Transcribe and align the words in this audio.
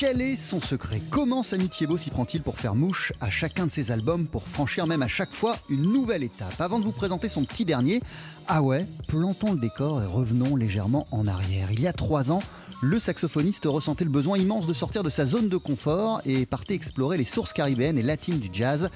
Quel 0.00 0.22
est 0.22 0.36
son 0.36 0.62
secret? 0.62 0.98
Comment 1.10 1.42
Samy 1.42 1.68
Thiebaud 1.68 1.98
s'y 1.98 2.08
prend-il 2.08 2.40
pour 2.40 2.58
faire 2.58 2.74
mouche 2.74 3.12
à 3.20 3.28
chacun 3.28 3.66
de 3.66 3.70
ses 3.70 3.92
albums, 3.92 4.24
pour 4.24 4.48
franchir 4.48 4.86
même 4.86 5.02
à 5.02 5.08
chaque 5.08 5.34
fois 5.34 5.58
une 5.68 5.82
nouvelle 5.82 6.22
étape? 6.22 6.58
Avant 6.58 6.78
de 6.78 6.86
vous 6.86 6.90
présenter 6.90 7.28
son 7.28 7.44
petit 7.44 7.66
dernier, 7.66 8.00
ah 8.48 8.62
ouais, 8.62 8.86
plantons 9.08 9.52
le 9.52 9.58
décor 9.58 10.02
et 10.02 10.06
revenons 10.06 10.56
légèrement 10.56 11.06
en 11.10 11.26
arrière. 11.26 11.70
Il 11.70 11.82
y 11.82 11.86
a 11.86 11.92
trois 11.92 12.32
ans, 12.32 12.42
le 12.80 12.98
saxophoniste 12.98 13.66
ressentait 13.66 14.06
le 14.06 14.10
besoin 14.10 14.38
immense 14.38 14.66
de 14.66 14.72
sortir 14.72 15.02
de 15.02 15.10
sa 15.10 15.26
zone 15.26 15.50
de 15.50 15.58
confort 15.58 16.22
et 16.24 16.46
partait 16.46 16.72
explorer 16.72 17.18
les 17.18 17.26
sources 17.26 17.52
caribéennes 17.52 17.98
et 17.98 18.02
latines 18.02 18.38
du 18.38 18.48
jazz. 18.50 18.88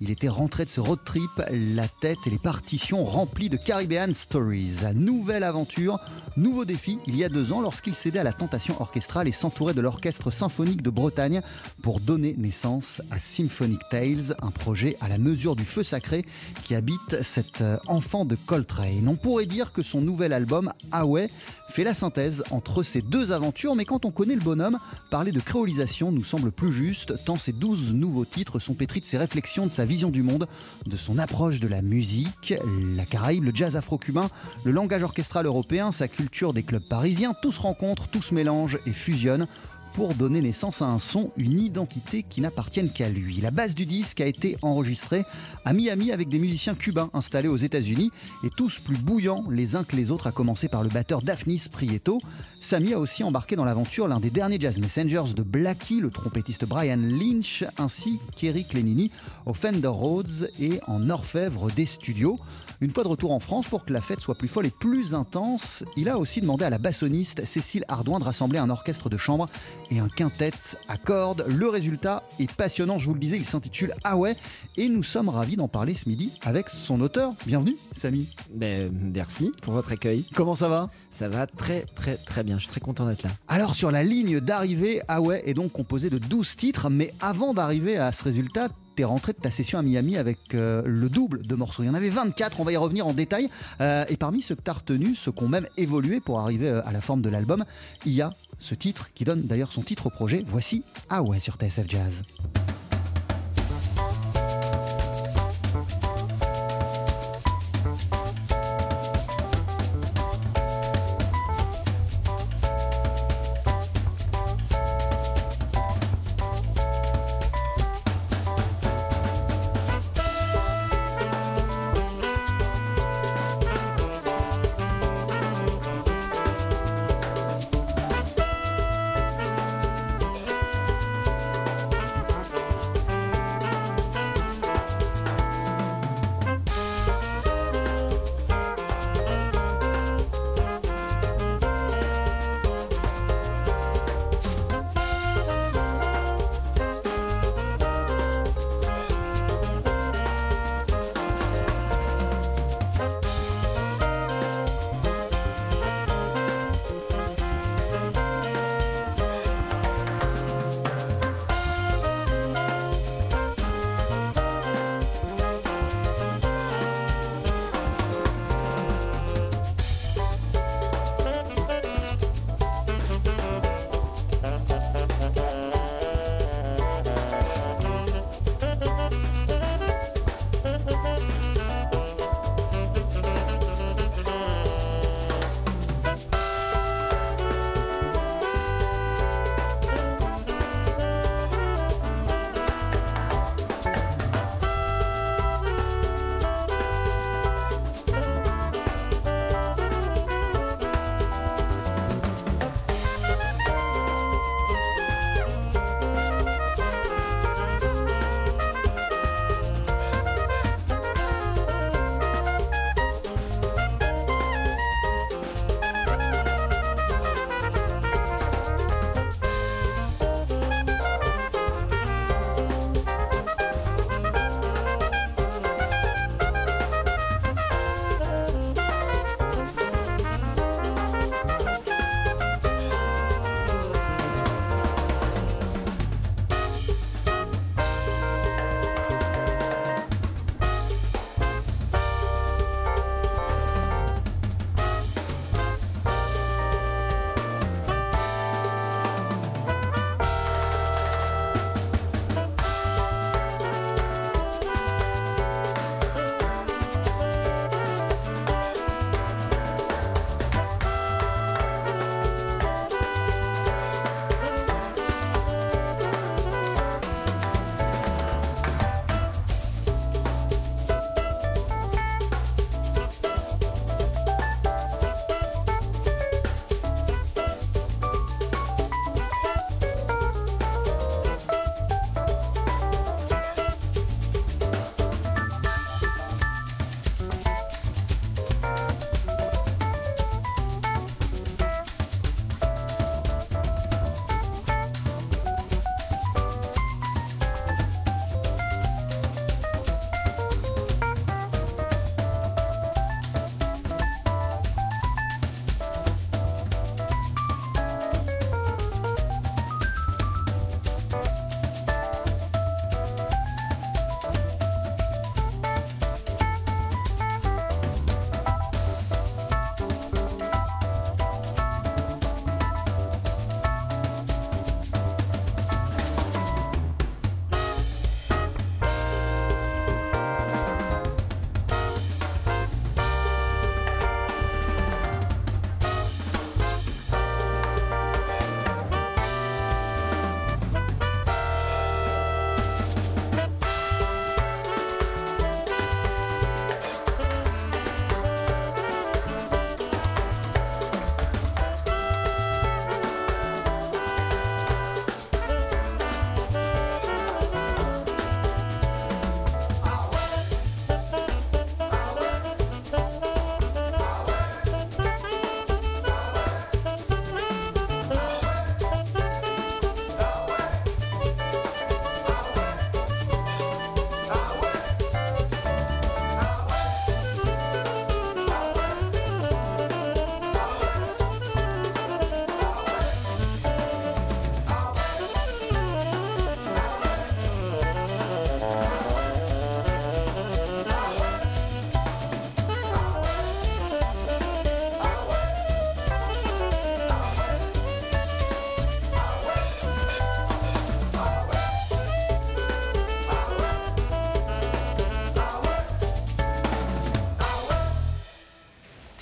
Il 0.00 0.10
était 0.10 0.28
rentré 0.28 0.64
de 0.64 0.70
ce 0.70 0.80
road 0.80 1.00
trip, 1.04 1.42
la 1.50 1.88
tête 1.88 2.18
et 2.26 2.30
les 2.30 2.38
partitions 2.38 3.04
remplies 3.04 3.50
de 3.50 3.56
Caribbean 3.56 4.14
Stories. 4.14 4.76
Nouvelle 4.94 5.42
aventure, 5.42 5.98
nouveau 6.36 6.64
défi, 6.64 7.00
il 7.08 7.16
y 7.16 7.24
a 7.24 7.28
deux 7.28 7.52
ans 7.52 7.60
lorsqu'il 7.60 7.96
cédait 7.96 8.20
à 8.20 8.24
la 8.24 8.32
tentation 8.32 8.80
orchestrale 8.80 9.26
et 9.26 9.32
s'entourait 9.32 9.74
de 9.74 9.80
l'Orchestre 9.80 10.30
Symphonique 10.30 10.82
de 10.82 10.90
Bretagne 10.90 11.42
pour 11.82 11.98
donner 11.98 12.36
naissance 12.38 13.02
à 13.10 13.18
Symphonic 13.18 13.80
Tales, 13.90 14.36
un 14.40 14.52
projet 14.52 14.96
à 15.00 15.08
la 15.08 15.18
mesure 15.18 15.56
du 15.56 15.64
feu 15.64 15.82
sacré 15.82 16.24
qui 16.62 16.76
habite 16.76 17.22
cet 17.22 17.60
euh, 17.60 17.76
enfant 17.88 18.24
de 18.24 18.36
Coltrane. 18.36 19.08
On 19.08 19.16
pourrait 19.16 19.46
dire 19.46 19.72
que 19.72 19.82
son 19.82 20.00
nouvel 20.00 20.32
album, 20.32 20.72
Away, 20.92 21.26
fait 21.70 21.84
la 21.84 21.94
synthèse 21.94 22.44
entre 22.52 22.84
ces 22.84 23.02
deux 23.02 23.32
aventures, 23.32 23.74
mais 23.74 23.84
quand 23.84 24.04
on 24.04 24.12
connaît 24.12 24.36
le 24.36 24.40
bonhomme, 24.40 24.78
parler 25.10 25.32
de 25.32 25.40
créolisation 25.40 26.12
nous 26.12 26.24
semble 26.24 26.52
plus 26.52 26.72
juste, 26.72 27.14
tant 27.24 27.36
ces 27.36 27.52
douze 27.52 27.92
nouveaux 27.92 28.24
titres 28.24 28.60
sont 28.60 28.74
pétris 28.74 29.00
de 29.00 29.06
ses 29.06 29.18
réflexions, 29.18 29.66
de 29.66 29.72
sa 29.72 29.87
vision 29.88 30.10
du 30.10 30.22
monde, 30.22 30.46
de 30.86 30.96
son 30.96 31.18
approche 31.18 31.58
de 31.58 31.66
la 31.66 31.82
musique, 31.82 32.54
la 32.94 33.04
Caraïbe, 33.04 33.42
le 33.42 33.52
jazz 33.54 33.76
afro-cubain, 33.76 34.28
le 34.64 34.70
langage 34.70 35.02
orchestral 35.02 35.46
européen, 35.46 35.90
sa 35.90 36.06
culture 36.06 36.52
des 36.52 36.62
clubs 36.62 36.86
parisiens, 36.86 37.34
tout 37.40 37.50
se 37.50 37.60
rencontre, 37.60 38.06
tout 38.08 38.22
se 38.22 38.34
mélange 38.34 38.78
et 38.86 38.92
fusionne 38.92 39.46
pour 39.94 40.14
donner 40.14 40.40
naissance 40.40 40.82
à 40.82 40.86
un 40.86 40.98
son, 40.98 41.30
une 41.36 41.60
identité 41.60 42.22
qui 42.22 42.40
n'appartienne 42.40 42.90
qu'à 42.90 43.08
lui. 43.08 43.40
La 43.40 43.50
base 43.50 43.74
du 43.74 43.84
disque 43.84 44.20
a 44.20 44.26
été 44.26 44.56
enregistrée 44.62 45.24
à 45.64 45.72
Miami 45.72 46.12
avec 46.12 46.28
des 46.28 46.38
musiciens 46.38 46.74
cubains 46.74 47.10
installés 47.14 47.48
aux 47.48 47.56
États-Unis 47.56 48.10
et 48.44 48.50
tous 48.50 48.78
plus 48.78 48.96
bouillants 48.96 49.44
les 49.50 49.76
uns 49.76 49.84
que 49.84 49.96
les 49.96 50.10
autres, 50.10 50.26
à 50.26 50.32
commencer 50.32 50.68
par 50.68 50.82
le 50.82 50.88
batteur 50.88 51.22
Daphnis 51.22 51.64
Prieto. 51.70 52.20
Samy 52.60 52.92
a 52.92 52.98
aussi 52.98 53.22
embarqué 53.24 53.56
dans 53.56 53.64
l'aventure 53.64 54.08
l'un 54.08 54.20
des 54.20 54.30
derniers 54.30 54.58
Jazz 54.60 54.78
Messengers 54.78 55.34
de 55.34 55.42
Blackie, 55.42 56.00
le 56.00 56.10
trompettiste 56.10 56.66
Brian 56.66 56.96
Lynch, 56.96 57.64
ainsi 57.78 58.18
qu'Eric 58.36 58.74
Lenini 58.74 59.10
au 59.46 59.54
Fender 59.54 59.88
Rhodes 59.88 60.50
et 60.60 60.80
en 60.86 61.08
orfèvre 61.10 61.70
des 61.70 61.86
studios. 61.86 62.38
Une 62.80 62.90
fois 62.90 63.04
de 63.04 63.08
retour 63.08 63.32
en 63.32 63.40
France, 63.40 63.66
pour 63.68 63.84
que 63.84 63.92
la 63.92 64.00
fête 64.00 64.20
soit 64.20 64.36
plus 64.36 64.48
folle 64.48 64.66
et 64.66 64.70
plus 64.70 65.14
intense, 65.14 65.84
il 65.96 66.08
a 66.08 66.18
aussi 66.18 66.40
demandé 66.40 66.64
à 66.64 66.70
la 66.70 66.78
bassoniste 66.78 67.44
Cécile 67.44 67.84
Ardouin 67.88 68.18
de 68.18 68.24
rassembler 68.24 68.58
un 68.58 68.70
orchestre 68.70 69.08
de 69.08 69.16
chambre 69.16 69.48
et 69.90 69.98
un 69.98 70.08
quintet 70.08 70.52
à 70.88 70.96
cordes. 70.96 71.44
Le 71.48 71.68
résultat 71.68 72.22
est 72.38 72.50
passionnant, 72.52 72.98
je 72.98 73.06
vous 73.06 73.14
le 73.14 73.20
disais, 73.20 73.36
il 73.36 73.44
s'intitule 73.44 73.92
Ah 74.04 74.16
ouais, 74.16 74.36
et 74.76 74.88
nous 74.88 75.02
sommes 75.02 75.28
ravis 75.28 75.56
d'en 75.56 75.68
parler 75.68 75.94
ce 75.94 76.08
midi 76.08 76.32
avec 76.42 76.68
son 76.68 77.00
auteur. 77.00 77.32
Bienvenue, 77.46 77.76
Samy. 77.94 78.28
Ben, 78.54 78.90
merci 78.92 79.52
pour 79.62 79.72
votre 79.74 79.92
accueil. 79.92 80.24
Comment 80.34 80.54
ça 80.54 80.68
va? 80.68 80.90
Ça 81.10 81.28
va 81.28 81.46
très 81.46 81.82
très 81.94 82.16
très 82.16 82.42
bien, 82.42 82.58
je 82.58 82.62
suis 82.62 82.70
très 82.70 82.80
content 82.80 83.06
d'être 83.06 83.22
là. 83.22 83.30
Alors 83.48 83.74
sur 83.74 83.90
la 83.90 84.02
ligne 84.02 84.40
d'arrivée, 84.40 85.00
Ah 85.08 85.20
ouais 85.20 85.42
est 85.46 85.54
donc 85.54 85.72
composé 85.72 86.10
de 86.10 86.18
12 86.18 86.56
titres, 86.56 86.90
mais 86.90 87.12
avant 87.20 87.54
d'arriver 87.54 87.96
à 87.96 88.12
ce 88.12 88.24
résultat, 88.24 88.68
t'es 88.98 89.04
rentré 89.04 89.32
de 89.32 89.38
ta 89.38 89.52
session 89.52 89.78
à 89.78 89.82
Miami 89.82 90.16
avec 90.16 90.56
euh, 90.56 90.82
le 90.84 91.08
double 91.08 91.46
de 91.46 91.54
morceaux. 91.54 91.84
Il 91.84 91.86
y 91.86 91.88
en 91.88 91.94
avait 91.94 92.10
24, 92.10 92.58
on 92.58 92.64
va 92.64 92.72
y 92.72 92.76
revenir 92.76 93.06
en 93.06 93.12
détail. 93.12 93.48
Euh, 93.80 94.04
et 94.08 94.16
parmi 94.16 94.42
ceux 94.42 94.56
que 94.56 94.60
t'as 94.60 94.72
retenus, 94.72 95.16
ceux 95.20 95.30
qui 95.30 95.44
ont 95.44 95.48
même 95.48 95.68
évolué 95.76 96.18
pour 96.18 96.40
arriver 96.40 96.68
euh, 96.68 96.84
à 96.84 96.90
la 96.90 97.00
forme 97.00 97.22
de 97.22 97.28
l'album, 97.28 97.64
il 98.06 98.12
y 98.12 98.22
a 98.22 98.30
ce 98.58 98.74
titre 98.74 99.10
qui 99.14 99.24
donne 99.24 99.42
d'ailleurs 99.42 99.72
son 99.72 99.82
titre 99.82 100.08
au 100.08 100.10
projet. 100.10 100.42
Voici 100.48 100.82
Ah 101.10 101.22
ouais 101.22 101.38
sur 101.38 101.54
TSF 101.54 101.88
Jazz. 101.88 102.24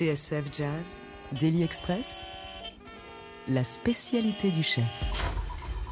TSF 0.06 0.44
Jazz, 0.52 1.00
Daily 1.32 1.64
Express, 1.64 2.22
la 3.48 3.64
spécialité 3.64 4.52
du 4.52 4.62
chef. 4.62 4.84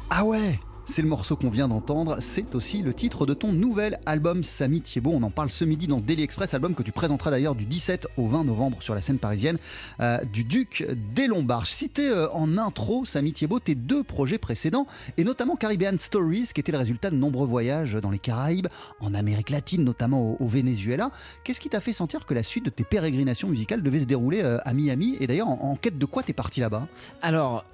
Ah 0.09 0.23
ouais 0.23 0.57
c'est 0.95 1.01
le 1.01 1.09
morceau 1.09 1.35
qu'on 1.35 1.49
vient 1.49 1.67
d'entendre, 1.67 2.19
c'est 2.21 2.55
aussi 2.55 2.81
le 2.81 2.93
titre 2.93 3.25
de 3.25 3.33
ton 3.33 3.51
nouvel 3.51 3.99
album 4.05 4.45
Samy 4.45 4.79
Thiebaud. 4.79 5.11
On 5.11 5.23
en 5.23 5.29
parle 5.29 5.49
ce 5.49 5.65
midi 5.65 5.87
dans 5.87 5.99
Daily 5.99 6.23
Express, 6.23 6.53
album 6.53 6.73
que 6.73 6.83
tu 6.83 6.93
présenteras 6.93 7.31
d'ailleurs 7.31 7.53
du 7.53 7.65
17 7.65 8.07
au 8.15 8.29
20 8.29 8.45
novembre 8.45 8.81
sur 8.81 8.95
la 8.95 9.01
scène 9.01 9.19
parisienne 9.19 9.57
euh, 9.99 10.23
du 10.23 10.45
Duc 10.45 10.87
des 11.13 11.27
Lombards. 11.27 11.67
Cité 11.67 12.07
euh, 12.07 12.29
en 12.31 12.57
intro, 12.57 13.03
Samy 13.03 13.33
Thiebaud, 13.33 13.59
tes 13.59 13.75
deux 13.75 14.03
projets 14.03 14.37
précédents, 14.37 14.87
et 15.17 15.25
notamment 15.25 15.57
Caribbean 15.57 15.99
Stories, 15.99 16.51
qui 16.53 16.61
était 16.61 16.71
le 16.71 16.77
résultat 16.77 17.09
de 17.09 17.17
nombreux 17.17 17.45
voyages 17.45 17.95
dans 17.95 18.09
les 18.09 18.19
Caraïbes, 18.19 18.67
en 19.01 19.13
Amérique 19.13 19.49
latine, 19.49 19.83
notamment 19.83 20.41
au, 20.41 20.47
Venezuela. 20.47 21.11
Qu'est-ce 21.43 21.59
qui 21.59 21.67
t'a 21.67 21.81
fait 21.81 21.91
sentir 21.91 22.25
que 22.25 22.33
la 22.33 22.41
suite 22.41 22.63
de 22.63 22.69
tes 22.69 22.85
pérégrinations 22.85 23.49
musicales 23.49 23.83
devait 23.83 23.99
se 23.99 24.05
dérouler 24.05 24.43
euh, 24.43 24.59
à 24.63 24.73
Miami? 24.73 25.17
Et 25.19 25.27
d'ailleurs, 25.27 25.49
en, 25.49 25.75
quête 25.75 25.97
de 25.97 26.05
quoi 26.05 26.23
t'es 26.23 26.31
parti 26.31 26.61
là-bas? 26.61 26.87
Alors, 27.21 27.65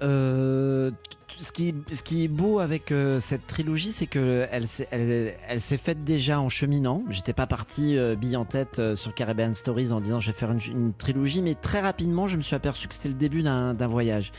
ce 1.40 1.52
qui, 1.52 1.74
ce 1.92 2.02
qui 2.02 2.24
est 2.24 2.28
beau 2.28 2.58
avec 2.58 2.92
euh, 2.92 3.20
cette 3.20 3.46
trilogie, 3.46 3.92
c'est 3.92 4.06
que 4.06 4.46
elle, 4.50 4.64
elle, 4.90 5.34
elle 5.48 5.60
s'est 5.60 5.76
faite 5.76 6.04
déjà 6.04 6.40
en 6.40 6.48
cheminant. 6.48 7.02
J'étais 7.10 7.32
pas 7.32 7.46
parti 7.46 7.96
euh, 7.96 8.14
bille 8.14 8.36
en 8.36 8.44
tête 8.44 8.78
euh, 8.78 8.96
sur 8.96 9.14
Caribbean 9.14 9.54
Stories 9.54 9.92
en 9.92 10.00
disant 10.00 10.20
je 10.20 10.30
vais 10.30 10.36
faire 10.36 10.52
une, 10.52 10.92
trilogie, 10.92 11.42
mais 11.42 11.54
très 11.54 11.80
rapidement, 11.80 12.26
je 12.26 12.36
me 12.36 12.42
suis 12.42 12.54
aperçu 12.54 12.88
que 12.88 12.94
c'était 12.94 13.08
le 13.08 13.14
début 13.14 13.42
d'un 13.42 13.74
voyage. 13.86 14.32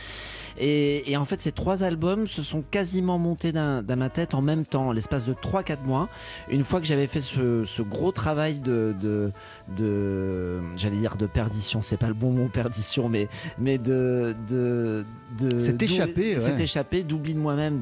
Et, 0.59 1.15
en 1.17 1.25
fait, 1.25 1.41
ces 1.41 1.51
trois 1.51 1.83
albums 1.83 2.27
se 2.27 2.43
sont 2.43 2.61
quasiment 2.61 3.17
montés 3.17 3.51
dans 3.51 3.83
ma 3.97 4.09
tête 4.09 4.33
en 4.33 4.41
même 4.41 4.65
temps, 4.65 4.91
l'espace 4.91 5.25
de 5.25 5.33
3-4 5.33 5.83
mois. 5.83 6.09
Une 6.49 6.63
fois 6.63 6.79
que 6.79 6.85
j'avais 6.85 7.07
fait 7.07 7.21
ce, 7.21 7.81
gros 7.81 8.11
travail 8.11 8.59
de, 8.59 8.95
de, 9.01 10.61
j'allais 10.75 10.97
dire 10.97 11.17
de 11.17 11.25
perdition, 11.25 11.81
c'est 11.81 11.97
pas 11.97 12.07
le 12.07 12.13
bon 12.13 12.31
mot 12.31 12.47
perdition, 12.47 13.09
mais, 13.09 13.27
mais 13.57 13.77
de. 13.77 14.35
de, 14.47 15.05
de 15.39 15.59
c'est 15.59 15.81
échappé. 15.81 16.37
C'est 16.37 16.59
échappé, 16.59 16.82
d'oubli 17.03 17.33
de 17.33 17.39
moi-même 17.39 17.79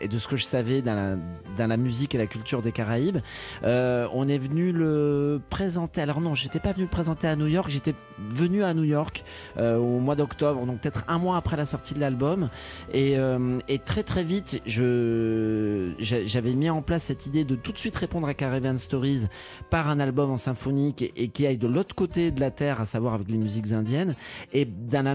et 0.00 0.08
de 0.08 0.18
ce 0.18 0.28
que 0.28 0.36
je 0.36 0.44
savais 0.44 0.82
dans 0.82 1.16
la, 1.58 1.76
musique 1.76 2.14
et 2.14 2.18
la 2.18 2.26
culture 2.26 2.62
des 2.62 2.72
Caraïbes. 2.72 3.18
Euh, 3.62 4.08
on 4.12 4.28
est 4.28 4.38
venu 4.38 4.72
le 4.72 5.40
présenter. 5.50 6.00
Alors 6.00 6.20
non, 6.20 6.34
j'étais 6.34 6.60
pas 6.60 6.72
venu 6.72 6.84
le 6.84 6.90
présenter 6.90 7.26
à 7.26 7.36
New 7.36 7.46
York, 7.46 7.70
j'étais 7.70 7.94
venu 8.18 8.62
à 8.62 8.74
New 8.74 8.84
York 8.84 9.24
euh, 9.56 9.76
au 9.76 9.98
mois 9.98 10.16
d'octobre, 10.16 10.66
donc 10.66 10.80
peut-être 10.80 11.04
un 11.08 11.18
mois 11.18 11.36
après 11.36 11.56
la 11.56 11.66
sortie 11.66 11.94
de 11.94 12.00
l'album. 12.00 12.50
Euh, 12.94 13.58
et, 13.68 13.78
très 13.78 14.02
très 14.02 14.24
vite, 14.24 14.60
j'avais 14.66 16.52
mis 16.54 16.70
en 16.70 16.82
place 16.82 17.04
cette 17.04 17.26
idée 17.26 17.44
de 17.44 17.54
tout 17.56 17.72
de 17.72 17.78
suite 17.78 17.96
répondre 17.96 18.28
à 18.28 18.34
Caribbean 18.34 18.78
Stories 18.78 19.26
par 19.70 19.88
un 19.88 20.00
album 20.00 20.30
en 20.30 20.36
symphonique 20.36 21.12
et, 21.16 21.28
qui 21.28 21.46
aille 21.46 21.58
de 21.58 21.68
l'autre 21.68 21.94
côté 21.94 22.30
de 22.30 22.40
la 22.40 22.50
terre, 22.50 22.80
à 22.80 22.86
savoir 22.86 23.14
avec 23.14 23.28
les 23.28 23.38
musiques 23.38 23.72
indiennes. 23.72 24.14
Et 24.52 24.64
dans 24.64 25.02
le 25.02 25.14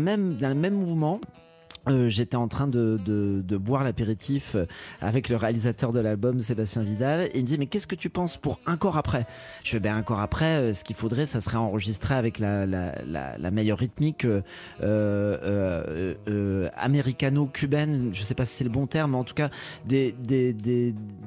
même 0.56 0.74
mouvement, 0.74 1.20
euh, 1.90 2.08
j'étais 2.08 2.36
en 2.36 2.48
train 2.48 2.68
de, 2.68 2.98
boire 3.58 3.84
l'apéritif 3.84 4.56
euh, 4.56 4.66
avec 5.02 5.30
le 5.30 5.36
réalisateur 5.36 5.92
de 5.92 6.00
l'album, 6.00 6.40
Sébastien 6.40 6.84
Vidal, 6.84 7.30
il 7.34 7.42
me 7.42 7.46
dit 7.46 7.58
Mais 7.58 7.66
qu'est-ce 7.66 7.88
que 7.88 7.96
tu 7.96 8.10
penses 8.10 8.38
pour 8.38 8.60
un 8.66 8.78
corps 8.78 8.98
après? 8.98 9.26
Je 9.64 9.72
fais 9.72 9.80
Ben, 9.80 9.96
un 9.96 10.04
corps 10.04 10.20
après, 10.20 10.58
euh, 10.58 10.74
ce 10.74 10.84
qu'il 10.84 10.96
faudrait, 10.96 11.26
ça 11.26 11.42
serait 11.42 11.58
enregistrer 11.58 12.16
avec 12.16 12.40
la, 12.40 13.52
meilleure 13.52 13.80
rythmique 13.80 14.28
américano-cubaine, 16.78 18.10
je 18.14 18.24
sais 18.24 18.36
pas 18.36 18.46
si 18.46 18.56
c'est 18.56 18.64
le 18.64 18.70
bon 18.70 18.88
terme, 18.88 19.12
mais 19.12 19.18
en 19.18 19.24
tout 19.24 19.34
cas, 19.34 19.50
des, 19.86 20.14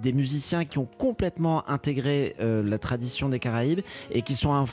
musiciens 0.04 0.64
qui 0.64 0.78
ont 0.78 0.88
complètement 0.98 1.68
intégré 1.68 2.36
la 2.38 2.78
tradition 2.78 3.28
des 3.28 3.38
Caraïbes 3.38 3.80
et 4.10 4.22
qui 4.22 4.34
sont 4.34 4.64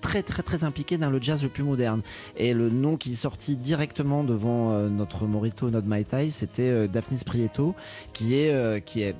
très, 0.00 0.22
très, 0.22 0.42
très 0.42 0.64
impliqués 0.64 0.98
dans 0.98 1.10
le 1.10 1.20
jazz 1.20 1.42
le 1.42 1.48
plus 1.48 1.62
moderne. 1.62 2.02
Et 2.36 2.52
le 2.52 2.68
nom 2.70 2.96
qui 2.96 3.12
est 3.12 3.16
sorti 3.16 3.56
directement 3.56 4.24
devant 4.24 4.78
notre 4.88 5.13
Morito, 5.22 5.70
notre 5.70 5.86
Mai 5.86 6.04
Tai, 6.04 6.30
c'était 6.30 6.62
euh, 6.62 6.88
Daphnis 6.88 7.22
Prieto, 7.24 7.74
qui 8.12 8.34
est, 8.34 8.52
euh, 8.52 8.80
qui 8.80 9.02
est 9.02 9.14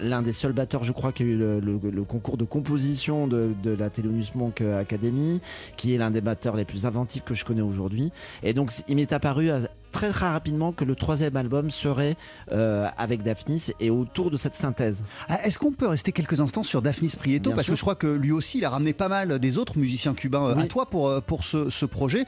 l'un 0.00 0.22
des 0.22 0.32
seuls 0.32 0.52
batteurs, 0.52 0.84
je 0.84 0.92
crois, 0.92 1.12
qui 1.12 1.22
a 1.22 1.26
eu 1.26 1.36
le, 1.36 2.04
concours 2.04 2.36
de 2.36 2.44
composition 2.44 3.26
de, 3.26 3.54
la 3.64 3.90
Thelonious 3.90 4.32
Monk 4.34 4.60
euh, 4.60 4.80
Academy, 4.80 5.40
qui 5.76 5.94
est 5.94 5.98
l'un 5.98 6.10
des 6.10 6.20
batteurs 6.20 6.56
les 6.56 6.64
plus 6.64 6.86
inventifs 6.86 7.24
que 7.24 7.34
je 7.34 7.44
connais 7.44 7.62
aujourd'hui. 7.62 8.12
Et 8.42 8.52
donc, 8.52 8.72
il 8.88 8.96
m'est 8.96 9.12
apparu 9.12 9.50
très 9.90 10.10
très 10.10 10.28
rapidement 10.28 10.72
que 10.72 10.84
le 10.84 10.94
troisième 10.94 11.36
album 11.36 11.70
serait 11.70 12.16
euh, 12.52 12.88
avec 12.96 13.22
Daphnis 13.22 13.68
et 13.80 13.90
autour 13.90 14.30
de 14.30 14.36
cette 14.36 14.54
synthèse. 14.54 15.04
Ah, 15.28 15.44
est-ce 15.44 15.58
qu'on 15.58 15.72
peut 15.72 15.86
rester 15.86 16.12
quelques 16.12 16.40
instants 16.40 16.62
sur 16.62 16.82
Daphnis 16.82 17.14
Prieto? 17.18 17.50
Parce 17.52 17.68
que 17.68 17.74
je 17.74 17.80
crois 17.80 17.94
que 17.94 18.06
lui 18.06 18.32
aussi, 18.32 18.58
il 18.58 18.64
a 18.64 18.70
ramené 18.70 18.92
pas 18.92 19.08
mal 19.08 19.38
des 19.38 19.58
autres 19.58 19.78
musiciens 19.78 20.14
cubains 20.14 20.48
euh, 20.48 20.56
à 20.56 20.66
toi 20.66 20.86
pour, 20.86 21.08
euh, 21.08 21.20
pour 21.20 21.44
ce, 21.44 21.84
projet. 21.86 22.24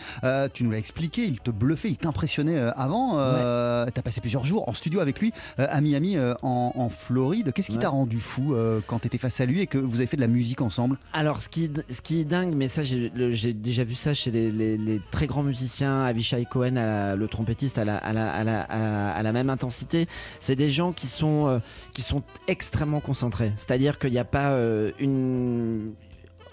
tu 0.55 0.65
nous 0.65 0.71
l'as 0.71 0.79
expliqué, 0.79 1.25
il 1.25 1.39
te 1.39 1.51
bluffait, 1.51 1.89
il 1.89 1.97
t'impressionnait 1.97 2.59
avant. 2.77 3.13
Tu 3.13 3.99
as 3.99 4.03
passé 4.03 4.21
plusieurs 4.21 4.45
jours 4.45 4.69
en 4.69 4.73
studio 4.73 5.01
avec 5.01 5.21
lui 5.21 5.33
à 5.59 5.81
Miami, 5.81 6.17
en, 6.43 6.89
Floride. 6.89 7.53
Qu'est-ce 7.53 7.71
qui 7.71 7.79
t'a 7.79 7.91
rendu 7.91 8.19
fou 8.19 8.57
quand 8.87 9.01
tu 9.01 9.07
étais 9.07 9.19
face 9.19 9.41
à 9.41 9.47
lui 9.47 9.61
et 9.61 9.67
que 9.67 9.79
vous 9.79 9.97
avez 9.97 10.07
fait 10.07 10.17
de 10.17 10.23
la 10.23 10.29
musique 10.29 10.61
ensemble? 10.61 10.99
Alors, 11.13 11.41
ce 11.41 11.49
qui, 11.49 11.71
ce 11.89 12.01
qui 12.01 12.21
est 12.21 12.25
dingue, 12.25 12.55
mais 12.55 12.69
ça, 12.69 12.83
j'ai 12.83 13.53
déjà 13.53 13.85
vu 13.85 13.95
ça 13.95 14.15
chez 14.15 14.31
les, 14.31 15.01
très 15.11 15.27
grands 15.27 15.43
musiciens, 15.43 16.03
Avishai 16.05 16.45
Cohen, 16.51 16.77
à 16.77 17.15
le 17.17 17.29
trompette 17.29 17.52
à 17.79 19.23
la, 19.23 19.33
même 19.33 19.51
intensité. 19.51 20.07
C'est 20.41 20.57
des 20.57 20.71
gens 20.71 20.93
qui 20.93 21.07
sont, 21.07 21.47
euh, 21.49 21.59
qui 21.93 22.03
sont 22.03 22.23
extrêmement 22.49 23.01
concentrés. 23.01 23.53
C'est-à-dire 23.57 23.99
qu'il 23.99 24.11
n'y 24.11 24.19
a 24.19 24.25
pas 24.25 24.51
euh, 24.51 24.93
une... 24.99 25.93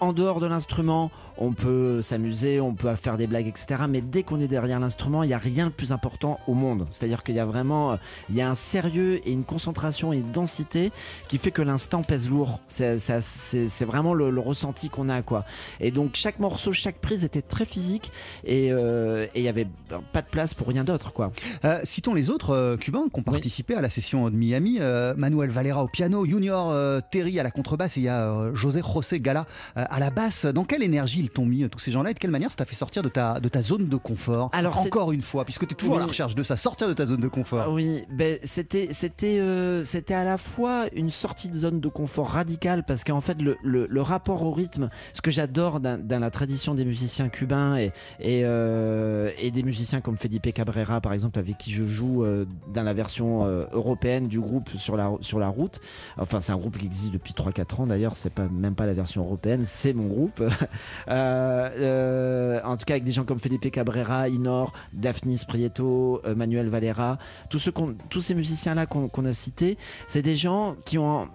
En 0.00 0.14
dehors 0.14 0.40
de 0.40 0.46
l'instrument, 0.46 1.10
on 1.40 1.52
peut 1.52 2.02
s'amuser, 2.02 2.60
on 2.60 2.74
peut 2.74 2.94
faire 2.94 3.16
des 3.16 3.26
blagues, 3.26 3.48
etc. 3.48 3.82
Mais 3.88 4.02
dès 4.02 4.22
qu'on 4.22 4.40
est 4.40 4.48
derrière 4.48 4.78
l'instrument, 4.78 5.22
il 5.22 5.28
n'y 5.28 5.34
a 5.34 5.38
rien 5.38 5.66
de 5.66 5.70
plus 5.70 5.92
important 5.92 6.38
au 6.46 6.54
monde. 6.54 6.86
C'est-à-dire 6.90 7.22
qu'il 7.22 7.34
y 7.34 7.40
a 7.40 7.46
vraiment 7.46 7.98
il 8.28 8.36
y 8.36 8.42
a 8.42 8.48
un 8.48 8.54
sérieux 8.54 9.20
et 9.24 9.32
une 9.32 9.44
concentration 9.44 10.12
et 10.12 10.18
une 10.18 10.32
densité 10.32 10.92
qui 11.28 11.38
fait 11.38 11.50
que 11.50 11.62
l'instant 11.62 12.02
pèse 12.02 12.28
lourd. 12.28 12.60
C'est 12.68 13.84
vraiment 13.84 14.14
le, 14.14 14.40
ressenti 14.40 14.88
qu'on 14.88 15.08
a. 15.08 15.22
quoi. 15.22 15.44
Et 15.80 15.90
donc 15.90 16.14
chaque 16.14 16.38
morceau, 16.38 16.72
chaque 16.72 16.96
prise 16.96 17.24
était 17.24 17.42
très 17.42 17.64
physique 17.64 18.10
et 18.44 18.72
euh, 18.72 19.26
il 19.34 19.42
n'y 19.42 19.48
avait 19.48 19.66
pas 20.12 20.22
de 20.22 20.26
place 20.26 20.54
pour 20.54 20.68
rien 20.68 20.84
d'autre. 20.84 21.12
quoi. 21.12 21.32
Euh, 21.64 21.80
citons 21.84 22.14
les 22.14 22.30
autres 22.30 22.50
euh, 22.50 22.76
Cubains 22.76 23.08
qui 23.12 23.18
ont 23.18 23.22
participé 23.22 23.74
à 23.74 23.80
la 23.80 23.90
session 23.90 24.28
de 24.30 24.36
Miami. 24.36 24.78
Manuel 25.16 25.50
Valera 25.50 25.84
au 25.84 25.88
piano, 25.88 26.24
Junior 26.24 27.02
Terry 27.10 27.38
à 27.38 27.42
la 27.42 27.50
contrebasse 27.50 27.96
et 27.96 28.00
il 28.00 28.04
y 28.04 28.08
a 28.08 28.52
José 28.54 28.82
José 28.82 29.20
Gala 29.20 29.46
à 29.74 29.98
la 29.98 30.10
basse. 30.10 30.44
Dans 30.46 30.64
quelle 30.64 30.82
énergie 30.82 31.29
t'ont 31.30 31.46
mis, 31.46 31.64
euh, 31.64 31.68
tous 31.68 31.78
ces 31.78 31.90
gens-là, 31.90 32.10
et 32.10 32.14
de 32.14 32.18
quelle 32.18 32.30
manière 32.30 32.50
ça 32.50 32.56
t'a 32.56 32.64
fait 32.64 32.74
sortir 32.74 33.02
de 33.02 33.08
ta, 33.08 33.40
de 33.40 33.48
ta 33.48 33.62
zone 33.62 33.86
de 33.88 33.96
confort 33.96 34.50
Alors, 34.52 34.78
Encore 34.78 35.12
une 35.12 35.22
fois, 35.22 35.44
puisque 35.44 35.66
tu 35.66 35.74
es 35.74 35.76
toujours 35.76 35.96
à 35.96 36.00
la 36.00 36.06
recherche 36.06 36.34
de 36.34 36.42
ça, 36.42 36.56
sortir 36.56 36.88
de 36.88 36.92
ta 36.92 37.06
zone 37.06 37.20
de 37.20 37.28
confort. 37.28 37.64
Ah 37.66 37.70
oui, 37.70 38.04
ben, 38.10 38.38
c'était, 38.42 38.88
c'était, 38.92 39.40
euh, 39.40 39.84
c'était 39.84 40.14
à 40.14 40.24
la 40.24 40.38
fois 40.38 40.86
une 40.94 41.10
sortie 41.10 41.48
de 41.48 41.56
zone 41.56 41.80
de 41.80 41.88
confort 41.88 42.30
radicale, 42.30 42.84
parce 42.84 43.04
qu'en 43.04 43.20
fait, 43.20 43.40
le, 43.40 43.56
le, 43.62 44.02
rapport 44.02 44.42
au 44.42 44.52
rythme, 44.52 44.90
ce 45.12 45.20
que 45.20 45.30
j'adore 45.30 45.80
dans, 45.80 46.00
la 46.08 46.30
tradition 46.30 46.74
des 46.74 46.84
musiciens 46.84 47.28
cubains 47.28 47.76
et, 47.76 47.92
et, 48.18 48.42
euh, 48.44 49.30
et, 49.38 49.50
des 49.50 49.62
musiciens 49.62 50.00
comme 50.00 50.16
Felipe 50.16 50.52
Cabrera, 50.52 51.00
par 51.00 51.12
exemple, 51.12 51.38
avec 51.38 51.58
qui 51.58 51.70
je 51.70 51.84
joue 51.84 52.24
dans 52.72 52.82
la 52.82 52.92
version 52.92 53.44
européenne 53.72 54.28
du 54.28 54.40
groupe 54.40 54.70
sur 54.76 54.96
la, 54.96 55.12
sur 55.20 55.38
la 55.38 55.48
route. 55.48 55.80
Enfin, 56.18 56.40
c'est 56.40 56.52
un 56.52 56.56
groupe 56.56 56.78
qui 56.78 56.86
existe 56.86 57.12
depuis 57.12 57.32
3-4 57.32 57.82
ans 57.82 57.86
d'ailleurs, 57.86 58.16
c'est 58.16 58.30
pas, 58.30 58.48
même 58.48 58.74
pas 58.74 58.86
la 58.86 58.92
version 58.92 59.22
européenne, 59.22 59.62
c'est 59.64 59.92
mon 59.92 60.06
groupe. 60.06 60.42
Euh, 61.20 61.70
euh, 61.78 62.60
en 62.64 62.76
tout 62.76 62.84
cas 62.84 62.94
avec 62.94 63.04
des 63.04 63.12
gens 63.12 63.24
comme 63.24 63.38
Felipe 63.38 63.70
Cabrera, 63.70 64.28
Inor, 64.28 64.72
Daphnis 64.92 65.42
Prieto, 65.46 66.20
euh, 66.24 66.34
Manuel 66.34 66.68
Valera, 66.68 67.18
tous, 67.48 67.70
tous 68.08 68.20
ces 68.20 68.34
musiciens-là 68.34 68.86
qu'on 68.86 69.24
a 69.24 69.32
cités, 69.32 69.76
c'est 70.06 70.22
des 70.22 70.36
gens 70.36 70.76
qui 70.84 70.98
ont 70.98 71.28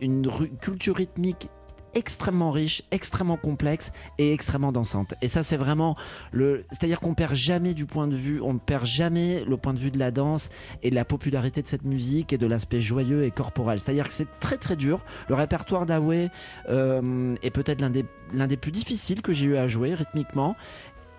une 0.00 0.28
culture 0.60 0.96
rythmique 0.96 1.48
extrêmement 1.94 2.50
riche, 2.50 2.82
extrêmement 2.90 3.36
complexe 3.36 3.92
et 4.18 4.32
extrêmement 4.32 4.72
dansante. 4.72 5.14
Et 5.22 5.28
ça, 5.28 5.42
c'est 5.42 5.56
vraiment 5.56 5.96
le. 6.32 6.64
C'est-à-dire 6.70 7.00
qu'on 7.00 7.14
perd 7.14 7.34
jamais 7.34 7.74
du 7.74 7.86
point 7.86 8.06
de 8.06 8.16
vue, 8.16 8.40
on 8.40 8.54
ne 8.54 8.58
perd 8.58 8.86
jamais 8.86 9.44
le 9.44 9.56
point 9.56 9.74
de 9.74 9.78
vue 9.78 9.90
de 9.90 9.98
la 9.98 10.10
danse 10.10 10.48
et 10.82 10.90
de 10.90 10.94
la 10.94 11.04
popularité 11.04 11.62
de 11.62 11.66
cette 11.66 11.84
musique 11.84 12.32
et 12.32 12.38
de 12.38 12.46
l'aspect 12.46 12.80
joyeux 12.80 13.24
et 13.24 13.30
corporel. 13.30 13.80
C'est-à-dire 13.80 14.06
que 14.06 14.12
c'est 14.12 14.28
très 14.40 14.56
très 14.56 14.76
dur. 14.76 15.04
Le 15.28 15.34
répertoire 15.34 15.86
d'Awe 15.86 16.28
euh, 16.68 17.34
est 17.42 17.50
peut-être 17.50 17.80
l'un 17.80 17.90
des, 17.90 18.04
l'un 18.32 18.46
des 18.46 18.56
plus 18.56 18.72
difficiles 18.72 19.22
que 19.22 19.32
j'ai 19.32 19.46
eu 19.46 19.56
à 19.56 19.66
jouer 19.66 19.94
rythmiquement 19.94 20.56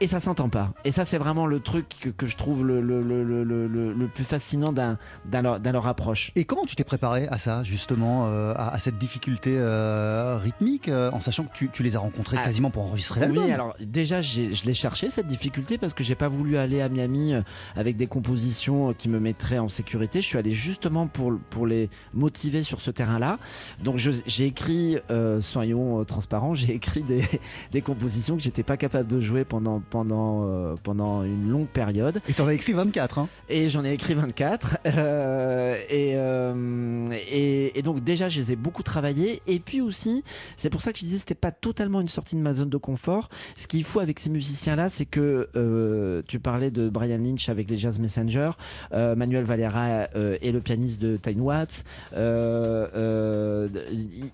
et 0.01 0.07
ça 0.07 0.19
s'entend 0.19 0.49
pas. 0.49 0.71
Et 0.85 0.91
ça, 0.91 1.05
c'est 1.05 1.17
vraiment 1.17 1.45
le 1.45 1.59
truc 1.59 2.13
que, 2.17 2.25
je 2.25 2.37
trouve 2.37 2.65
le, 2.65 2.81
le, 2.81 3.01
le, 3.01 3.23
le 3.23 4.07
plus 4.07 4.23
fascinant 4.23 4.71
dans, 4.71 4.97
leur, 5.31 5.59
leur, 5.59 5.87
approche. 5.87 6.31
Et 6.35 6.45
comment 6.45 6.65
tu 6.65 6.75
t'es 6.75 6.83
préparé 6.83 7.27
à 7.27 7.37
ça, 7.37 7.63
justement, 7.63 8.27
euh, 8.27 8.53
à, 8.55 8.79
cette 8.79 8.97
difficulté 8.97 9.55
euh, 9.57 10.37
rythmique, 10.37 10.87
euh, 10.87 11.11
en 11.11 11.21
sachant 11.21 11.43
que 11.43 11.53
tu, 11.53 11.69
tu 11.69 11.83
les 11.83 11.95
as 11.95 11.99
rencontrés 11.99 12.37
ah, 12.39 12.45
quasiment 12.45 12.69
pour 12.69 12.83
enregistrer 12.83 13.21
l'album 13.21 13.45
Oui, 13.45 13.51
alors 13.51 13.75
déjà, 13.79 14.21
je 14.21 14.65
l'ai 14.65 14.73
cherché, 14.73 15.09
cette 15.09 15.27
difficulté, 15.27 15.77
parce 15.77 15.93
que 15.93 16.03
j'ai 16.03 16.15
pas 16.15 16.29
voulu 16.29 16.57
aller 16.57 16.81
à 16.81 16.89
Miami 16.89 17.33
avec 17.75 17.97
des 17.97 18.07
compositions 18.07 18.93
qui 18.93 19.09
me 19.09 19.19
mettraient 19.19 19.59
en 19.59 19.69
sécurité. 19.69 20.21
Je 20.21 20.27
suis 20.27 20.37
allé 20.37 20.51
justement 20.51 21.07
pour, 21.07 21.33
pour 21.49 21.67
les 21.67 21.89
motiver 22.13 22.63
sur 22.63 22.79
ce 22.81 22.91
terrain-là. 22.91 23.37
Donc 23.83 23.97
j'ai 23.97 24.45
écrit, 24.45 24.97
soyons 25.41 26.03
transparents, 26.05 26.53
j'ai 26.53 26.73
écrit 26.79 27.03
des, 27.03 27.23
des 27.71 27.81
compositions 27.81 28.37
que 28.37 28.43
j'étais 28.43 28.63
pas 28.63 28.77
capable 28.77 29.07
de 29.07 29.19
jouer 29.19 29.43
pendant 29.43 29.81
pendant, 29.89 30.43
euh, 30.43 30.75
pendant 30.83 31.23
une 31.23 31.49
longue 31.49 31.67
période. 31.67 32.21
Et 32.27 32.33
t'en 32.33 32.47
as 32.47 32.53
écrit 32.53 32.73
24, 32.73 33.19
hein 33.19 33.27
Et 33.49 33.69
j'en 33.69 33.83
ai 33.85 33.93
écrit 33.93 34.13
24. 34.13 34.77
euh, 34.85 35.75
et, 35.89 36.13
euh, 36.15 37.07
et, 37.31 37.77
et 37.77 37.81
donc 37.81 38.03
déjà, 38.03 38.29
je 38.29 38.39
les 38.39 38.51
ai 38.53 38.55
beaucoup 38.55 38.83
travaillés. 38.83 39.41
Et 39.47 39.59
puis 39.59 39.81
aussi, 39.81 40.23
c'est 40.55 40.69
pour 40.69 40.81
ça 40.81 40.93
que 40.93 40.99
je 40.99 41.05
disais 41.05 41.17
c'était 41.19 41.35
pas 41.35 41.51
totalement 41.51 42.01
une 42.01 42.07
sortie 42.07 42.35
de 42.35 42.41
ma 42.41 42.53
zone 42.53 42.69
de 42.69 42.77
confort. 42.77 43.29
Ce 43.55 43.67
qu'il 43.67 43.83
faut 43.83 43.99
avec 43.99 44.19
ces 44.19 44.29
musiciens-là, 44.29 44.89
c'est 44.89 45.05
que 45.05 45.49
tu 46.27 46.39
parlais 46.39 46.71
de 46.71 46.89
Brian 46.89 47.17
Lynch 47.17 47.49
avec 47.49 47.69
les 47.69 47.77
Jazz 47.77 47.99
Messengers, 47.99 48.51
euh, 48.93 49.15
Manuel 49.15 49.43
Valera 49.43 50.07
et 50.41 50.51
le 50.51 50.59
pianiste 50.59 51.01
de 51.01 51.17
Tiny 51.17 51.41
Watts. 51.41 51.83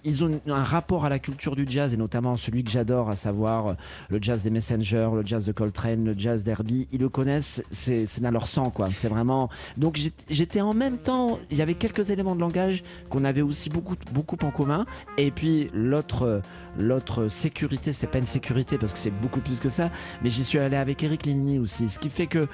Ils 0.03 0.23
ont 0.23 0.41
un 0.47 0.63
rapport 0.63 1.05
à 1.05 1.09
la 1.09 1.19
culture 1.19 1.55
du 1.55 1.65
jazz 1.67 1.93
et 1.93 1.97
notamment 1.97 2.37
celui 2.37 2.63
que 2.63 2.71
j'adore, 2.71 3.09
à 3.09 3.15
savoir 3.15 3.75
le 4.09 4.19
jazz 4.21 4.43
des 4.43 4.49
Messengers, 4.49 5.09
le 5.13 5.25
jazz 5.25 5.44
de 5.45 5.51
Coltrane, 5.51 6.03
le 6.03 6.13
jazz 6.17 6.43
d'Herbie. 6.43 6.87
Ils 6.91 7.01
le 7.01 7.09
connaissent, 7.09 7.63
c'est 7.69 8.21
dans 8.21 8.31
leur 8.31 8.47
sang, 8.47 8.69
quoi. 8.69 8.89
C'est 8.93 9.07
vraiment. 9.09 9.49
Donc 9.77 9.99
j'étais- 10.29 10.61
en 10.61 10.73
même 10.73 10.97
temps, 10.97 11.39
il 11.51 11.57
y 11.57 11.61
avait 11.61 11.75
quelques 11.75 12.09
éléments 12.09 12.35
de 12.35 12.41
langage 12.41 12.83
qu'on 13.09 13.23
avait 13.23 13.41
aussi 13.41 13.69
beaucoup, 13.69 13.95
beaucoup 14.11 14.37
en 14.43 14.51
commun. 14.51 14.85
Et 15.17 15.31
puis 15.31 15.69
l'autre, 15.73 16.41
l'autre 16.77 17.27
sécurité, 17.27 17.93
c'est 17.93 18.07
pas 18.07 18.17
une 18.17 18.25
sécurité 18.25 18.77
parce 18.77 18.91
que 18.93 18.99
c'est 18.99 19.11
beaucoup 19.11 19.39
plus 19.39 19.59
que 19.59 19.69
ça. 19.69 19.91
Mais 20.23 20.29
j'y 20.29 20.43
suis 20.43 20.59
allé 20.59 20.75
avec 20.77 21.03
Eric 21.03 21.25
Lénini 21.25 21.59
aussi, 21.59 21.87
ce 21.89 21.99
qui 21.99 22.09
fait 22.09 22.27
que 22.27 22.47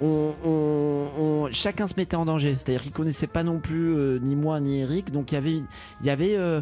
on, 0.00 0.34
on- 0.44 1.06
on- 1.18 1.48
chacun 1.52 1.86
se 1.88 1.94
mettait 1.96 2.16
en 2.16 2.24
danger. 2.24 2.54
C'est-à-dire 2.58 2.82
qu'il 2.82 2.92
connaissait 2.92 3.26
pas 3.26 3.42
non 3.42 3.58
plus 3.58 3.94
euh, 3.96 4.18
ni 4.22 4.36
moi 4.36 4.60
ni 4.60 4.80
Eric. 4.80 5.10
Donc 5.12 5.32
il 5.32 5.36
y 5.36 5.38
avait, 5.38 5.52
il 6.00 6.06
y 6.06 6.10
avait. 6.10 6.36
euh, 6.36 6.60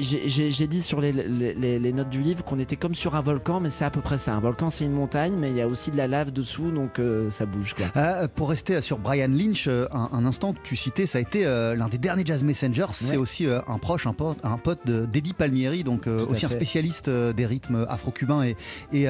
j'ai- 0.00 0.66
dit 0.66 0.82
sur 0.82 1.00
les, 1.00 1.12
les- 1.12 1.54
les- 1.54 1.78
les 1.78 1.92
notes 1.92 2.08
du 2.08 2.20
livre 2.20 2.44
qu'on 2.44 2.58
était 2.58 2.76
comme 2.76 2.94
sur 2.94 3.14
un 3.14 3.20
volcan, 3.20 3.60
mais 3.60 3.70
c'est 3.70 3.84
à 3.84 3.90
peu 3.90 4.00
près 4.00 4.18
ça. 4.18 4.34
Un 4.34 4.40
volcan, 4.40 4.70
c'est 4.70 4.84
une 4.84 4.92
montagne, 4.92 5.34
mais 5.38 5.50
il 5.50 5.56
y 5.56 5.60
a 5.60 5.66
aussi 5.68 5.90
de 5.90 5.96
la 5.96 6.06
lave 6.08 6.30
dessous, 6.32 6.70
donc 6.70 6.98
euh, 6.98 7.30
ça 7.30 7.46
bouge 7.46 7.74
quoi. 7.74 7.86
Euh, 7.96 8.28
pour 8.32 8.48
rester 8.50 8.80
sur 8.80 8.98
Brian 8.98 9.28
Lynch, 9.28 9.68
un, 9.68 10.08
un 10.12 10.24
instant 10.24 10.54
tu 10.64 10.76
citais, 10.76 11.06
ça 11.06 11.18
a 11.18 11.20
été 11.20 11.44
l'un 11.44 11.88
des 11.88 11.98
derniers 11.98 12.24
Jazz 12.24 12.42
Messengers. 12.42 12.86
C'est 12.90 13.16
aussi 13.16 13.46
un 13.46 13.78
proche, 13.78 14.06
un 14.06 14.12
pote, 14.12 14.38
un 14.42 14.58
pote 14.58 14.80
d'Eddie 14.86 15.32
Palmieri, 15.32 15.84
donc 15.84 16.06
aussi 16.06 16.46
un 16.46 16.50
spécialiste 16.50 17.08
des 17.10 17.46
rythmes 17.46 17.86
afro-cubains 17.88 18.42
et, 18.44 18.56
et, 18.92 19.02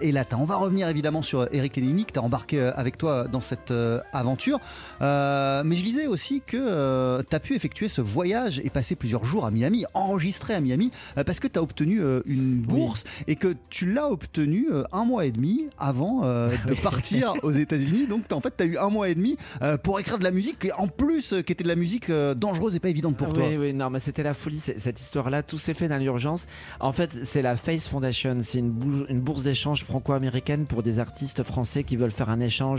et 0.00 0.12
latins. 0.12 0.38
On 0.40 0.44
va 0.44 0.56
revenir 0.56 0.88
évidemment 0.88 1.22
sur 1.22 1.48
Eric 1.52 1.76
Lenini, 1.76 2.04
que 2.04 2.12
tu 2.12 2.18
as 2.18 2.22
embarqué 2.22 2.60
euh, 2.60 2.72
avec 2.88 2.98
toi 2.98 3.28
dans 3.28 3.40
cette 3.40 3.70
euh, 3.70 4.00
aventure. 4.12 4.58
Euh, 5.02 5.62
mais 5.64 5.76
je 5.76 5.84
disais 5.84 6.06
aussi 6.06 6.42
que 6.46 7.22
tu 7.22 7.36
as 7.36 7.40
pu 7.40 7.54
effectuer 7.54 7.88
ce 7.88 8.00
voyage 8.00 8.60
et 8.64 8.70
passer 8.70 8.96
plusieurs 8.96 9.24
jours 9.24 9.44
à 9.44 9.50
Miami, 9.50 9.84
enregistré 9.94 10.54
à 10.54 10.60
Miami, 10.60 10.90
euh, 11.16 11.24
parce 11.24 11.38
que 11.40 11.46
tu 11.46 11.58
as 11.58 11.62
obtenu 11.62 12.00
euh, 12.00 12.20
une 12.26 12.56
bourse 12.56 13.04
et 13.26 13.36
que 13.36 13.54
tu 13.68 13.92
l'as 13.92 14.10
obtenue 14.10 14.68
euh, 14.72 14.84
un 14.92 15.04
mois 15.04 15.26
et 15.26 15.30
demi 15.30 15.66
avant 15.78 16.22
euh, 16.24 16.50
de 16.66 16.74
partir 16.82 17.34
aux 17.42 17.52
États-Unis. 17.52 18.06
Donc 18.06 18.32
en 18.32 18.40
fait, 18.40 18.54
tu 18.56 18.62
as 18.64 18.66
eu 18.66 18.78
un 18.78 18.88
mois 18.88 19.08
et 19.08 19.14
demi 19.14 19.36
euh, 19.62 19.76
pour 19.76 20.00
écrire 20.00 20.18
de 20.18 20.24
la 20.24 20.30
musique, 20.30 20.64
et 20.64 20.72
en 20.72 20.88
plus, 20.88 21.32
euh, 21.32 21.42
qui 21.42 21.52
était 21.52 21.64
de 21.64 21.68
la 21.68 21.76
musique 21.76 22.10
euh, 22.10 22.34
dangereuse 22.34 22.74
et 22.76 22.80
pas 22.80 22.88
évidente 22.88 23.16
pour 23.16 23.32
toi. 23.32 23.44
Oui, 23.46 23.56
oui, 23.56 23.74
non, 23.74 23.90
mais 23.90 23.98
c'était 23.98 24.22
la 24.22 24.34
folie, 24.34 24.58
cette 24.58 25.00
histoire-là. 25.00 25.42
Tout 25.42 25.58
s'est 25.58 25.74
fait 25.74 25.88
dans 25.88 25.98
l'urgence. 25.98 26.46
En 26.80 26.92
fait, 26.92 27.20
c'est 27.24 27.42
la 27.42 27.56
Face 27.56 27.88
Foundation. 27.88 28.38
C'est 28.40 28.58
une 28.58 29.20
bourse 29.20 29.42
d'échange 29.42 29.84
franco-américaine 29.84 30.66
pour 30.66 30.82
des 30.82 30.98
artistes 30.98 31.42
français 31.42 31.84
qui 31.84 31.96
veulent 31.96 32.10
faire 32.10 32.30
un 32.30 32.40
échange 32.40 32.77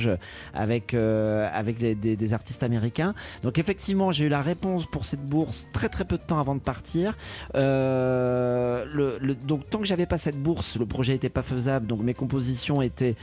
avec, 0.54 0.94
euh, 0.94 1.50
avec 1.54 1.78
des, 1.78 2.34
artistes 2.34 2.64
américains. 2.64 3.14
Donc, 3.44 3.58
effectivement, 3.58 4.12
j'ai 4.12 4.26
eu 4.26 4.30
la 4.30 4.42
réponse 4.42 4.86
pour 4.86 5.06
cette 5.06 5.26
bourse 5.26 5.68
très, 5.74 5.90
très 5.90 6.06
peu 6.06 6.18
de 6.18 6.22
temps 6.22 6.40
avant 6.40 6.56
de 6.56 6.60
partir. 6.60 7.18
Euh, 7.56 9.18
donc, 9.44 9.70
tant 9.70 9.80
que 9.80 9.86
j'avais 9.86 10.06
pas 10.06 10.18
cette 10.18 10.38
bourse, 10.38 10.78
le 10.78 10.86
projet 10.86 11.14
n'était 11.14 11.30
pas 11.30 11.42
faisable. 11.42 11.88
Donc, 11.88 12.02
mes 12.02 12.14
compositions 12.14 12.82
étaient 12.82 13.16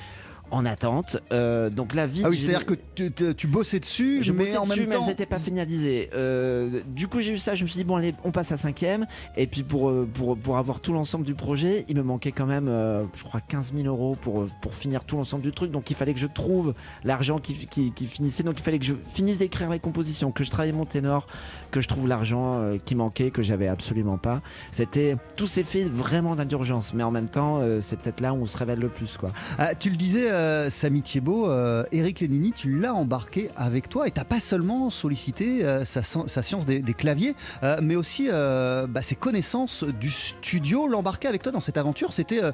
en 0.50 0.64
attente. 0.64 1.18
Euh, 1.32 1.70
donc, 1.70 1.94
la 1.94 2.06
vie. 2.06 2.22
Ah 2.24 2.28
oui, 2.28 2.38
c'est-à-dire 2.38 2.66
que 2.66 2.74
tu, 2.94 3.10
tu- 3.12 3.34
tu 3.34 3.46
bossais 3.46 3.80
dessus, 3.80 4.18
Je 4.22 4.32
mais 4.32 4.44
bossais 4.44 4.56
en 4.56 4.62
dessus, 4.62 4.80
même 4.80 4.88
mais 4.88 4.94
temps. 4.96 5.02
elles 5.02 5.08
n'étaient 5.08 5.26
pas 5.26 5.38
finalisées. 5.38 6.10
Euh, 6.14 6.82
du 6.86 7.08
coup, 7.08 7.20
j'ai 7.20 7.32
eu 7.32 7.38
ça. 7.38 7.54
Je 7.54 7.64
me 7.64 7.68
suis 7.68 7.78
dit, 7.78 7.84
bon, 7.84 7.96
allez, 7.96 8.14
on 8.24 8.30
passe 8.30 8.52
à 8.52 8.56
cinquième. 8.56 9.06
Et 9.36 9.46
puis, 9.46 9.62
pour, 9.62 9.90
euh, 9.90 10.08
pour, 10.12 10.36
pour 10.36 10.58
avoir 10.58 10.80
tout 10.80 10.92
l'ensemble 10.92 11.24
du 11.24 11.34
projet, 11.34 11.84
il 11.88 11.96
me 11.96 12.02
manquait 12.02 12.32
quand 12.32 12.46
même, 12.46 12.68
euh, 12.68 13.04
je 13.14 13.24
crois, 13.24 13.40
15 13.40 13.72
000 13.74 13.86
euros 13.86 14.16
pour, 14.20 14.46
pour 14.62 14.74
finir 14.74 15.04
tout 15.04 15.16
l'ensemble 15.16 15.42
du 15.42 15.52
truc. 15.52 15.70
Donc, 15.70 15.90
il 15.90 15.96
fallait 15.96 16.14
que 16.14 16.20
je 16.20 16.26
trouve 16.26 16.74
l'argent 17.04 17.38
qui, 17.38 17.54
qui, 17.66 17.92
qui 17.92 18.06
finissait. 18.06 18.42
Donc, 18.42 18.58
il 18.58 18.62
fallait 18.62 18.78
que 18.78 18.86
je 18.86 18.94
finisse 19.14 19.38
d'écrire 19.38 19.68
les 19.70 19.80
compositions, 19.80 20.30
que 20.32 20.44
je 20.44 20.50
travaille 20.50 20.72
mon 20.72 20.84
ténor, 20.86 21.26
que 21.70 21.80
je 21.80 21.88
trouve 21.88 22.06
l'argent 22.08 22.60
qui 22.84 22.94
manquait, 22.94 23.30
que 23.30 23.42
j'avais 23.42 23.68
absolument 23.68 24.18
pas. 24.18 24.40
C'était 24.70 25.16
tout 25.36 25.46
s'est 25.46 25.62
fait 25.64 25.84
vraiment 25.84 26.36
dans 26.36 26.48
l'urgence. 26.48 26.94
Mais 26.94 27.02
en 27.02 27.10
même 27.10 27.28
temps, 27.28 27.60
c'est 27.80 27.98
peut-être 27.98 28.20
là 28.20 28.32
où 28.32 28.36
on 28.36 28.46
se 28.46 28.56
révèle 28.56 28.78
le 28.78 28.88
plus, 28.88 29.16
quoi. 29.16 29.30
Ah, 29.58 29.74
tu 29.74 29.90
le 29.90 29.96
disais, 29.96 30.28
euh, 30.36 30.70
Samy 30.70 31.02
Thiebaud, 31.02 31.48
euh, 31.48 31.84
Eric 31.92 32.20
Lénini, 32.20 32.52
tu 32.52 32.70
l'as 32.78 32.94
embarqué 32.94 33.50
avec 33.56 33.88
toi 33.88 34.06
et 34.06 34.10
t'as 34.10 34.24
pas 34.24 34.40
seulement 34.40 34.90
sollicité 34.90 35.64
euh, 35.64 35.84
sa, 35.84 36.02
science 36.02 36.66
des, 36.66 36.82
claviers, 36.94 37.34
euh, 37.62 37.78
mais 37.82 37.96
aussi 37.96 38.28
euh, 38.30 38.86
bah, 38.86 39.02
ses 39.02 39.14
connaissances 39.16 39.84
du 39.84 40.10
studio. 40.10 40.86
L'embarquer 40.86 41.28
avec 41.28 41.42
toi 41.42 41.52
dans 41.52 41.60
cette 41.60 41.76
aventure, 41.76 42.12
c'était 42.12 42.42
euh, 42.42 42.52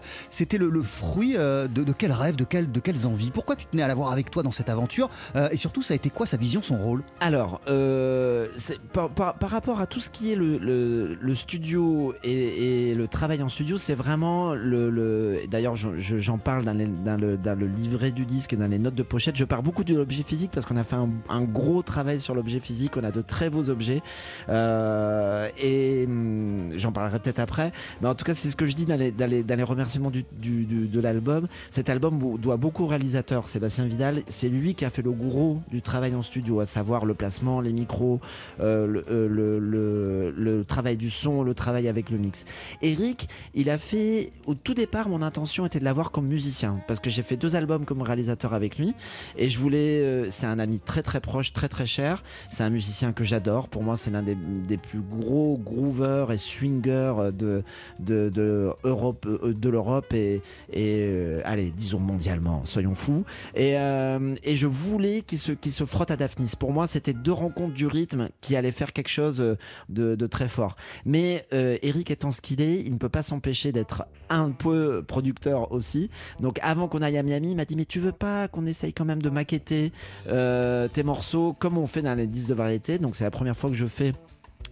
le, 0.59 0.83
fruit 0.83 1.35
euh, 1.37 1.67
de, 1.69 1.83
de 1.85 1.93
quels 1.93 2.13
rêves, 2.13 2.37
de, 2.37 2.45
quel- 2.45 2.71
de 2.71 2.81
quelles 2.81 3.07
envies? 3.07 3.31
Pourquoi 3.31 3.57
tu 3.57 3.67
tenais 3.67 3.83
à 3.83 3.89
l'avoir 3.89 4.13
avec 4.13 4.31
toi 4.31 4.43
dans 4.43 4.53
cette 4.53 4.69
aventure 4.69 5.11
Euh, 5.37 5.49
Et 5.51 5.57
surtout, 5.57 5.83
ça 5.83 5.95
a 5.95 5.97
été 5.97 6.11
quoi 6.11 6.27
sa 6.27 6.37
vision, 6.37 6.63
son 6.63 6.77
rôle? 6.79 7.03
Alors, 7.21 7.61
euh, 7.69 8.49
par, 8.93 9.51
rapport 9.51 9.81
à 9.81 9.87
tout 9.87 10.01
ce 10.01 10.11
qui 10.11 10.33
est 10.33 10.37
le, 10.37 11.35
studio 11.35 12.15
et, 12.25 12.95
le 12.95 13.09
travail 13.09 13.43
en 13.43 13.49
studio, 13.49 13.79
c'est 13.79 13.95
vraiment 13.95 14.55
le. 14.55 14.91
le- 14.91 15.41
D'ailleurs, 15.51 15.77
je- 15.77 15.97
je- 15.97 16.19
j'en 16.19 16.39
parle 16.39 16.65
dans 16.65 16.77
le 16.77 17.67
livret 17.77 18.11
du 18.13 18.25
disque 18.27 18.53
et 18.53 18.57
dans 18.57 18.67
les 18.69 18.79
notes 18.79 18.95
de 18.95 19.03
pochette. 19.03 19.37
Je 19.37 19.45
pars 19.45 19.63
beaucoup 19.63 19.85
de 19.85 19.95
l'objet 19.95 20.23
physique 20.23 20.51
parce 20.53 20.67
qu'on 20.67 20.77
a 20.77 20.85
fait 20.85 20.97
un, 21.29 21.43
gros 21.43 21.83
travail 21.83 22.21
sur 22.21 22.35
l'objet 22.35 22.61
physique. 22.61 22.97
On 22.97 23.05
a 23.05 23.11
de 23.11 23.21
très 23.23 23.51
beaux 23.51 23.69
objets. 23.71 24.03
Euh, 24.49 25.49
et 25.61 26.05
hum, 26.07 26.69
j'en 26.77 26.93
parlerai 26.93 27.19
peut-être 27.19 27.39
après. 27.41 27.73
Mais 28.01 28.09
en 28.09 28.15
tout 28.15 28.25
cas, 28.25 28.35
c'est 28.35 28.51
ce 28.51 28.57
que 28.57 28.67
je 28.67 28.75
dis 28.75 28.87
dans 28.87 28.97
les, 28.97 29.11
dans 29.11 29.27
les, 29.29 29.43
dans 29.43 29.57
les 29.57 29.63
remerciements 29.63 30.11
du, 30.11 30.25
du- 30.39 30.65
de 30.65 31.01
l'album. 31.01 31.49
Cet 31.71 31.89
album 31.89 32.39
doit 32.39 32.57
beaucoup 32.57 32.85
au 32.85 32.87
réalisateur, 32.87 33.49
Sébastien 33.49 33.85
Vidal. 33.87 34.23
C'est 34.29 34.49
lui 34.49 34.75
qui 34.75 34.85
a 34.85 34.91
fait 34.91 35.03
le 35.03 35.13
gros 35.13 35.61
du 35.71 35.83
travail 35.83 36.15
en 36.15 36.23
studio, 36.23 36.61
à 36.61 36.67
savoir 36.67 37.05
le 37.05 37.15
placement, 37.15 37.61
les 37.61 37.73
micros, 37.73 38.21
euh, 38.61 38.87
le, 38.87 39.05
euh, 39.11 39.29
le- 39.29 39.59
le- 39.59 40.31
le 40.37 40.65
travail 40.65 40.97
du 40.97 41.11
son, 41.11 41.43
le 41.43 41.55
travail 41.55 41.89
avec 41.89 42.11
le 42.11 42.19
mix. 42.19 42.45
Eric, 42.83 43.29
il 43.55 43.71
a 43.71 43.79
fait, 43.79 44.31
au 44.47 44.55
tout 44.55 44.75
départ, 44.75 45.09
mon 45.09 45.23
intention 45.23 45.67
était 45.67 45.79
de 45.79 45.85
l'avoir 45.85 46.11
comme 46.11 46.27
musicien, 46.27 46.81
parce 46.87 47.01
que 47.01 47.11
j'ai 47.11 47.23
fait 47.23 47.37
deux 47.37 47.57
albums 47.57 47.62
comme 47.87 48.03
réalisateur 48.03 48.55
avec 48.55 48.79
lui, 48.79 48.95
et 49.37 49.49
je 49.49 49.59
voulais, 49.59 50.01
euh, 50.01 50.31
c'est 50.31 50.47
un 50.47 50.59
ami 50.59 50.81
très 50.81 51.03
très 51.03 51.21
proche, 51.21 51.53
très 51.53 51.69
très 51.69 51.87
cher, 51.87 52.23
c'est 52.51 52.65
un 52.65 52.71
musicien 52.71 53.13
que 53.13 53.25
j'adore, 53.25 53.69
pour 53.69 53.83
moi 53.83 53.97
c'est 53.97 54.11
l'un 54.11 54.23
des, 54.23 54.37
plus 54.77 55.01
gros 55.01 55.59
groovers 55.63 56.33
et 56.33 56.39
swingers 56.39 57.31
de, 57.33 57.63
de, 58.01 58.31
de 58.31 58.71
Europe, 58.85 59.27
euh, 59.27 59.53
de 59.53 59.69
l'Europe 59.69 60.13
et, 60.13 60.43
et 60.73 60.99
euh, 61.01 61.41
allez, 61.45 61.71
disons 61.71 62.01
mondialement, 62.01 62.63
soyons 62.65 62.95
fous. 62.95 63.25
Et, 63.55 63.73
et 63.73 64.57
je 64.57 64.67
voulais 64.67 65.23
qu'il 65.23 65.39
se, 65.39 65.53
qu'il 65.53 65.73
se 65.73 65.85
frotte 65.85 66.11
à 66.11 66.17
Daphnis. 66.17 66.53
Pour 66.59 66.73
moi, 66.73 66.87
c'était 66.87 67.13
deux 67.13 67.33
rencontres 67.33 67.75
du 67.75 67.87
rythme 67.87 68.29
qui 68.41 68.57
allaient 68.57 68.73
faire 68.73 68.93
quelque 68.93 69.09
chose 69.09 69.57
de, 69.89 70.27
très 70.27 70.49
fort. 70.49 70.77
Mais 71.05 71.47
Eric 71.51 72.11
étant 72.11 72.31
ce 72.31 72.41
qu'il 72.41 72.61
est, 72.61 72.81
il 72.81 72.93
ne 72.93 72.99
peut 72.99 73.09
pas 73.09 73.23
s'empêcher 73.23 73.73
d'être 73.73 74.05
un 74.31 74.51
peu 74.51 75.03
producteur 75.07 75.73
aussi. 75.73 76.11
Donc 76.41 76.59
avant 76.63 76.89
qu'on 76.89 77.03
aille 77.03 77.19
à 77.19 77.23
Miami, 77.23 77.52
il 77.53 77.57
m'a 77.57 77.65
dit 77.65 77.77
mais 77.77 77.85
tu 77.85 78.01
veux 78.01 78.13
pas 78.13 78.49
qu'on 78.49 78.67
essaye 78.67 78.93
quand 78.93 79.05
même 79.05 79.23
de 79.23 79.31
maqueter 79.31 79.93
euh, 80.29 80.89
tes 80.89 81.03
morceaux 81.03 81.55
comme 81.59 81.79
on 81.79 81.87
fait 81.87 82.03
dans 82.03 82.15
les 82.15 82.27
disques 82.27 82.49
de 82.49 82.55
variété. 82.55 82.99
Donc 82.99 83.17
c'est 83.17 83.25
la 83.25 83.31
première 83.31 83.57
fois 83.57 83.71
que 83.71 83.77
je 83.77 83.87
fais 83.87 84.13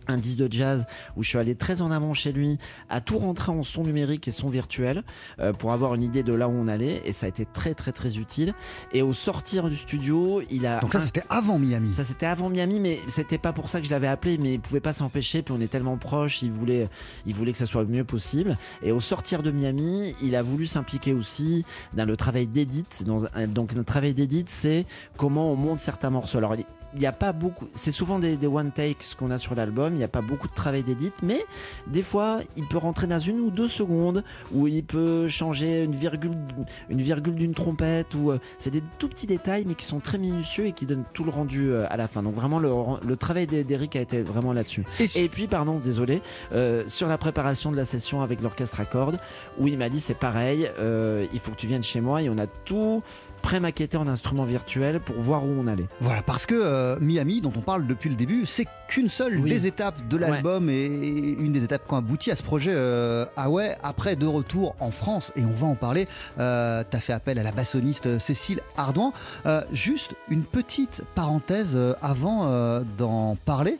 un 0.08 0.16
disque 0.16 0.38
de 0.38 0.52
jazz 0.52 0.86
où 1.16 1.22
je 1.22 1.28
suis 1.28 1.38
allé 1.38 1.54
très 1.54 1.82
en 1.82 1.90
amont 1.90 2.14
chez 2.14 2.32
lui 2.32 2.58
à 2.88 3.00
tout 3.00 3.18
rentrer 3.18 3.52
en 3.52 3.62
son 3.62 3.82
numérique 3.82 4.28
et 4.28 4.32
son 4.32 4.48
virtuel 4.48 5.02
euh, 5.38 5.52
pour 5.52 5.72
avoir 5.72 5.94
une 5.94 6.02
idée 6.02 6.22
de 6.22 6.32
là 6.32 6.48
où 6.48 6.52
on 6.52 6.68
allait 6.68 7.02
et 7.04 7.12
ça 7.12 7.26
a 7.26 7.28
été 7.28 7.46
très 7.46 7.74
très 7.74 7.92
très 7.92 8.18
utile 8.18 8.54
et 8.92 9.02
au 9.02 9.12
sortir 9.12 9.68
du 9.68 9.76
studio 9.76 10.42
il 10.50 10.66
a 10.66 10.80
Donc 10.80 10.92
ça, 10.92 11.00
c'était 11.00 11.24
avant 11.28 11.58
Miami. 11.58 11.94
ça 11.94 12.04
c'était 12.04 12.26
avant 12.26 12.50
Miami, 12.50 12.80
mais 12.80 13.00
c'était 13.08 13.38
pas 13.38 13.52
pour 13.52 13.68
ça 13.68 13.80
que 13.80 13.86
je 13.86 13.90
l'avais 13.90 14.06
appelé, 14.06 14.38
mais 14.38 14.54
il 14.54 14.60
pouvait 14.60 14.80
pas 14.80 14.92
s'empêcher. 14.92 15.42
Puis 15.42 15.54
on 15.56 15.60
est 15.60 15.68
tellement 15.68 15.96
proches, 15.96 16.42
il 16.42 16.50
voulait, 16.50 16.88
il 17.26 17.34
voulait 17.34 17.52
que 17.52 17.58
ça 17.58 17.66
soit 17.66 17.82
le 17.82 17.88
mieux 17.88 18.04
possible. 18.04 18.56
Et 18.82 18.92
au 18.92 19.00
sortir 19.00 19.42
de 19.42 19.50
Miami, 19.50 20.14
il 20.22 20.36
a 20.36 20.42
voulu 20.42 20.66
s'impliquer 20.66 21.12
aussi 21.12 21.64
dans 21.94 22.04
le 22.04 22.16
travail 22.16 22.46
d'édite. 22.46 23.04
Dans 23.04 23.22
Donc 23.48 23.72
le 23.72 23.84
travail 23.84 24.14
d'édite, 24.14 24.48
c'est 24.48 24.86
comment 25.16 25.52
on 25.52 25.56
monte 25.56 25.80
certains 25.80 26.10
morceaux. 26.10 26.38
Alors 26.38 26.54
il- 26.94 27.00
n'y 27.00 27.06
a 27.06 27.12
pas 27.12 27.32
beaucoup. 27.32 27.66
C'est 27.74 27.92
souvent 27.92 28.18
des, 28.18 28.36
des 28.36 28.46
one 28.46 28.70
takes 28.72 29.14
qu'on 29.18 29.30
a 29.30 29.38
sur 29.38 29.54
l'album. 29.54 29.94
Il 29.94 29.98
n'y 29.98 30.04
a 30.04 30.08
pas 30.08 30.20
beaucoup 30.22 30.48
de 30.48 30.54
travail 30.54 30.82
d'édite, 30.82 31.14
mais 31.22 31.44
des 31.86 32.02
fois, 32.02 32.40
il 32.56 32.66
peut 32.68 32.78
rentrer 32.78 33.06
dans 33.06 33.18
une 33.18 33.40
ou 33.40 33.50
deux 33.50 33.68
secondes 33.68 34.24
où 34.52 34.66
il 34.66 34.84
peut 34.84 35.28
changer 35.28 35.84
une 35.84 35.94
virgule, 35.94 36.32
une 36.88 37.00
virgule 37.00 37.34
d'une 37.34 37.54
trompette. 37.54 38.14
Ou 38.14 38.30
euh, 38.32 38.38
c'est 38.58 38.70
des 38.70 38.82
tout 38.98 39.08
petits 39.08 39.26
détails, 39.26 39.64
mais 39.66 39.74
qui 39.74 39.84
sont 39.86 40.00
très 40.00 40.18
minutieux 40.18 40.66
et 40.66 40.72
qui 40.72 40.86
donnent 40.86 41.04
tout 41.12 41.24
le 41.24 41.30
rendu 41.30 41.70
euh, 41.70 41.86
à 41.90 41.96
la 41.96 42.08
fin. 42.08 42.22
Donc 42.22 42.34
vraiment, 42.34 42.58
le, 42.58 42.70
le 43.06 43.16
travail 43.16 43.46
d'E- 43.46 43.64
d'Eric 43.64 43.96
a 43.96 44.00
été 44.00 44.22
vraiment 44.22 44.52
là-dessus. 44.52 44.84
Et 45.16 45.28
puis, 45.28 45.46
pardon, 45.46 45.78
désolé, 45.78 46.22
euh, 46.52 46.84
sur 46.86 47.08
la 47.08 47.18
préparation 47.18 47.70
de 47.70 47.76
la 47.76 47.84
session 47.84 48.22
avec 48.22 48.40
l'orchestre 48.42 48.80
à 48.80 48.84
cordes, 48.84 49.18
où 49.58 49.66
il 49.68 49.78
m'a 49.78 49.88
dit 49.88 50.00
c'est 50.00 50.14
pareil, 50.14 50.70
euh, 50.78 51.26
il 51.32 51.38
faut 51.40 51.50
que 51.52 51.56
tu 51.56 51.66
viennes 51.66 51.82
chez 51.82 52.00
moi 52.00 52.22
et 52.22 52.28
on 52.28 52.38
a 52.38 52.46
tout 52.46 53.02
pré-maquetté 53.40 53.96
en 53.96 54.06
instrument 54.08 54.44
virtuel 54.44 55.00
pour 55.00 55.16
voir 55.16 55.44
où 55.44 55.48
on 55.48 55.66
allait. 55.66 55.86
Voilà, 56.00 56.22
parce 56.22 56.46
que 56.46 56.54
euh, 56.54 56.96
Miami, 57.00 57.40
dont 57.40 57.52
on 57.56 57.60
parle 57.60 57.86
depuis 57.86 58.08
le 58.10 58.16
début, 58.16 58.46
c'est 58.46 58.66
qu'une 58.88 59.08
seule 59.10 59.38
Oui. 59.38 59.50
des 59.50 59.66
étapes 59.66 60.08
de 60.08 60.16
l'album 60.16 60.68
et 60.70 60.86
une 60.86 61.52
des 61.52 61.64
étapes 61.64 61.86
qui 61.86 61.94
ont 61.94 61.98
abouti 61.98 62.30
à 62.30 62.36
ce 62.36 62.42
projet. 62.42 62.72
Euh, 62.74 63.24
ah 63.36 63.50
ouais, 63.50 63.76
après 63.82 64.16
de 64.16 64.26
retour 64.26 64.74
en 64.80 64.90
France, 64.90 65.32
et 65.36 65.44
on 65.44 65.52
va 65.54 65.66
en 65.66 65.74
parler, 65.74 66.08
euh, 66.38 66.82
tu 66.90 66.96
as 66.96 67.00
fait 67.00 67.12
appel 67.12 67.38
à 67.38 67.42
la 67.42 67.52
bassoniste 67.52 68.06
euh, 68.06 68.18
Cécile 68.18 68.60
Ardouin. 68.76 69.12
Euh, 69.46 69.62
juste 69.72 70.14
une 70.28 70.42
petite 70.44 71.02
parenthèse 71.14 71.78
avant 72.02 72.82
d'en 72.98 73.36
parler. 73.44 73.78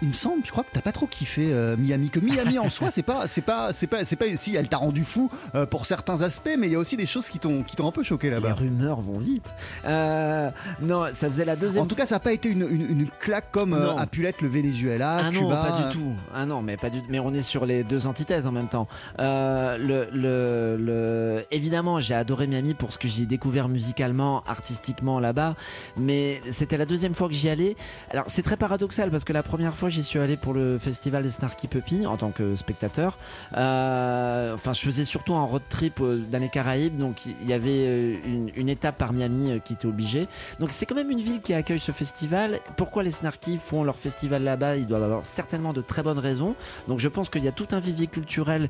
Il 0.00 0.08
me 0.08 0.12
semble, 0.12 0.44
je 0.44 0.50
crois 0.52 0.62
que 0.64 0.70
t'as 0.72 0.80
pas 0.80 0.92
trop 0.92 1.06
kiffé 1.06 1.48
euh, 1.52 1.76
Miami. 1.76 2.08
Que 2.10 2.20
Miami 2.20 2.58
en 2.58 2.70
soi, 2.70 2.90
c'est 2.90 3.02
pas, 3.02 3.26
c'est 3.26 3.42
pas, 3.42 3.72
c'est 3.72 3.86
pas, 3.88 4.04
c'est 4.04 4.14
pas. 4.16 4.26
Si 4.36 4.54
elle 4.54 4.68
t'a 4.68 4.76
rendu 4.76 5.02
fou 5.04 5.28
euh, 5.54 5.66
pour 5.66 5.86
certains 5.86 6.22
aspects, 6.22 6.50
mais 6.58 6.68
il 6.68 6.72
y 6.72 6.76
a 6.76 6.78
aussi 6.78 6.96
des 6.96 7.06
choses 7.06 7.28
qui 7.28 7.38
t'ont, 7.38 7.62
qui 7.64 7.74
t'ont 7.76 7.88
un 7.88 7.92
peu 7.92 8.02
choqué 8.04 8.28
Les 8.28 8.34
là-bas. 8.34 8.54
rumeurs 8.54 9.00
vont 9.00 9.18
vite. 9.18 9.54
Euh, 9.86 10.50
non, 10.80 11.06
ça 11.12 11.28
faisait 11.28 11.44
la 11.44 11.56
deuxième 11.56 11.82
En 11.82 11.86
tout 11.86 11.96
cas, 11.96 12.06
ça 12.06 12.16
n'a 12.16 12.20
pas 12.20 12.32
été 12.32 12.48
une, 12.48 12.62
une- 12.62 12.90
une 12.90 13.08
claque 13.20 13.50
comme 13.50 13.70
Non. 13.70 13.96
a 13.96 14.06
pu 14.06 14.22
l'être 14.22 14.40
le 14.40 14.48
Venezuela, 14.48 15.18
Ah 15.24 15.30
non, 15.32 15.40
Cuba. 15.48 15.64
pas 15.70 15.82
du 15.82 15.88
tout. 15.92 16.14
Ah 16.34 16.46
non, 16.46 16.62
mais 16.62 16.76
pas 16.76 16.90
du 16.90 17.00
Mais 17.08 17.18
on 17.18 17.34
est 17.34 17.42
sur 17.42 17.66
les 17.66 17.82
deux 17.84 18.06
antithèses 18.06 18.46
en 18.46 18.52
même 18.52 18.68
temps. 18.68 18.86
Le, 19.18 20.08
le, 20.12 20.76
le- 20.78 21.44
Évidemment, 21.50 21.98
j'ai 22.00 22.14
adoré 22.14 22.46
Miami 22.46 22.74
pour 22.74 22.92
ce 22.92 22.98
que 22.98 23.08
j'ai 23.08 23.26
découvert 23.26 23.68
musicalement, 23.68 24.42
artistiquement 24.46 25.18
là-bas. 25.20 25.56
Mais 25.96 26.40
c'était 26.50 26.76
la 26.76 26.86
deuxième 26.86 27.14
fois 27.14 27.28
que 27.28 27.34
j'y 27.34 27.48
allais. 27.48 27.76
Alors 28.10 28.24
c'est 28.28 28.42
très 28.42 28.56
paradoxal 28.56 29.10
parce 29.10 29.24
que 29.24 29.32
la 29.32 29.42
première 29.42 29.74
fois 29.74 29.87
j'y 29.88 30.02
suis 30.02 30.18
allé 30.18 30.36
pour 30.36 30.54
le 30.54 30.78
festival 30.78 31.22
des 31.22 31.30
Snarky 31.30 31.68
Puppy 31.68 32.06
en 32.06 32.16
tant 32.16 32.30
que 32.30 32.56
spectateur. 32.56 33.18
Euh, 33.56 34.54
Enfin, 34.54 34.72
je 34.72 34.80
faisais 34.80 35.04
surtout 35.04 35.34
un 35.34 35.44
road 35.44 35.62
trip 35.68 36.00
euh, 36.00 36.18
dans 36.30 36.38
les 36.38 36.48
Caraïbes, 36.48 36.96
donc 36.96 37.26
il 37.26 37.46
y 37.46 37.52
avait 37.52 37.86
euh, 37.86 38.16
une, 38.24 38.50
une 38.56 38.68
étape 38.68 38.98
par 38.98 39.12
Miami 39.12 39.60
qui 39.64 39.74
était 39.74 39.86
obligée. 39.86 40.26
Donc 40.58 40.70
c'est 40.70 40.86
quand 40.86 40.94
même 40.94 41.10
une 41.10 41.20
ville 41.20 41.40
qui 41.40 41.54
accueille 41.54 41.78
ce 41.78 41.92
festival. 41.92 42.60
Pourquoi 42.76 43.02
les 43.02 43.12
Snarky 43.12 43.58
font 43.58 43.84
leur 43.84 43.96
festival 43.96 44.42
là-bas? 44.42 44.76
Ils 44.76 44.86
doivent 44.86 45.02
avoir 45.02 45.26
certainement 45.26 45.72
de 45.72 45.80
très 45.80 46.02
bonnes 46.02 46.18
raisons. 46.18 46.54
Donc 46.88 46.98
je 46.98 47.08
pense 47.08 47.28
qu'il 47.28 47.44
y 47.44 47.48
a 47.48 47.52
tout 47.52 47.68
un 47.72 47.80
vivier 47.80 48.06
culturel 48.06 48.68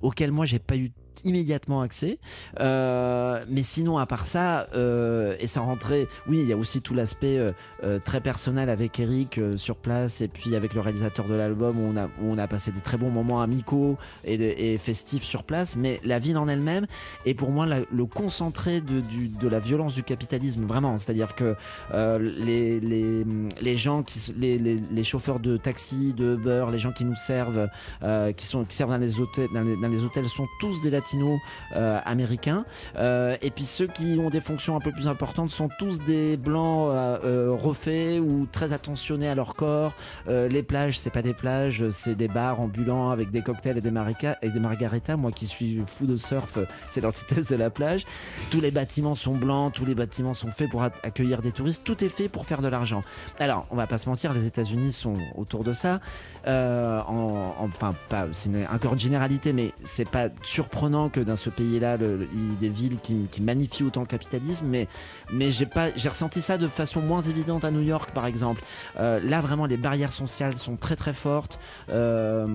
auquel 0.00 0.30
moi 0.32 0.46
j'ai 0.46 0.58
pas 0.58 0.76
eu 0.76 0.90
immédiatement 1.24 1.82
accès. 1.82 2.18
Euh, 2.60 3.44
mais 3.48 3.62
sinon, 3.62 3.98
à 3.98 4.06
part 4.06 4.26
ça, 4.26 4.66
euh, 4.74 5.36
et 5.40 5.46
sans 5.46 5.64
rentrer, 5.64 6.08
oui, 6.28 6.40
il 6.40 6.48
y 6.48 6.52
a 6.52 6.56
aussi 6.56 6.80
tout 6.80 6.94
l'aspect 6.94 7.38
euh, 7.84 7.98
très 8.04 8.20
personnel 8.20 8.70
avec 8.70 8.98
Eric 9.00 9.40
sur 9.56 9.76
place 9.76 10.20
et 10.20 10.28
puis 10.28 10.56
avec 10.56 10.74
le 10.74 10.80
réalisateur 10.80 11.26
de 11.26 11.34
l'album 11.34 11.78
où 11.78 11.86
on 11.92 11.96
a, 11.96 12.06
où 12.06 12.30
on 12.30 12.38
a 12.38 12.46
passé 12.46 12.72
des 12.72 12.80
très 12.80 12.96
bons 12.96 13.10
moments 13.10 13.40
amicaux 13.42 13.98
et, 14.24 14.78
festifs 14.78 15.22
sur 15.22 15.44
place. 15.44 15.76
Mais 15.76 16.00
la 16.04 16.18
ville 16.18 16.38
en 16.38 16.48
elle-même 16.48 16.86
est 17.26 17.34
pour 17.34 17.50
moi 17.50 17.66
le 17.66 18.06
concentré 18.06 18.80
de, 18.80 19.00
du- 19.00 19.28
de 19.28 19.48
la 19.48 19.58
violence 19.58 19.94
du 19.94 20.02
capitalisme, 20.02 20.64
vraiment. 20.64 20.96
C'est-à-dire 20.98 21.34
que 21.34 21.54
les, 22.18 22.80
les, 22.80 23.24
les 23.60 23.76
gens, 23.76 24.02
qui, 24.02 24.34
les, 24.36 24.58
les, 24.58 24.76
les 24.90 25.04
chauffeurs 25.04 25.40
de 25.40 25.56
taxi, 25.56 26.12
de 26.14 26.34
Uber, 26.34 26.66
les 26.72 26.78
gens 26.78 26.92
qui 26.92 27.04
nous 27.04 27.14
servent, 27.14 27.68
qui, 28.36 28.46
sont, 28.46 28.64
qui 28.64 28.76
servent 28.76 28.90
dans 28.90 28.98
les 28.98 29.20
hôtels, 29.20 29.48
dans 29.52 29.62
les, 29.62 29.76
dans 29.76 29.88
les 29.88 30.04
hôtels 30.04 30.28
sont 30.28 30.46
tous 30.60 30.80
des 30.82 30.90
latinos 31.00 31.40
euh. 31.76 31.98
Euh, 32.96 33.36
et 33.42 33.50
puis 33.50 33.64
ceux 33.64 33.86
qui 33.86 34.18
ont 34.20 34.30
des 34.30 34.40
fonctions 34.40 34.76
un 34.76 34.80
peu 34.80 34.92
plus 34.92 35.08
importantes 35.08 35.50
sont 35.50 35.68
tous 35.78 36.00
des 36.00 36.36
blancs 36.36 36.90
euh, 36.92 37.54
refaits 37.58 38.20
ou 38.20 38.46
très 38.50 38.72
attentionnés 38.72 39.28
à 39.28 39.34
leur 39.34 39.54
corps. 39.54 39.92
Les 40.28 40.62
plages, 40.62 40.98
c'est 40.98 41.10
pas 41.10 41.22
des 41.22 41.34
plages, 41.34 41.88
c'est 41.90 42.14
des 42.14 42.28
bars 42.28 42.60
ambulants 42.60 43.10
avec 43.10 43.30
des 43.30 43.42
cocktails 43.42 43.78
et 43.78 43.80
des, 43.80 43.90
marica- 43.90 44.36
et 44.42 44.48
des 44.50 44.60
margaritas. 44.60 45.16
Moi 45.16 45.32
qui 45.32 45.46
suis 45.46 45.82
fou 45.86 46.06
de 46.06 46.16
surf, 46.16 46.58
c'est 46.90 47.00
l'antithèse 47.00 47.48
de 47.48 47.56
la 47.56 47.70
plage. 47.70 48.04
Tous 48.50 48.60
les 48.60 48.70
bâtiments 48.70 49.14
sont 49.14 49.34
blancs, 49.34 49.72
tous 49.72 49.84
les 49.84 49.94
bâtiments 49.94 50.34
sont 50.34 50.50
faits 50.50 50.70
pour 50.70 50.82
accueillir 50.82 51.42
des 51.42 51.52
touristes. 51.52 51.82
Tout 51.84 52.04
est 52.04 52.08
fait 52.08 52.28
pour 52.28 52.46
faire 52.46 52.60
de 52.62 52.68
l'argent. 52.68 53.02
Alors, 53.38 53.66
on 53.70 53.76
va 53.76 53.86
pas 53.86 53.98
se 53.98 54.08
mentir, 54.08 54.32
les 54.32 54.46
États-Unis 54.46 54.92
sont 54.92 55.14
autour 55.36 55.64
de 55.64 55.72
ça. 55.72 56.00
En- 56.46 57.54
enfin, 57.60 57.94
pas, 58.08 58.26
c'est 58.32 58.50
encore 58.72 58.94
une 58.94 58.98
généralité, 58.98 59.52
mais 59.52 59.72
c'est 59.82 60.08
pas 60.08 60.28
surprenant 60.42 60.89
que 61.12 61.20
dans 61.20 61.36
ce 61.36 61.50
pays-là, 61.50 61.96
il 62.00 62.50
y 62.50 62.52
ait 62.52 62.56
des 62.58 62.68
villes 62.68 62.98
qui, 63.00 63.40
magnifient 63.40 63.84
autant 63.84 64.00
le 64.00 64.06
capitalisme. 64.06 64.66
Mais, 64.66 64.88
j'ai 65.50 66.08
ressenti 66.08 66.40
ça 66.40 66.58
de 66.58 66.66
façon 66.66 67.00
moins 67.00 67.20
évidente 67.20 67.64
à 67.64 67.70
New 67.70 67.82
York, 67.82 68.10
par 68.12 68.26
exemple. 68.26 68.62
Euh, 68.98 69.20
là, 69.22 69.40
vraiment, 69.40 69.66
les 69.66 69.76
barrières 69.76 70.12
sociales 70.12 70.56
sont 70.56 70.76
très 70.76 70.96
très 70.96 71.12
fortes. 71.12 71.58
Euh, 71.88 72.46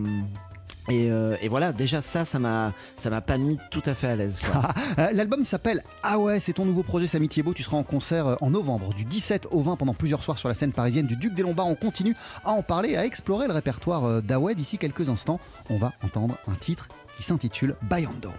et, 0.87 1.09
euh, 1.09 1.35
et 1.41 1.47
voilà, 1.47 1.73
déjà 1.73 1.99
ça, 1.99 2.25
ça 2.25 2.37
m'a, 2.37 2.71
ça 2.95 3.09
m'a 3.09 3.21
pas 3.21 3.37
mis 3.37 3.57
tout 3.71 3.81
à 3.85 3.95
fait 3.95 4.07
à 4.07 4.15
l'aise. 4.15 4.39
L'album 4.97 5.43
s'appelle 5.43 5.81
Ah 6.03 6.19
ouais, 6.19 6.39
c'est 6.39 6.53
ton 6.53 6.65
nouveau 6.65 6.83
projet 6.83 7.07
Samy 7.07 7.27
Thiebaud. 7.27 7.55
Tu 7.55 7.63
seras 7.63 7.77
en 7.77 7.83
concert 7.83 8.37
en 8.41 8.51
novembre, 8.51 8.93
du 8.93 9.03
17 9.03 9.47
au 9.49 9.61
20 9.61 9.77
pendant 9.77 9.95
plusieurs 9.95 10.21
soirs 10.21 10.37
sur 10.37 10.47
la 10.47 10.53
scène 10.53 10.73
parisienne 10.73 11.07
du 11.07 11.15
Duc 11.15 11.33
des 11.33 11.41
Lombards. 11.41 11.67
On 11.67 11.75
continue 11.75 12.15
à 12.43 12.51
en 12.51 12.61
parler, 12.61 12.95
à 12.95 13.05
explorer 13.05 13.47
le 13.47 13.53
répertoire 13.53 14.21
d'Away. 14.21 14.53
D'ici 14.53 14.77
quelques 14.77 15.09
instants, 15.09 15.39
on 15.71 15.77
va 15.77 15.93
entendre 16.03 16.37
un 16.47 16.55
titre 16.55 16.87
qui 17.15 17.23
s'intitule 17.23 17.75
Bayando. 17.83 18.31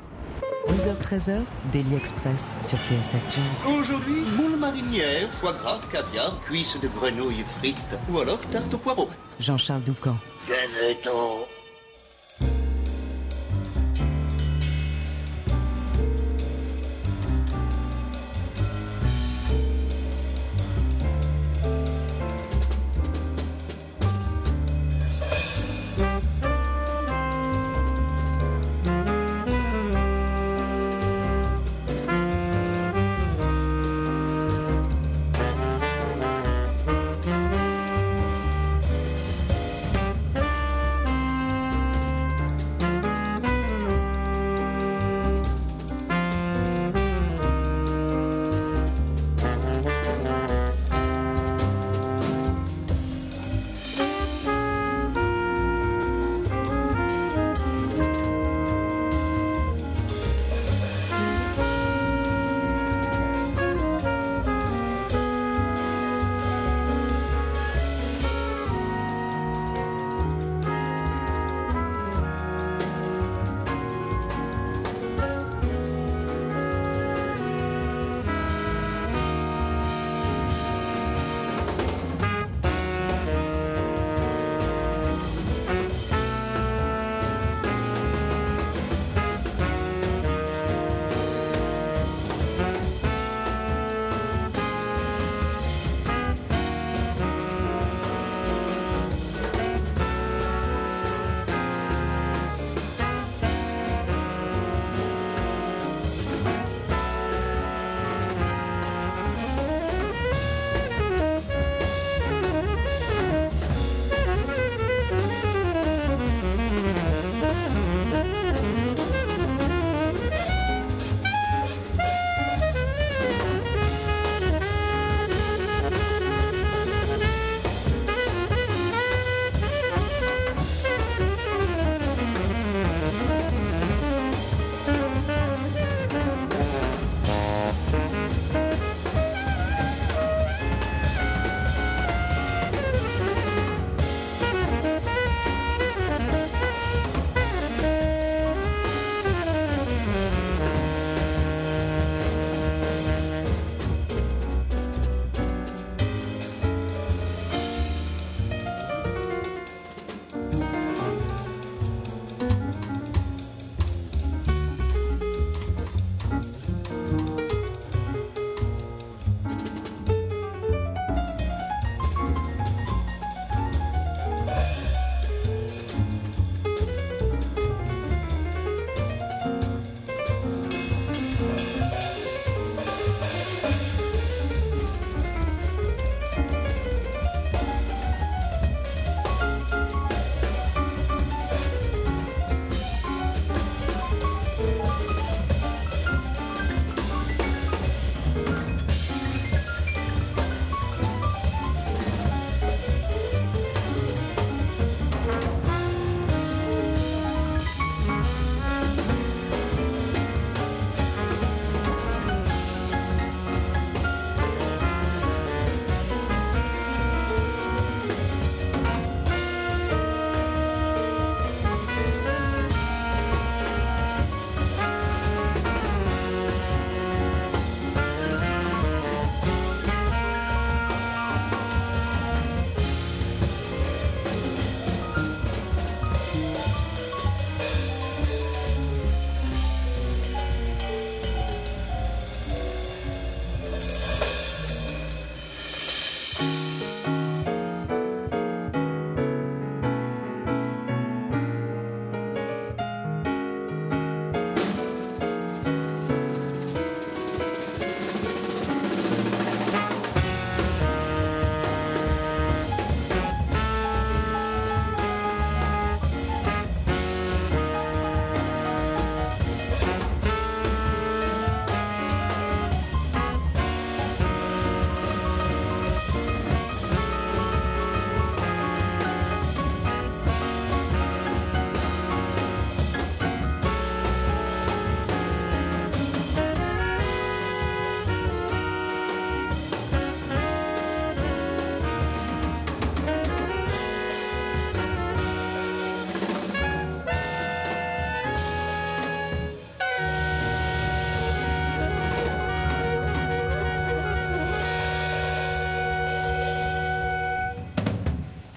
12h-13h, 0.68 1.44
Daily 1.72 1.94
Express 1.94 2.58
sur 2.62 2.78
TSF 2.78 3.22
Jazz. 3.30 3.72
Aujourd'hui, 3.78 4.22
moule 4.36 4.56
marinière, 4.58 5.30
foie 5.30 5.52
gras, 5.52 5.80
caviar, 5.92 6.40
cuisses 6.40 6.78
de 6.80 6.88
grenouille 6.88 7.44
frites 7.58 7.98
ou 8.10 8.18
alors 8.18 8.40
tarte 8.52 8.74
au 8.74 8.78
poireau. 8.78 9.08
Jean-Charles 9.38 9.82
Doucan. 9.82 10.16
Venez-t'en. 10.46 11.46
Thank 11.46 11.55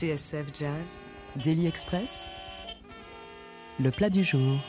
TSF 0.09 0.47
Jazz, 0.59 1.03
Daily 1.43 1.67
Express, 1.67 2.25
le 3.79 3.91
plat 3.91 4.09
du 4.09 4.23
jour. 4.23 4.59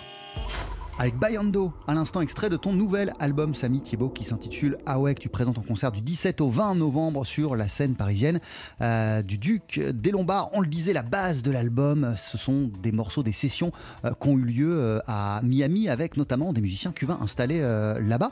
Avec 0.98 1.16
Bayando, 1.16 1.72
à 1.88 1.94
l'instant 1.94 2.20
extrait 2.20 2.50
de 2.50 2.58
ton 2.58 2.74
nouvel 2.74 3.14
album 3.20 3.54
Samy 3.54 3.80
Thiebaud 3.80 4.10
qui 4.10 4.24
s'intitule 4.24 4.76
Ah 4.84 5.00
ouais, 5.00 5.14
que 5.14 5.20
tu 5.20 5.30
présentes 5.30 5.56
en 5.56 5.62
concert 5.62 5.92
du 5.92 6.02
17 6.02 6.42
au 6.42 6.50
20 6.50 6.74
novembre 6.74 7.24
sur 7.24 7.56
la 7.56 7.68
scène 7.68 7.94
parisienne 7.94 8.38
euh, 8.82 9.22
du 9.22 9.38
Duc 9.38 9.80
des 9.80 10.10
Lombards. 10.10 10.50
On 10.52 10.60
le 10.60 10.66
disait, 10.66 10.92
la 10.92 11.02
base 11.02 11.42
de 11.42 11.50
l'album, 11.50 12.14
ce 12.18 12.36
sont 12.36 12.70
des 12.82 12.92
morceaux, 12.92 13.22
des 13.22 13.32
sessions 13.32 13.72
euh, 14.04 14.12
qui 14.20 14.28
ont 14.28 14.36
eu 14.36 14.44
lieu 14.44 14.74
euh, 14.74 15.00
à 15.06 15.40
Miami 15.42 15.88
avec 15.88 16.18
notamment 16.18 16.52
des 16.52 16.60
musiciens 16.60 16.92
cubains 16.92 17.18
installés 17.22 17.60
là-bas. 18.00 18.30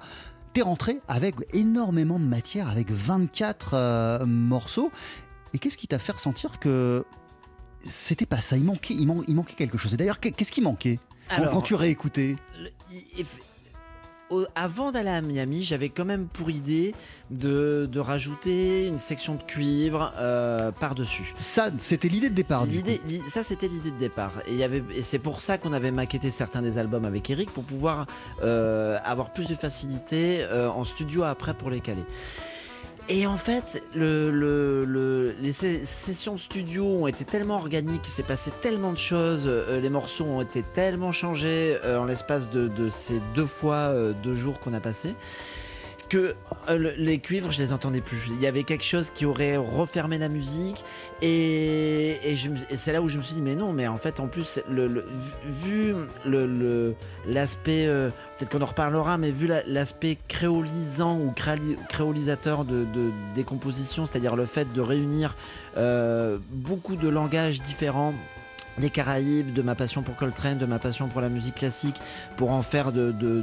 T'es 0.54 0.62
rentré 0.62 1.00
avec 1.08 1.34
énormément 1.54 2.18
de 2.18 2.24
matière, 2.24 2.68
avec 2.68 2.90
24 2.90 3.70
euh, 3.74 4.26
morceaux. 4.26 4.90
Et 5.54 5.58
qu'est-ce 5.58 5.76
qui 5.78 5.86
t'a 5.88 5.98
fait 5.98 6.12
ressentir 6.12 6.58
que 6.60 7.04
c'était 7.80 8.26
pas 8.26 8.40
ça 8.40 8.56
Il 8.56 8.64
manquait, 8.64 8.94
il, 8.94 9.06
man- 9.06 9.24
il 9.28 9.34
manquait 9.34 9.54
quelque 9.54 9.78
chose? 9.78 9.94
Et 9.94 9.96
d'ailleurs, 9.96 10.20
qu'est- 10.20 10.32
qu'est-ce 10.32 10.52
qui 10.52 10.60
manquait 10.60 10.98
quand- 11.28 11.36
Alors, 11.36 11.52
quand 11.52 11.62
tu 11.62 11.74
réécoutais? 11.74 12.36
Le- 12.60 12.70
il- 12.92 13.20
il- 13.20 13.26
avant 14.54 14.92
d'aller 14.92 15.08
à 15.08 15.22
Miami, 15.22 15.62
j'avais 15.62 15.88
quand 15.88 16.04
même 16.04 16.26
pour 16.26 16.50
idée 16.50 16.94
de, 17.30 17.88
de 17.90 17.98
rajouter 17.98 18.86
une 18.86 18.98
section 18.98 19.36
de 19.36 19.42
cuivre 19.42 20.12
euh, 20.18 20.70
par-dessus. 20.70 21.32
Ça, 21.38 21.70
c'était 21.80 22.08
l'idée 22.08 22.28
de 22.28 22.34
départ. 22.34 22.66
L'idée, 22.66 23.00
ça 23.26 23.42
c'était 23.42 23.68
l'idée 23.68 23.90
de 23.90 23.96
départ. 23.96 24.32
Et, 24.46 24.54
y 24.56 24.62
avait, 24.62 24.82
et 24.94 25.00
c'est 25.00 25.18
pour 25.18 25.40
ça 25.40 25.56
qu'on 25.56 25.72
avait 25.72 25.92
maquetté 25.92 26.30
certains 26.30 26.60
des 26.60 26.76
albums 26.76 27.06
avec 27.06 27.30
Eric 27.30 27.50
pour 27.50 27.64
pouvoir 27.64 28.06
euh, 28.42 28.98
avoir 29.02 29.32
plus 29.32 29.46
de 29.48 29.54
facilité 29.54 30.42
euh, 30.42 30.68
en 30.68 30.84
studio 30.84 31.22
après 31.22 31.54
pour 31.54 31.70
les 31.70 31.80
caler. 31.80 32.04
Et 33.10 33.26
en 33.26 33.38
fait, 33.38 33.82
le, 33.94 34.30
le- 34.30 34.84
le- 34.84 35.34
les 35.40 35.52
sessions 35.52 36.36
studio 36.36 36.84
ont 36.84 37.06
été 37.06 37.24
tellement 37.24 37.56
organiques, 37.56 38.02
il 38.06 38.10
s'est 38.10 38.22
passé 38.22 38.50
tellement 38.60 38.92
de 38.92 38.98
choses, 38.98 39.44
euh, 39.46 39.80
les 39.80 39.88
morceaux 39.88 40.24
ont 40.26 40.42
été 40.42 40.62
tellement 40.62 41.10
changés 41.10 41.78
euh, 41.84 41.98
en 41.98 42.04
l'espace 42.04 42.50
de, 42.50 42.68
de 42.68 42.90
ces 42.90 43.18
deux 43.34 43.46
fois 43.46 43.76
euh, 43.76 44.12
deux 44.22 44.34
jours 44.34 44.60
qu'on 44.60 44.74
a 44.74 44.80
passé 44.80 45.14
que 46.08 46.34
euh, 46.68 46.76
le- 46.78 46.94
les 46.96 47.18
cuivres, 47.18 47.50
je 47.50 47.60
les 47.60 47.72
entendais 47.72 48.00
plus. 48.00 48.18
Il 48.28 48.40
y 48.40 48.46
avait 48.46 48.62
quelque 48.64 48.84
chose 48.84 49.10
qui 49.10 49.26
aurait 49.26 49.56
refermé 49.56 50.18
la 50.18 50.28
musique 50.28 50.84
et, 51.22 52.16
c'est 52.74 52.92
là 52.92 53.02
où 53.02 53.08
je 53.08 53.18
me 53.18 53.22
suis 53.22 53.34
dit 53.34 53.42
mais 53.42 53.54
non, 53.54 53.72
mais 53.72 53.86
en 53.86 53.96
fait 53.96 54.20
en 54.20 54.26
plus 54.26 54.60
le, 54.70 55.04
vu 55.46 55.94
le- 56.24 56.46
le- 56.46 56.94
l'aspect, 57.26 57.86
euh, 57.86 58.10
peut-être 58.38 58.50
qu'on 58.52 58.62
en 58.62 58.66
reparlera, 58.66 59.18
mais 59.18 59.30
vu 59.30 59.46
la- 59.46 59.62
l'aspect 59.64 60.16
créolisant 60.28 61.18
ou 61.18 61.32
créolisateur 61.88 62.64
de, 62.64 62.84
de- 62.84 63.10
des 63.34 63.44
compositions, 63.44 64.06
c'est-à-dire 64.06 64.36
le 64.36 64.46
fait 64.46 64.72
de 64.72 64.80
réunir 64.80 65.36
euh, 65.76 66.38
beaucoup 66.50 66.96
de 66.96 67.08
langages 67.08 67.60
différents 67.62 68.14
des 68.78 68.90
Caraïbes, 68.90 69.52
de 69.52 69.62
ma 69.62 69.74
passion 69.74 70.02
pour 70.02 70.16
Coltrane, 70.16 70.58
de 70.58 70.66
ma 70.66 70.78
passion 70.78 71.08
pour 71.08 71.20
la 71.20 71.28
musique 71.28 71.56
classique, 71.56 72.00
pour 72.36 72.50
en 72.52 72.62
faire 72.62 72.92
de, 72.92 73.12
de- 73.12 73.42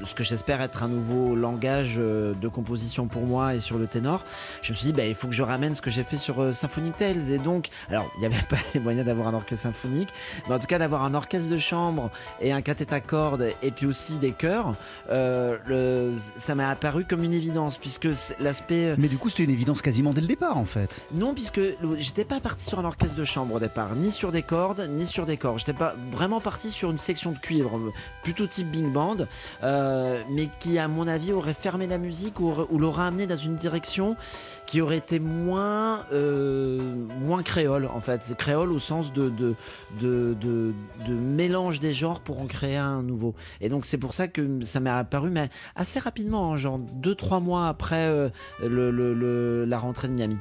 de 0.00 0.04
ce 0.04 0.14
que 0.14 0.24
j'espère 0.24 0.60
être 0.60 0.82
un 0.82 0.88
nouveau 0.88 1.34
langage 1.36 1.96
euh, 1.98 2.34
de 2.34 2.48
composition 2.48 3.06
pour 3.06 3.26
moi 3.26 3.54
et 3.54 3.60
sur 3.60 3.78
le 3.78 3.86
ténor. 3.86 4.24
Je 4.62 4.72
me 4.72 4.76
suis 4.76 4.86
dit, 4.86 4.92
bah, 4.92 5.04
il 5.06 5.14
faut 5.14 5.28
que 5.28 5.34
je 5.34 5.42
ramène 5.42 5.74
ce 5.74 5.82
que 5.82 5.90
j'ai 5.90 6.02
fait 6.02 6.16
sur 6.16 6.40
euh, 6.42 6.52
Symphonic 6.52 6.96
Tales. 6.96 7.30
Et 7.30 7.38
donc, 7.38 7.68
alors, 7.88 8.10
il 8.16 8.20
n'y 8.20 8.26
avait 8.26 8.42
pas 8.48 8.56
les 8.74 8.80
moyens 8.80 9.06
d'avoir 9.06 9.28
un 9.28 9.34
orchestre 9.34 9.64
symphonique, 9.64 10.08
mais 10.48 10.54
en 10.54 10.58
tout 10.58 10.66
cas 10.66 10.78
d'avoir 10.78 11.04
un 11.04 11.14
orchestre 11.14 11.50
de 11.50 11.58
chambre 11.58 12.10
et 12.40 12.52
un 12.52 12.62
quintet 12.62 12.92
à 12.92 13.00
cordes 13.00 13.48
et 13.62 13.70
puis 13.70 13.86
aussi 13.86 14.18
des 14.18 14.32
chœurs, 14.32 14.74
euh, 15.10 15.56
le- 15.66 16.16
ça 16.36 16.54
m'a 16.54 16.68
apparu 16.70 17.04
comme 17.04 17.22
une 17.24 17.34
évidence, 17.34 17.76
puisque 17.78 18.08
l'aspect... 18.38 18.94
Mais 18.98 19.08
du 19.08 19.18
coup, 19.18 19.28
c'était 19.28 19.44
une 19.44 19.50
évidence 19.50 19.82
quasiment 19.82 20.12
dès 20.12 20.20
le 20.20 20.26
départ, 20.26 20.56
en 20.56 20.64
fait. 20.64 21.04
non, 21.12 21.34
puisque 21.34 21.60
j'étais 21.98 22.24
pas 22.24 22.40
parti 22.40 22.64
sur 22.64 22.78
un 22.78 22.84
orchestre 22.84 23.16
de 23.16 23.24
chambre 23.24 23.54
au 23.54 23.58
départ, 23.60 23.94
ni 23.96 24.10
sur 24.10 24.30
des 24.32 24.42
cordes, 24.42 24.69
ni 24.78 25.06
sur 25.06 25.26
des 25.26 25.36
corps. 25.36 25.58
J'étais 25.58 25.72
pas 25.72 25.94
vraiment 26.12 26.40
parti 26.40 26.70
sur 26.70 26.90
une 26.90 26.98
section 26.98 27.32
de 27.32 27.38
cuivre, 27.38 27.78
plutôt 28.22 28.46
type 28.46 28.70
big 28.70 28.86
band, 28.90 29.16
euh, 29.62 30.22
mais 30.30 30.48
qui, 30.60 30.78
à 30.78 30.88
mon 30.88 31.06
avis, 31.08 31.32
aurait 31.32 31.54
fermé 31.54 31.86
la 31.86 31.98
musique 31.98 32.40
ou, 32.40 32.48
aurait- 32.48 32.66
ou 32.70 32.78
l'aurait 32.78 33.04
amené 33.04 33.26
dans 33.26 33.36
une 33.36 33.56
direction 33.56 34.16
qui 34.66 34.80
aurait 34.80 34.98
été 34.98 35.18
moins, 35.18 36.04
euh, 36.12 36.94
moins 37.20 37.42
créole, 37.42 37.86
en 37.92 38.00
fait. 38.00 38.34
Créole 38.38 38.70
au 38.72 38.78
sens 38.78 39.12
de, 39.12 39.28
de, 39.28 39.54
de, 40.00 40.72
mélange 41.12 41.80
des 41.80 41.92
genres 41.92 42.20
pour 42.20 42.40
en 42.40 42.46
créer 42.46 42.76
un 42.76 43.02
nouveau. 43.02 43.34
Et 43.60 43.68
donc, 43.68 43.84
c'est 43.84 43.98
pour 43.98 44.14
ça 44.14 44.28
que 44.28 44.62
ça 44.62 44.80
m'est 44.80 44.90
apparu, 44.90 45.30
mais 45.30 45.50
assez 45.76 45.98
rapidement, 45.98 46.52
hein, 46.52 46.56
genre 46.56 46.78
2-3 46.78 47.40
mois 47.40 47.68
après 47.68 47.96
euh, 48.06 48.28
le- 48.62 49.64
la 49.64 49.78
rentrée 49.78 50.08
de 50.08 50.12
Miami. 50.12 50.38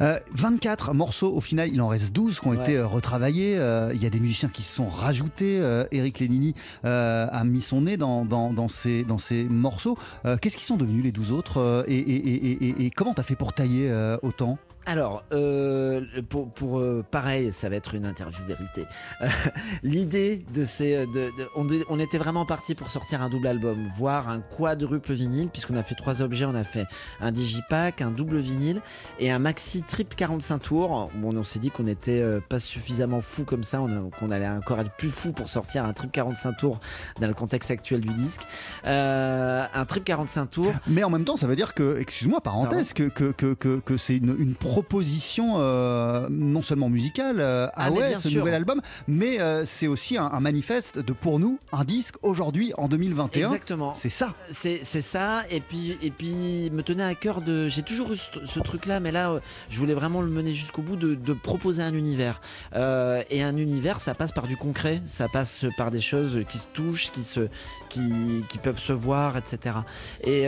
Euh, 0.00 0.18
24 0.34 0.94
morceaux, 0.94 1.32
au 1.34 1.40
final, 1.40 1.68
il 1.72 1.80
en 1.80 1.88
reste 1.88 2.12
12 2.12 2.40
qui 2.40 2.46
ont 2.46 2.50
Ouais. 2.50 2.60
été 2.60 2.76
euh, 2.76 2.86
retravaillés. 2.86 3.56
Euh, 3.58 3.92
Il 3.94 4.02
y 4.02 4.06
a 4.06 4.10
des 4.10 4.20
musiciens 4.20 4.48
qui 4.48 4.62
se 4.62 4.74
sont 4.74 4.88
rajoutés. 4.88 5.58
Euh, 5.60 5.84
Eric 5.92 6.18
Lénini 6.20 6.54
euh, 6.84 7.26
a 7.30 7.44
mis 7.44 7.60
son 7.62 7.82
nez 7.82 7.96
dans, 7.96 8.24
dans, 8.24 8.52
dans 8.52 8.68
ces, 8.68 9.04
dans 9.04 9.18
ces 9.18 9.44
morceaux. 9.44 9.96
Euh, 10.26 10.36
Qu'est-ce 10.40 10.56
qu'ils 10.56 10.66
sont 10.66 10.76
devenus, 10.76 11.04
les 11.04 11.12
12 11.12 11.32
autres 11.32 11.58
Euh, 11.58 11.82
et, 11.86 11.98
et, 11.98 12.64
et, 12.64 12.84
et- 12.86 12.90
comment 12.90 13.14
t'as 13.14 13.22
fait 13.22 13.36
pour 13.36 13.52
tailler 13.52 13.88
euh, 13.90 14.16
autant? 14.22 14.58
Alors, 14.90 15.22
euh, 15.32 16.04
pour, 16.28 16.50
pour, 16.50 16.80
euh, 16.80 17.04
pareil, 17.08 17.52
ça 17.52 17.68
va 17.68 17.76
être 17.76 17.94
une 17.94 18.04
interview 18.04 18.44
vérité. 18.44 18.86
Euh, 19.22 19.28
L'idée 19.84 20.44
de 20.52 20.64
ces, 20.64 21.06
de, 21.06 21.30
de- 21.38 21.86
on, 21.88 22.00
était 22.00 22.18
vraiment 22.18 22.44
parti 22.44 22.74
pour 22.74 22.90
sortir 22.90 23.22
un 23.22 23.30
double 23.30 23.46
album, 23.46 23.88
voire 23.96 24.28
un 24.28 24.40
quadruple 24.40 25.12
vinyle, 25.12 25.48
puisqu'on 25.48 25.76
a 25.76 25.84
fait 25.84 25.94
trois 25.94 26.22
objets. 26.22 26.44
On 26.44 26.56
a 26.56 26.64
fait 26.64 26.86
un 27.20 27.30
digipack, 27.30 28.02
un 28.02 28.10
double 28.10 28.38
vinyle 28.38 28.80
et 29.20 29.30
un 29.30 29.38
maxi 29.38 29.82
trip 29.82 30.16
45 30.16 30.58
tours. 30.58 31.08
Bon, 31.14 31.36
on 31.36 31.44
s'est 31.44 31.60
dit 31.60 31.70
qu'on 31.70 31.84
n'était 31.84 32.24
pas 32.48 32.58
suffisamment 32.58 33.20
fou 33.20 33.44
comme 33.44 33.62
ça, 33.62 33.80
qu'on 34.18 34.30
allait 34.32 34.48
encore 34.48 34.80
être 34.80 34.96
plus 34.96 35.10
fou 35.10 35.30
pour 35.30 35.48
sortir 35.48 35.84
un 35.84 35.92
trip 35.92 36.10
45 36.10 36.56
tours 36.56 36.80
dans 37.20 37.28
le 37.28 37.34
contexte 37.34 37.70
actuel 37.70 38.00
du 38.00 38.12
disque. 38.14 38.42
Un 38.84 39.84
trip 39.86 40.02
45 40.02 40.46
tours. 40.50 40.72
Mais 40.88 41.04
en 41.04 41.10
même 41.10 41.24
temps, 41.24 41.36
ça 41.36 41.46
veut 41.46 41.54
dire 41.54 41.74
que, 41.74 41.96
excuse-moi, 42.00 42.40
parenthèse, 42.40 42.92
que, 42.92 43.04
que, 43.04 43.30
que, 43.30 43.54
que, 43.54 43.78
que 43.78 43.96
c'est 43.96 44.16
une, 44.16 44.34
une 44.36 44.56
proposition 44.80 45.56
euh, 45.58 46.26
non 46.30 46.62
seulement 46.62 46.88
musicale, 46.88 47.36
euh, 47.38 47.66
ah, 47.74 47.84
Ah, 47.86 47.90
ouais, 47.90 48.16
ce 48.16 48.30
sûr. 48.30 48.38
nouvel 48.40 48.54
album, 48.54 48.80
mais 49.06 49.38
euh, 49.40 49.64
c'est 49.66 49.86
aussi 49.86 50.16
un, 50.16 50.24
un 50.24 50.40
manifeste 50.40 50.98
de 50.98 51.12
pour 51.12 51.38
nous 51.38 51.58
un 51.72 51.84
disque 51.84 52.14
aujourd'hui 52.22 52.72
en 52.78 52.88
2021. 52.88 53.46
Exactement. 53.48 53.92
C'est 53.94 54.08
ça. 54.08 54.34
C'est 54.48 54.80
c'est 54.82 55.02
ça, 55.02 55.42
et 55.50 55.60
puis, 55.60 55.98
et 56.00 56.10
puis 56.10 56.70
me 56.72 56.82
tenait 56.82 57.04
à 57.04 57.14
cœur 57.14 57.42
de. 57.42 57.68
J'ai 57.68 57.82
toujours 57.82 58.12
eu 58.12 58.16
ce, 58.16 58.44
ce 58.46 58.60
truc-là, 58.60 59.00
mais 59.00 59.12
là, 59.12 59.32
euh, 59.32 59.40
je 59.68 59.78
voulais 59.78 59.92
vraiment 59.94 60.22
le 60.22 60.28
mener 60.28 60.54
jusqu'au 60.54 60.80
bout 60.82 60.96
de, 60.96 61.14
de 61.14 61.32
proposer 61.34 61.82
un 61.82 61.92
univers. 61.94 62.40
Et 62.74 63.42
un 63.42 63.56
univers, 63.56 64.00
ça 64.00 64.14
passe 64.14 64.32
par 64.32 64.46
du 64.46 64.56
concret, 64.56 65.02
ça 65.06 65.28
passe 65.28 65.66
par 65.76 65.90
des 65.90 66.00
choses 66.00 66.40
qui 66.48 66.58
se 66.58 66.66
touchent, 66.72 67.10
qui, 67.12 67.22
se, 67.24 67.48
qui, 67.88 68.10
qui 68.48 68.58
peuvent 68.58 68.78
se 68.78 68.92
voir, 68.94 69.36
etc. 69.36 69.76
Et, 70.24 70.44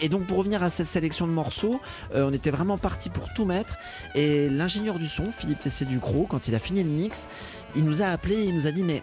et 0.00 0.08
donc, 0.08 0.26
pour 0.26 0.38
revenir 0.38 0.62
à 0.62 0.70
cette 0.70 0.86
sélection 0.86 1.26
de 1.26 1.32
morceaux, 1.32 1.80
on 2.14 2.32
était 2.32 2.50
vraiment 2.50 2.78
parti 2.78 3.01
pour 3.10 3.32
tout 3.34 3.44
mettre. 3.44 3.76
Et 4.14 4.48
l'ingénieur 4.48 4.98
du 4.98 5.06
son, 5.06 5.24
Philippe 5.32 5.60
Tessé 5.60 5.84
Ducrot, 5.84 6.26
quand 6.28 6.48
il 6.48 6.54
a 6.54 6.58
fini 6.58 6.82
le 6.82 6.90
mix, 6.90 7.26
il 7.76 7.84
nous 7.84 8.02
a 8.02 8.06
appelé 8.06 8.42
il 8.44 8.54
nous 8.54 8.66
a 8.66 8.70
dit 8.70 8.82
Mais. 8.82 9.02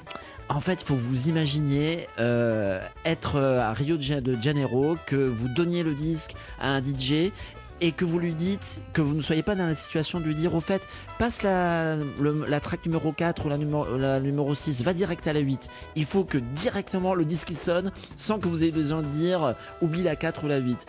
En 0.51 0.61
fait, 0.61 0.81
il 0.81 0.85
faut 0.85 0.95
vous 0.95 1.27
imaginiez 1.29 2.07
euh, 2.19 2.81
être 3.05 3.35
euh, 3.35 3.59
à 3.61 3.71
Rio 3.71 3.97
de 3.97 4.01
Ja- 4.01 4.19
de 4.19 4.35
Janeiro, 4.41 4.97
que 5.05 5.15
vous 5.15 5.47
donniez 5.47 5.83
le 5.83 5.93
disque 5.93 6.33
à 6.59 6.71
un 6.71 6.81
DJ 6.83 7.31
et 7.81 7.91
que 7.91 8.03
vous 8.03 8.17
lui 8.17 8.33
dites 8.33 8.81
que 8.91 9.03
vous 9.03 9.13
ne 9.13 9.21
soyez 9.21 9.43
pas 9.43 9.53
dans 9.53 9.67
la 9.67 9.75
situation 9.75 10.19
de 10.19 10.25
lui 10.25 10.33
dire 10.33 10.55
au 10.55 10.59
fait 10.59 10.81
passe 11.19 11.43
la, 11.43 11.97
la 12.47 12.59
track 12.59 12.83
numéro 12.87 13.11
4 13.13 13.45
ou 13.45 13.49
la 13.49 13.57
numéro, 13.59 13.95
la 13.95 14.19
numéro 14.19 14.55
6 14.55 14.81
va 14.83 14.93
direct 14.93 15.27
à 15.27 15.33
la 15.33 15.39
8 15.39 15.69
il 15.95 16.05
faut 16.05 16.23
que 16.25 16.39
directement 16.39 17.13
le 17.13 17.23
disque 17.25 17.51
il 17.51 17.55
sonne 17.55 17.91
sans 18.17 18.37
que 18.39 18.47
vous 18.49 18.63
ayez 18.63 18.73
besoin 18.73 19.01
de 19.01 19.07
dire 19.07 19.43
euh, 19.43 19.53
oublie 19.81 20.03
la 20.03 20.15
4 20.17 20.43
ou 20.43 20.47
la 20.47 20.57
8 20.57 20.85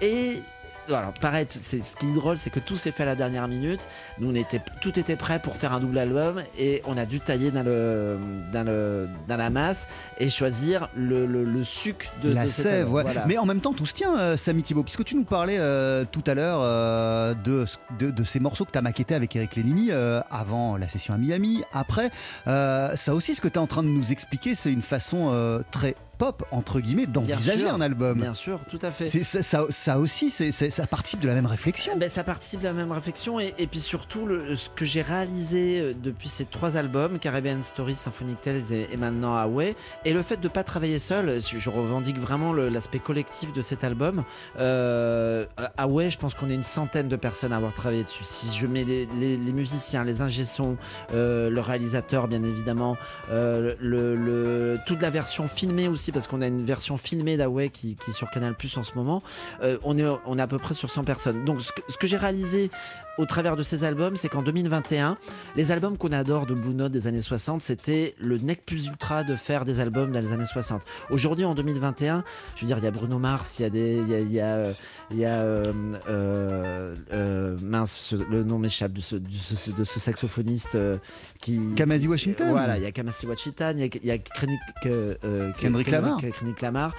et 0.00 0.40
voilà, 0.88 1.12
pareil, 1.20 1.46
c'est 1.48 1.82
ce 1.82 1.96
qui 1.96 2.08
est 2.10 2.14
drôle, 2.14 2.38
c'est 2.38 2.50
que 2.50 2.60
tout 2.60 2.76
s'est 2.76 2.90
fait 2.90 3.04
à 3.04 3.06
la 3.06 3.14
dernière 3.14 3.46
minute. 3.48 3.88
Nous, 4.18 4.30
on 4.30 4.34
était, 4.34 4.60
tout 4.80 4.98
était 4.98 5.16
prêt 5.16 5.40
pour 5.40 5.56
faire 5.56 5.72
un 5.72 5.80
double 5.80 5.98
album 5.98 6.42
et 6.58 6.82
on 6.86 6.96
a 6.96 7.06
dû 7.06 7.20
tailler 7.20 7.50
dans, 7.50 7.62
le, 7.62 8.18
dans, 8.52 8.64
le, 8.66 9.08
dans 9.28 9.36
la 9.36 9.50
masse 9.50 9.86
et 10.18 10.28
choisir 10.28 10.88
le, 10.96 11.26
le, 11.26 11.44
le 11.44 11.64
suc 11.64 12.10
de 12.22 12.32
la 12.32 12.44
de 12.44 12.48
cet 12.48 12.64
sève, 12.64 12.74
album. 12.80 12.94
ouais. 12.94 13.02
Voilà. 13.02 13.24
Mais 13.26 13.38
en 13.38 13.46
même 13.46 13.60
temps, 13.60 13.72
tout 13.72 13.86
se 13.86 13.94
tient, 13.94 14.16
euh, 14.18 14.36
Samy 14.36 14.62
Thibault, 14.62 14.82
puisque 14.82 15.04
tu 15.04 15.14
nous 15.14 15.24
parlais 15.24 15.58
euh, 15.58 16.04
tout 16.10 16.24
à 16.26 16.34
l'heure 16.34 16.60
euh, 16.62 17.34
de, 17.34 17.64
de, 17.98 18.10
de 18.10 18.24
ces 18.24 18.40
morceaux 18.40 18.64
que 18.64 18.72
tu 18.72 18.78
as 18.78 18.82
maquettés 18.82 19.14
avec 19.14 19.34
Eric 19.36 19.56
Lénini 19.56 19.90
avant 20.30 20.76
la 20.76 20.88
session 20.88 21.14
à 21.14 21.16
Miami, 21.18 21.62
après. 21.72 22.10
Ça 22.46 23.14
aussi, 23.14 23.34
ce 23.34 23.40
que 23.40 23.48
tu 23.48 23.54
es 23.54 23.58
en 23.58 23.66
train 23.66 23.82
de 23.82 23.88
nous 23.88 24.12
expliquer, 24.12 24.54
c'est 24.54 24.72
une 24.72 24.82
façon 24.82 25.62
très 25.70 25.96
pop 26.22 26.44
entre 26.52 26.78
guillemets 26.78 27.06
d'envisager 27.06 27.68
un 27.68 27.80
album. 27.80 28.20
Bien 28.20 28.34
sûr, 28.34 28.60
tout 28.70 28.78
à 28.80 28.92
fait. 28.92 29.08
Ça, 29.08 29.42
ça- 29.42 29.66
ça 29.70 29.98
aussi, 29.98 30.30
c'est- 30.30 30.52
c'est- 30.52 30.70
ça 30.70 30.86
participe 30.86 31.18
de 31.18 31.26
la 31.26 31.34
même 31.34 31.46
réflexion. 31.46 31.96
Ben, 31.96 32.08
ça 32.08 32.22
participe 32.22 32.60
de 32.60 32.66
la 32.66 32.72
même 32.72 32.92
réflexion 32.92 33.40
et, 33.40 33.52
et 33.58 33.66
puis 33.66 33.80
surtout 33.80 34.24
le- 34.26 34.54
ce 34.54 34.68
que 34.68 34.84
j'ai 34.84 35.02
réalisé 35.02 35.80
euh, 35.80 35.94
depuis 36.00 36.28
ces 36.28 36.44
trois 36.44 36.76
albums, 36.76 37.18
Caribbean 37.18 37.60
Stories, 37.64 37.96
Symphonic 37.96 38.40
Tales 38.40 38.72
et, 38.72 38.86
et 38.92 38.96
maintenant 38.96 39.34
Away, 39.36 39.74
et 40.04 40.12
le 40.12 40.22
fait 40.22 40.36
de 40.36 40.44
ne 40.44 40.48
pas 40.48 40.62
travailler 40.62 41.00
seul, 41.00 41.40
je 41.42 41.70
revendique 41.70 42.18
vraiment 42.20 42.52
l'aspect 42.52 43.00
collectif 43.00 43.52
de 43.52 43.60
cet 43.60 43.82
album. 43.82 44.22
Euh, 44.58 45.44
Away, 45.76 46.08
je 46.10 46.18
pense 46.18 46.34
qu'on 46.34 46.48
est 46.50 46.54
une 46.54 46.62
centaine 46.62 47.08
de 47.08 47.16
personnes 47.16 47.52
à 47.52 47.56
avoir 47.56 47.74
travaillé 47.74 48.04
dessus. 48.04 48.22
Si 48.22 48.56
je 48.56 48.68
mets 48.68 48.84
les, 48.84 49.06
les- 49.18 49.36
les 49.36 49.52
musiciens, 49.52 50.04
les 50.04 50.20
ingé-sons, 50.22 50.76
euh, 51.14 51.50
le 51.50 51.60
réalisateur 51.60 52.28
bien 52.28 52.44
évidemment, 52.44 52.96
euh, 53.30 53.74
le, 53.80 54.14
le- 54.14 54.78
toute 54.86 55.02
la 55.02 55.10
version 55.10 55.48
filmée 55.48 55.88
aussi, 55.88 56.11
parce 56.12 56.26
qu'on 56.26 56.42
a 56.42 56.46
une 56.46 56.64
version 56.64 56.96
filmée 56.96 57.36
d'Away 57.36 57.68
qui, 57.68 57.96
est 58.08 58.12
sur 58.12 58.30
Canal 58.30 58.54
Plus 58.54 58.76
en 58.76 58.84
ce 58.84 58.94
moment, 58.94 59.22
euh, 59.62 59.78
on, 59.82 59.98
est, 59.98 60.40
à 60.40 60.46
peu 60.46 60.58
près 60.58 60.74
sur 60.74 60.90
100 60.90 61.04
personnes. 61.04 61.44
Donc 61.44 61.60
ce 61.62 61.96
que 61.96 62.06
j'ai 62.06 62.16
réalisé 62.16 62.70
au 63.18 63.26
travers 63.26 63.56
de 63.56 63.62
ces 63.62 63.84
albums, 63.84 64.16
c'est 64.16 64.28
qu'en 64.28 64.42
2021, 64.42 65.18
les 65.56 65.70
albums 65.70 65.98
qu'on 65.98 66.12
adore 66.12 66.46
de 66.46 66.54
Blue 66.54 66.72
Note 66.74 66.92
des 66.92 67.06
années 67.06 67.20
60, 67.20 67.60
c'était 67.60 68.14
le 68.18 68.38
nec 68.38 68.64
plus 68.64 68.86
ultra 68.86 69.22
de 69.22 69.36
faire 69.36 69.64
des 69.64 69.80
albums 69.80 70.12
dans 70.12 70.20
les 70.20 70.32
années 70.32 70.46
60. 70.46 70.82
Aujourd'hui, 71.10 71.44
en 71.44 71.54
2021, 71.54 72.24
je 72.56 72.60
veux 72.62 72.66
dire, 72.66 72.78
il 72.78 72.84
y 72.84 72.86
a 72.86 72.90
Bruno 72.90 73.18
Mars, 73.18 73.58
il 73.58 73.62
y 73.62 73.64
a 73.66 73.70
des, 73.70 73.96
il 73.98 74.08
y 74.08 74.14
a, 74.14 74.18
il 74.20 74.32
y 74.32 74.40
a, 74.40 74.54
euh, 74.56 74.72
il 75.10 75.18
y 75.18 75.24
a, 75.26 75.34
euh, 75.40 75.72
euh, 76.08 76.94
euh, 77.12 77.56
mince, 77.62 77.92
ce- 77.92 78.16
le 78.16 78.44
nom 78.44 78.58
m'échappe 78.58 78.92
de 78.92 79.00
ce, 79.00 79.16
de 79.16 79.28
ce- 79.30 79.70
de 79.72 79.84
ce 79.84 80.00
saxophoniste 80.00 80.74
euh, 80.76 80.96
qui. 81.40 81.60
Kamasi 81.76 82.08
Washington. 82.08 82.48
Voilà, 82.50 82.76
il 82.78 82.82
y 82.82 82.86
a 82.86 82.92
Kamasi 82.92 83.26
Washington, 83.26 83.78
il 83.78 83.82
y 83.82 83.84
a, 83.84 83.90
il 84.02 84.06
y 84.06 84.10
a 84.10 84.18
Kendrick, 84.18 84.60
euh, 84.86 85.14
euh, 85.24 85.52
Kendrick 85.60 85.90
Lamar. 85.90 86.18
Lamar, 86.62 86.94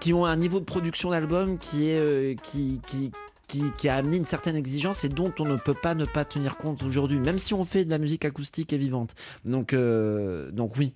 qui 0.00 0.12
ont 0.14 0.24
un 0.24 0.36
niveau 0.36 0.58
de 0.58 0.64
production 0.64 1.10
d'album 1.10 1.58
qui 1.58 1.88
est 1.90 2.40
qui, 2.42 2.80
qui 2.86 3.12
qui, 3.76 3.88
a 3.88 3.96
amené 3.96 4.16
une 4.16 4.24
certaine 4.24 4.56
exigence 4.56 5.04
et 5.04 5.08
dont 5.08 5.32
on 5.38 5.44
ne 5.44 5.56
peut 5.56 5.74
pas 5.74 5.94
ne 5.94 6.04
pas 6.04 6.24
tenir 6.24 6.56
compte 6.56 6.82
aujourd'hui, 6.82 7.18
même 7.18 7.38
si 7.38 7.54
on 7.54 7.64
fait 7.64 7.84
de 7.84 7.90
la 7.90 7.98
musique 7.98 8.24
acoustique 8.24 8.72
et 8.72 8.78
vivante. 8.78 9.14
Donc, 9.44 9.72
euh, 9.72 10.50
donc 10.50 10.76
oui. 10.76 10.92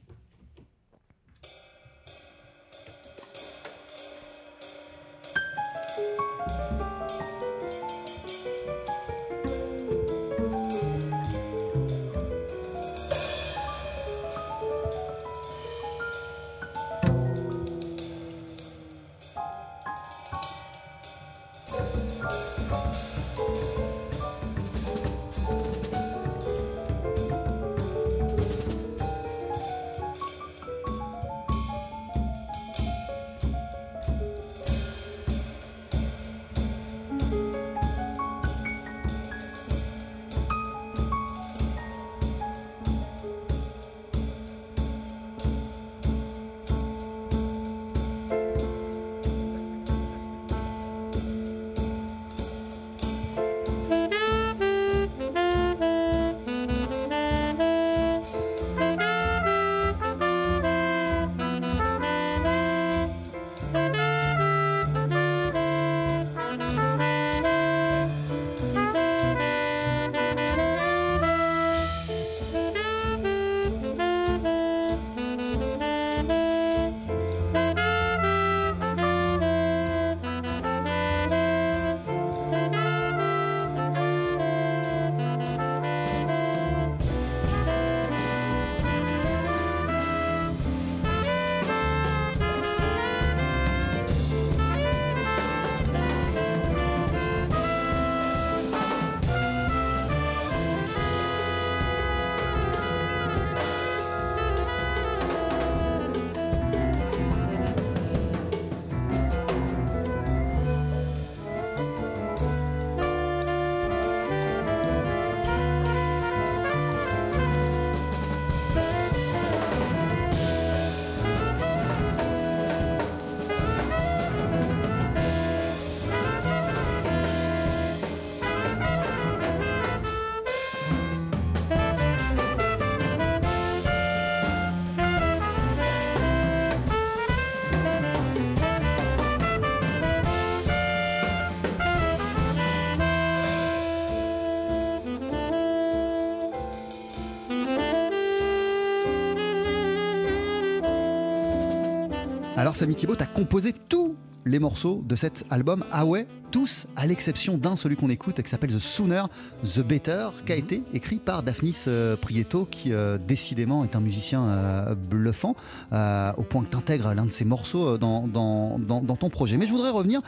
Samy 152.77 152.95
Thibault, 152.95 153.17
t'as 153.17 153.25
composé 153.25 153.73
tous 153.73 154.17
les 154.45 154.59
morceaux 154.59 155.03
de 155.07 155.17
cet 155.17 155.47
album. 155.49 155.83
Ah 155.91 156.05
ouais, 156.05 156.27
tous 156.57 156.87
à 156.97 157.07
l'exception 157.07 157.59
d'un, 157.59 157.77
celui 157.77 157.97
qu'on 157.97 158.09
écoute, 158.09 158.41
qui 158.41 158.49
s'appelle 158.49 158.73
The 158.73 158.79
Sooner, 158.79 159.25
The 159.63 159.81
Better, 159.81 160.29
qui 160.47 160.53
a 160.53 160.57
été 160.57 160.83
écrit 160.95 161.17
par 161.17 161.43
Daphnis 161.43 161.77
euh, 161.87 162.17
Prieto, 162.17 162.65
qui 162.71 162.95
euh, 162.95 163.19
décidément 163.19 163.85
est 163.85 163.95
un 163.95 164.01
musicien 164.01 164.43
euh, 164.43 164.95
bluffant, 164.95 165.55
euh, 165.93 166.33
au 166.39 166.43
point 166.45 166.63
que 166.65 166.71
t'intègres 166.71 167.13
l'un 167.13 167.27
de 167.27 167.31
ses 167.31 167.45
morceaux 167.45 167.99
dans, 167.99 168.27
dans, 168.27 168.79
dans- 168.79 169.03
dans 169.03 169.17
ton 169.17 169.29
projet. 169.29 169.59
Mais 169.59 169.67
je 169.67 169.71
voudrais 169.73 169.91
revenir 169.91 170.23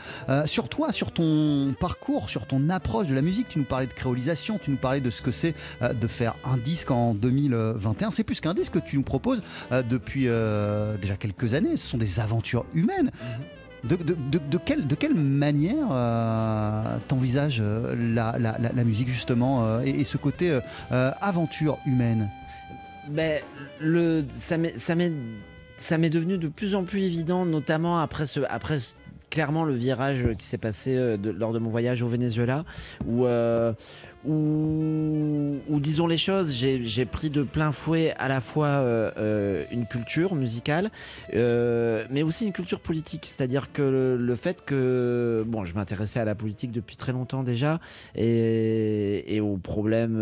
sur 0.45 0.69
toi, 0.69 0.91
sur 0.91 1.11
ton 1.11 1.73
parcours, 1.79 2.29
sur 2.29 2.45
ton 2.45 2.69
approche 2.69 3.07
de 3.07 3.15
la 3.15 3.23
musique. 3.23 3.47
Tu 3.49 3.57
nous 3.57 3.65
parlais 3.65 3.87
de 3.87 3.93
créolisation, 3.93 4.59
tu 4.59 4.69
nous 4.69 4.77
parlais 4.77 5.01
de 5.01 5.09
ce 5.09 5.23
que 5.23 5.31
c'est 5.31 5.55
de 5.81 6.07
faire 6.07 6.35
un 6.45 6.57
disque 6.57 6.91
en 6.91 7.15
2021. 7.15 8.11
C'est 8.11 8.23
plus 8.23 8.39
qu'un 8.39 8.53
disque 8.53 8.73
que 8.73 8.79
tu 8.85 8.97
nous 8.97 9.03
proposes 9.03 9.41
depuis 9.71 10.25
déjà 11.01 11.15
quelques 11.17 11.55
années. 11.55 11.75
Ce 11.75 11.87
sont 11.87 11.97
des 11.97 12.19
aventures 12.19 12.65
humaines. 12.75 13.09
De, 13.83 14.95
quelle, 14.95 15.15
manière 15.15 15.87
euh, 15.91 16.97
t'envisages 17.07 17.61
euh, 17.63 17.95
la, 17.95 18.83
musique 18.83 19.07
justement 19.07 19.65
euh, 19.65 19.81
et, 19.81 20.03
ce 20.03 20.17
côté 20.17 20.59
euh, 20.91 21.11
aventure 21.21 21.77
humaine? 21.85 22.29
Ben, 23.07 23.41
ça 24.29 24.57
m'est, 24.57 26.09
devenu 26.09 26.37
de 26.37 26.47
plus 26.47 26.75
en 26.75 26.83
plus 26.83 27.03
évident, 27.03 27.45
notamment 27.45 27.99
après 27.99 28.25
clairement 29.29 29.63
le 29.63 29.73
virage 29.73 30.27
qui 30.37 30.45
s'est 30.45 30.57
passé 30.57 31.17
lors 31.17 31.53
de 31.53 31.59
mon 31.59 31.69
voyage 31.69 32.03
au 32.03 32.07
Venezuela, 32.07 32.65
où, 33.07 33.25
où, 34.25 35.79
disons 35.79 36.07
les 36.07 36.17
choses, 36.17 36.51
j'ai 36.51 37.05
pris 37.05 37.29
de 37.29 37.43
plein 37.43 37.71
fouet 37.71 38.13
à 38.17 38.27
la 38.27 38.41
fois 38.41 38.67
euh, 38.67 39.11
euh, 39.17 39.65
une 39.71 39.85
culture 39.85 40.35
musicale, 40.35 40.91
euh, 41.33 42.05
mais 42.09 42.21
aussi 42.21 42.45
une 42.45 42.51
culture 42.51 42.81
politique. 42.81 43.25
C'est-à-dire 43.25 43.71
que 43.71 44.17
le, 44.19 44.35
fait 44.35 44.63
que, 44.65 45.45
bon, 45.47 45.63
je 45.63 45.73
m'intéressais 45.73 46.19
à 46.19 46.25
la 46.25 46.35
politique 46.35 46.71
depuis 46.71 46.97
très 46.97 47.13
longtemps 47.13 47.43
déjà, 47.43 47.79
et, 48.15 49.39
aux 49.41 49.57
problèmes, 49.57 50.17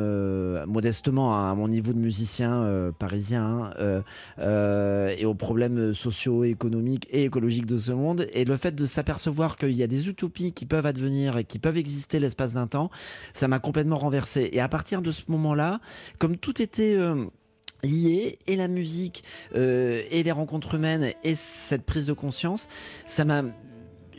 modestement, 0.66 1.36
hein, 1.36 1.52
à 1.52 1.56
mon 1.56 1.68
niveau 1.68 1.94
de 1.94 2.00
musicien 2.00 2.92
parisien, 3.00 3.72
hein, 3.80 5.10
et 5.18 5.26
aux 5.26 5.34
problèmes 5.34 5.94
socio-économiques 5.94 7.08
et 7.10 7.24
écologiques 7.24 7.66
de 7.66 7.78
ce 7.78 7.94
monde, 7.94 8.28
et 8.34 8.46
le 8.46 8.56
fait 8.58 8.76
de 8.76 8.86
s'apercevoir 8.86 9.58
qu'il 9.58 9.72
y 9.72 9.84
a 9.84 9.88
des 9.88 10.08
utopies 10.08 10.54
qui 10.54 10.66
peuvent 10.66 10.86
advenir 10.86 11.38
et 11.38 11.44
qui 11.44 11.58
peuvent 11.58 11.78
exister 11.78 12.20
l'espace 12.20 12.54
d'un 12.54 12.68
temps, 12.68 12.92
ça 13.34 13.48
m'a 13.48 13.60
complètement 13.60 13.97
renversé. 13.98 14.50
Et 14.52 14.62
à 14.62 14.68
partir 14.68 15.02
de 15.02 15.12
ce 15.12 15.24
moment-là, 15.30 15.80
comme 16.20 16.38
tout 16.38 16.62
était... 16.62 16.96
euh, 16.96 17.26
lié 17.84 18.40
et 18.48 18.56
la 18.56 18.68
musique 18.68 19.24
euh, 19.54 20.02
et 20.10 20.24
les 20.24 20.32
rencontres 20.32 20.74
humaines 20.74 21.14
et 21.24 21.36
cette 21.36 21.84
prise 21.84 22.08
de 22.08 22.14
conscience 22.14 22.68
ça 23.06 23.24
m'a 23.24 23.44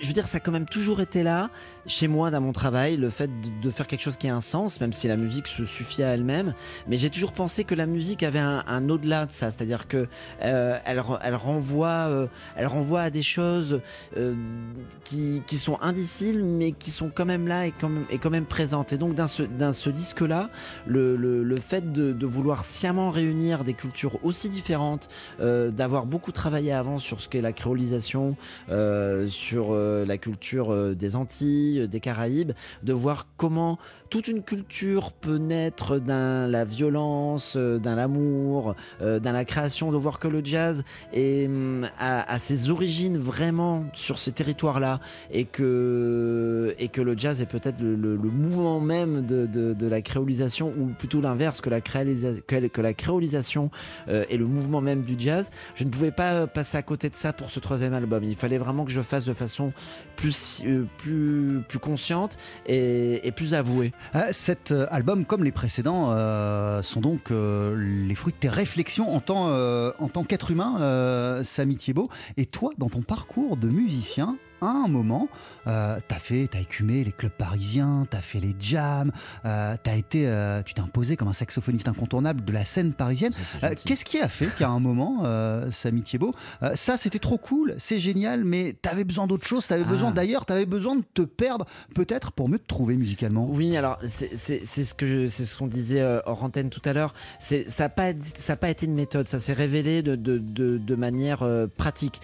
je 0.01 0.07
veux 0.07 0.13
dire, 0.13 0.29
ça 0.29 0.39
a 0.39 0.41
quand 0.41 0.53
même 0.53 0.67
toujours 0.67 1.01
été 1.01 1.23
là, 1.23 1.51
chez 1.89 2.07
moi, 2.07 2.31
dans 2.31 2.41
mon 2.41 2.53
travail, 2.53 2.97
le 2.97 3.11
fait 3.11 3.31
de, 3.63 3.71
faire 3.71 3.87
quelque 3.87 4.03
chose 4.03 4.17
qui 4.17 4.29
a 4.29 4.35
un 4.35 4.41
sens, 4.41 4.81
même 4.81 4.93
si 4.93 5.09
la 5.09 5.17
musique 5.17 5.47
se 5.47 5.65
suffit 5.65 6.03
à 6.03 6.09
elle-même. 6.09 6.55
Mais 6.87 6.97
j'ai 6.97 7.11
toujours 7.11 7.33
pensé 7.33 7.65
que 7.65 7.75
la 7.75 7.87
musique 7.87 8.23
avait 8.23 8.39
un, 8.39 8.89
au-delà 8.89 9.27
de 9.27 9.33
ça, 9.33 9.51
c'est-à-dire 9.51 9.89
que 9.89 10.07
euh, 10.43 10.79
elle, 10.85 10.99
re- 10.99 11.19
elle 11.23 11.35
renvoie, 11.35 11.89
euh, 11.89 12.27
elle 12.57 12.67
renvoie 12.67 13.01
à 13.03 13.11
des 13.11 13.23
choses 13.23 13.81
euh, 14.17 14.35
qui, 15.05 15.43
sont 15.59 15.79
indiciles, 15.81 16.45
mais 16.45 16.73
qui 16.73 16.91
sont 16.91 17.11
quand 17.13 17.25
même 17.25 17.49
là 17.49 17.67
et 17.67 17.73
quand 17.73 17.89
même, 17.89 18.05
quand 18.21 18.31
même 18.31 18.45
présentes. 18.45 18.93
Et 18.93 18.99
donc, 18.99 19.15
dans 19.15 19.27
ce, 19.27 19.43
ce 19.73 19.91
disque-là, 19.91 20.51
le, 20.87 21.17
le, 21.17 21.43
le 21.43 21.57
fait 21.57 21.93
de, 21.93 22.13
de 22.13 22.27
vouloir 22.27 22.65
sciemment 22.65 23.11
réunir 23.11 23.65
des 23.65 23.75
cultures 23.75 24.19
aussi 24.23 24.51
différentes, 24.51 25.09
d'avoir 25.39 26.07
beaucoup 26.07 26.33
travaillé 26.33 26.73
avant 26.73 26.99
sur 26.99 27.21
ce 27.21 27.29
qu'est 27.29 27.41
la 27.41 27.53
créolisation, 27.53 28.37
sur 29.29 29.75
la 29.75 30.19
culture 30.19 30.95
des 30.95 31.17
Antilles, 31.17 31.78
des 31.87 32.01
Caraïbes, 32.01 32.53
de 32.83 32.93
voir 32.93 33.29
comment 33.37 33.79
toute 34.11 34.29
une 34.29 34.43
culture 34.43 35.13
peut 35.13 35.37
naître 35.37 35.99
d'un 35.99 36.47
la 36.47 36.65
violence, 36.65 37.55
euh, 37.57 37.79
d'un 37.79 37.97
l'amour, 37.97 38.75
euh, 39.03 39.19
d'un 39.19 39.33
la 39.33 39.45
création, 39.45 39.93
de 39.93 39.97
voir 39.97 40.19
que 40.19 40.29
le 40.29 40.45
jazz 40.45 40.83
est, 41.13 41.47
hum, 41.47 41.89
a, 41.99 42.39
ses 42.39 42.71
origines 42.71 43.19
vraiment 43.19 43.85
sur 43.93 44.19
ces 44.19 44.33
territoires-là 44.33 45.01
et 45.31 45.45
que, 45.45 46.75
le 46.97 47.19
jazz 47.19 47.41
est 47.41 47.47
peut-être 47.47 47.81
le, 47.81 48.17
mouvement 48.17 48.81
même 48.81 49.25
de, 49.27 49.89
la 49.89 50.03
créolisation 50.03 50.73
ou 50.79 50.87
plutôt 50.87 51.21
l'inverse, 51.21 51.61
que 51.61 51.71
la, 51.71 52.95
créolisation 52.95 53.71
euh, 54.09 54.25
est 54.29 54.37
le 54.37 54.47
mouvement 54.47 54.81
même 54.81 55.03
du 55.03 55.15
jazz. 55.19 55.51
Je 55.75 55.85
ne 55.85 55.91
pouvais 55.91 56.11
pas 56.11 56.47
passer 56.47 56.77
à 56.77 56.83
côté 56.83 57.09
de 57.09 57.17
ça 57.17 57.33
pour 57.33 57.51
ce 57.51 57.61
troisième 57.61 57.95
album. 57.95 58.25
Il 58.25 58.35
fallait 58.37 58.59
vraiment 58.59 58.85
que 58.85 58.91
je 58.91 59.01
fasse 59.01 59.25
de 59.25 59.33
façon 59.33 59.73
plus, 60.17 60.63
consciente 61.81 62.37
et 62.67 63.33
plus 63.35 63.55
avouée. 63.55 63.93
Euh, 64.15 64.29
Cet 64.33 64.73
euh, 64.73 64.87
album, 64.91 65.25
comme 65.25 65.45
les 65.45 65.53
précédents, 65.53 66.11
euh, 66.13 66.83
sont 66.83 67.01
donc 67.01 67.31
les 67.31 68.15
fruits 68.15 68.33
de 68.33 68.39
tes 68.39 68.49
réflexions 68.49 69.09
en 69.09 69.21
tant, 69.21 70.25
qu'être 70.25 70.51
humain, 70.51 71.43
Samy 71.45 71.77
Thiebaud. 71.77 72.09
Et 72.37 72.47
toi, 72.47 72.71
dans 72.79 72.89
ton 72.89 73.03
parcours 73.03 73.57
de 73.57 73.69
musicien, 73.69 74.37
à 74.61 74.67
un 74.67 74.89
moment, 74.89 75.29
euh, 75.67 75.99
t'as 76.09 76.19
fait, 76.19 76.49
t'as 76.51 76.61
écumé 76.61 77.05
les 77.05 77.13
clubs 77.13 77.33
parisiens, 77.33 78.07
t'as 78.11 78.21
fait 78.21 78.41
les 78.41 78.55
jams, 78.59 79.13
euh, 79.45 79.77
t'as 79.83 79.97
été, 79.97 80.27
euh, 80.27 80.63
tu 80.63 80.75
t'es 80.75 80.81
imposé 80.81 81.17
comme 81.17 81.29
un 81.29 81.33
saxophoniste 81.33 81.89
incontournable 81.89 82.45
de 82.45 82.53
la 82.53 82.65
scène 82.65 82.93
parisienne. 82.95 83.33
Euh, 83.63 83.75
Qu'est-ce 83.85 84.05
qui 84.05 84.19
a 84.21 84.29
fait 84.29 84.49
qu'à 84.59 84.69
un 84.69 84.81
moment, 84.81 85.23
Samy 85.71 86.03
Thiebaud, 86.03 86.35
ça 86.75 86.97
c'était 86.97 87.19
trop 87.19 87.39
cool, 87.39 87.75
c'est 87.79 87.99
génial, 87.99 88.45
mais 88.45 88.75
t'avais 88.81 89.05
besoin 89.05 89.27
d'autre 89.27 89.47
chose, 89.47 89.67
t'avais 89.67 89.85
Ah. 89.87 89.91
besoin 89.91 90.11
d'ailleurs, 90.11 90.47
t'avais 90.47 90.67
besoin 90.67 90.97
de 90.97 91.05
te 91.15 91.23
perdre 91.23 91.67
peut-être 91.95 92.33
pour 92.33 92.49
mieux 92.49 92.59
te 92.59 92.67
trouver 92.67 92.97
musicalement. 92.97 93.47
Oui, 93.51 93.77
alors 93.77 93.99
c'est 94.05 94.35
ce 94.65 94.95
que 94.95 95.07
je- 95.07 95.27
c'est 95.29 95.45
ce 95.45 95.57
qu'on 95.59 95.67
disait 95.67 96.03
hors 96.27 96.43
antenne 96.43 96.71
tout 96.71 96.83
à 96.85 96.93
l'heure. 96.93 97.15
C'est 97.39 97.69
ça 97.69 97.85
n'a 97.85 97.89
pas 97.91 98.13
ça 98.37 98.55
a 98.55 98.57
pas 98.57 98.71
été 98.71 98.87
une 98.87 98.95
méthode, 98.95 99.29
ça 99.29 99.39
s'est 99.39 99.53
révélé 99.53 100.03
de, 100.03 100.17
de, 100.17 100.39
de, 100.39 100.79
de 100.79 100.95
manière 100.95 101.47
pratique. 101.77 102.21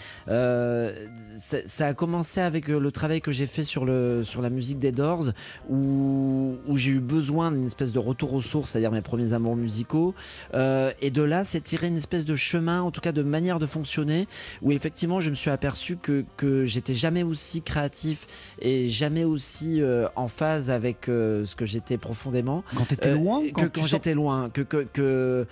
Ça 1.37 1.87
a 1.87 1.95
commencé 1.95 2.24
avec 2.41 2.68
euh, 2.68 2.79
le 2.79 2.91
travail 2.93 3.20
que 3.20 3.33
j'ai 3.33 3.47
fait 3.47 3.62
sur 3.62 3.85
le 3.85 4.22
sur 4.25 4.43
la 4.43 4.51
musique 4.51 4.79
des 4.79 4.93
Doors, 4.93 5.27
où, 5.70 6.55
où 6.66 6.77
j'ai 6.77 6.93
eu 6.93 7.01
besoin 7.01 7.53
d'une 7.53 7.66
espèce 7.66 7.93
de 7.93 7.99
retour 7.99 8.35
aux 8.35 8.41
sources, 8.41 8.70
c'est-à-dire 8.70 8.91
mes 8.91 9.03
premiers 9.03 9.33
amours 9.33 9.57
musicaux. 9.57 10.14
Euh, 10.55 10.93
et 11.01 11.11
de 11.11 11.22
là, 11.22 11.45
c'est 11.45 11.61
tiré 11.61 11.87
une 11.87 11.97
espèce 11.97 12.25
de 12.25 12.35
chemin, 12.35 12.81
en 12.83 12.91
tout 12.91 13.01
cas 13.01 13.12
de 13.12 13.22
manière 13.22 13.59
de 13.59 13.66
fonctionner, 13.66 14.27
où 14.62 14.72
effectivement, 14.72 15.20
je 15.20 15.31
me 15.31 15.35
suis 15.35 15.51
aperçu 15.51 15.97
que 15.97 16.25
que 16.37 16.64
j'étais 16.64 16.95
jamais 16.95 17.22
aussi 17.22 17.62
créatif 17.62 18.27
et 18.61 18.89
jamais 18.89 19.25
aussi 19.25 19.81
euh, 19.81 20.07
en 20.16 20.29
phase 20.29 20.70
avec 20.70 21.09
euh, 21.09 21.45
ce 21.45 21.55
que 21.57 21.66
j'étais 21.66 21.99
profondément. 21.99 22.64
Quand 22.77 22.87
t'étais 22.87 23.14
loin, 23.14 23.43
que 23.43 23.51
quand, 23.51 23.62
quand, 23.62 23.68
tu 23.72 23.81
sors- 23.81 23.89
j'étais 23.89 24.14
loin, 24.14 24.51
que, 24.51 24.62
que, 24.62 24.87
que 24.93 25.47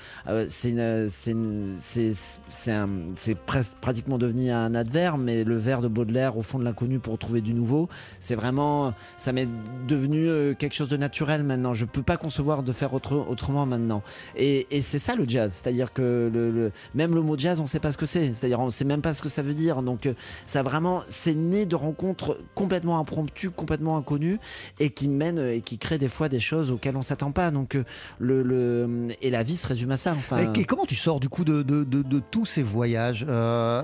c'est 0.48 0.72
c'est 3.16 3.38
pratiquement 3.80 4.18
devenu 4.18 4.50
un 4.50 4.74
adverbe, 4.74 5.20
mais 5.22 5.44
le 5.44 5.56
vers 5.56 5.80
de 5.80 5.88
Baudelaire 5.88 6.36
au 6.36 6.42
fond 6.42 6.58
de 6.58 6.61
l'inconnu 6.62 6.98
pour 6.98 7.18
trouver 7.18 7.40
du 7.40 7.54
nouveau, 7.54 7.88
c'est 8.20 8.34
vraiment, 8.34 8.94
ça 9.16 9.32
m'est 9.32 9.48
devenu 9.86 10.28
euh, 10.28 10.54
quelque 10.54 10.74
chose 10.74 10.88
de 10.88 10.96
naturel 10.96 11.42
maintenant. 11.42 11.72
Je 11.72 11.84
peux 11.84 12.02
pas 12.02 12.16
concevoir 12.16 12.62
de 12.62 12.72
faire 12.72 12.94
autre- 12.94 13.26
autrement 13.28 13.66
maintenant. 13.66 14.02
Et, 14.36 14.66
c'est 14.82 14.98
ça 14.98 15.14
le 15.14 15.24
jazz, 15.28 15.52
c'est-à-dire 15.52 15.92
que 15.92 16.70
même 16.94 17.14
le 17.14 17.22
mot 17.22 17.38
jazz, 17.38 17.60
on 17.60 17.66
sait 17.66 17.78
pas 17.78 17.92
ce 17.92 17.98
que 17.98 18.06
c'est, 18.06 18.32
c'est-à-dire 18.32 18.60
on 18.60 18.70
sait 18.70 18.84
même 18.84 19.00
pas 19.00 19.14
ce 19.14 19.22
que 19.22 19.28
ça 19.28 19.42
veut 19.42 19.54
dire. 19.54 19.82
Donc 19.82 20.06
euh, 20.06 20.14
ça 20.46 20.62
vraiment, 20.62 21.02
c'est 21.08 21.34
né 21.34 21.66
de 21.66 21.76
rencontres 21.76 22.38
complètement 22.54 22.98
impromptues, 22.98 23.50
complètement 23.50 23.96
inconnues, 23.96 24.38
et 24.80 24.90
qui 24.90 25.08
mènent 25.08 25.38
euh, 25.38 25.54
et 25.54 25.60
qui 25.60 25.78
créent 25.78 25.98
des 25.98 26.08
fois 26.08 26.28
des 26.28 26.40
choses 26.40 26.70
auxquelles 26.70 26.96
on 26.96 27.02
s'attend 27.02 27.32
pas. 27.32 27.50
Donc 27.50 27.78
le, 28.18 29.08
et 29.20 29.30
la 29.30 29.42
vie 29.42 29.56
se 29.56 29.66
résume 29.66 29.92
à 29.92 29.96
ça. 29.96 30.16
Et, 30.56 30.64
comment 30.64 30.86
tu 30.86 30.94
sors 30.94 31.20
du 31.20 31.28
coup 31.28 31.44
de, 31.44 31.62
tous 32.30 32.46
ces 32.46 32.62
voyages 32.62 33.26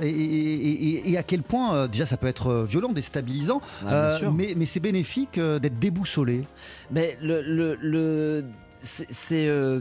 et, 0.02 1.16
à 1.16 1.22
quel 1.22 1.42
point, 1.42 1.86
déjà 1.88 2.06
ça 2.06 2.16
peut 2.16 2.26
être 2.26 2.66
violent, 2.68 2.92
déstabilisant, 2.92 3.60
Ah, 3.86 4.18
euh, 4.22 4.30
mais, 4.32 4.54
mais 4.56 4.66
c'est 4.66 4.80
bénéfique 4.80 5.38
euh, 5.38 5.58
d'être 5.58 5.78
déboussolé. 5.78 6.44
Mais 6.90 7.18
le, 7.22 7.42
le, 7.42 7.74
le- 7.80 8.44
c'est 8.80 9.48
euh, 9.48 9.80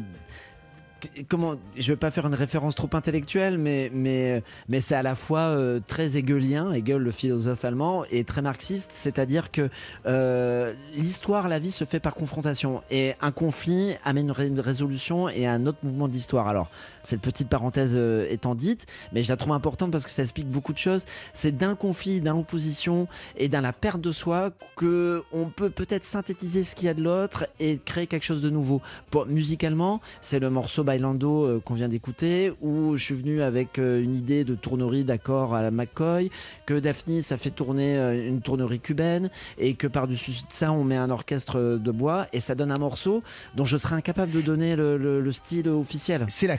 comment 1.30 1.54
je 1.78 1.92
vais 1.92 1.96
pas 1.98 2.10
faire 2.10 2.26
une 2.26 2.34
référence 2.34 2.74
trop 2.74 2.90
intellectuelle 2.94 3.60
mais 3.60 3.92
mais 3.94 4.42
mais 4.68 4.80
c'est 4.82 4.96
à 4.96 5.04
la 5.04 5.14
fois 5.14 5.42
euh, 5.42 5.80
très 5.86 6.18
hegelien 6.18 6.74
Hegel 6.74 6.98
le 6.98 7.12
philosophe 7.12 7.64
allemand 7.64 8.04
et 8.10 8.24
très 8.24 8.42
marxiste. 8.42 8.90
C'est-à-dire 8.92 9.52
que 9.52 9.70
euh, 10.08 10.74
l'histoire 10.96 11.48
la 11.48 11.60
vie 11.60 11.70
se 11.70 11.84
fait 11.86 12.00
par 12.00 12.16
confrontation. 12.16 12.82
Et 12.90 13.14
un 13.22 13.32
conflit 13.32 13.94
amène 14.04 14.34
une 14.40 14.60
résolution 14.60 15.30
et 15.30 15.46
un 15.46 15.68
autre 15.68 15.78
mouvement 15.84 16.08
de 16.08 16.14
l'histoire 16.14 16.48
alors 16.48 16.70
cette 17.08 17.22
petite 17.22 17.50
parenthèse 17.50 17.94
euh, 17.96 18.28
étant 18.30 18.56
dite 18.56 18.86
mais 19.14 19.24
je 19.24 19.30
la 19.30 19.38
trouve 19.38 19.54
importante 19.54 19.92
parce 19.92 20.04
que 20.04 20.10
ça 20.10 20.22
explique 20.22 20.50
beaucoup 20.50 20.74
de 20.74 20.78
choses 20.78 21.06
c'est 21.34 21.56
d'un 21.56 21.76
conflit 21.76 22.22
dans 22.22 22.34
l'opposition 22.34 23.08
et 23.38 23.50
dans 23.50 23.62
la 23.62 23.74
perte 23.74 24.02
de 24.02 24.12
soi 24.12 24.52
que 24.76 25.24
on 25.32 25.46
peut 25.46 25.70
peut-être 25.70 26.04
synthétiser 26.04 26.64
ce 26.64 26.76
qu'il 26.76 26.88
y 26.88 26.90
a 26.90 26.94
de 26.94 27.04
l'autre 27.04 27.48
et 27.60 27.80
créer 27.84 28.08
quelque 28.08 28.24
chose 28.24 28.42
de 28.42 28.50
nouveau. 28.50 28.82
Pour, 29.12 29.26
musicalement, 29.26 30.02
c'est 30.22 30.40
le 30.40 30.50
morceau 30.50 30.84
Bailando 30.84 31.46
euh, 31.46 31.62
qu'on 31.64 31.74
vient 31.74 31.90
d'écouter 31.90 32.54
où 32.62 32.96
je 32.96 33.04
suis 33.04 33.16
venu 33.16 33.42
avec 33.42 33.80
euh, 33.80 34.02
une 34.02 34.16
idée 34.16 34.44
de 34.44 34.56
tournerie 34.56 35.04
d'accord 35.04 35.56
à 35.56 35.62
la 35.62 35.72
McCoy, 35.72 36.30
que 36.66 36.74
Daphne 36.74 37.22
ça 37.22 37.38
fait 37.38 37.52
tourner 37.52 37.98
euh, 37.98 38.28
une 38.28 38.42
tournerie 38.42 38.80
cubaine 38.80 39.30
et 39.58 39.76
que 39.76 39.88
par-dessus 39.88 40.34
ça 40.50 40.72
on 40.72 40.84
met 40.84 40.98
un 40.98 41.10
orchestre 41.10 41.80
de 41.82 41.92
bois 41.92 42.28
et 42.34 42.40
ça 42.40 42.56
donne 42.56 42.72
un 42.72 42.78
morceau 42.78 43.24
dont 43.56 43.66
je 43.66 43.78
serais 43.78 43.96
incapable 43.96 44.32
de 44.32 44.42
donner 44.42 44.76
le 44.76 45.32
style 45.32 45.70
officiel. 45.70 46.26
C'est 46.30 46.48
la 46.48 46.58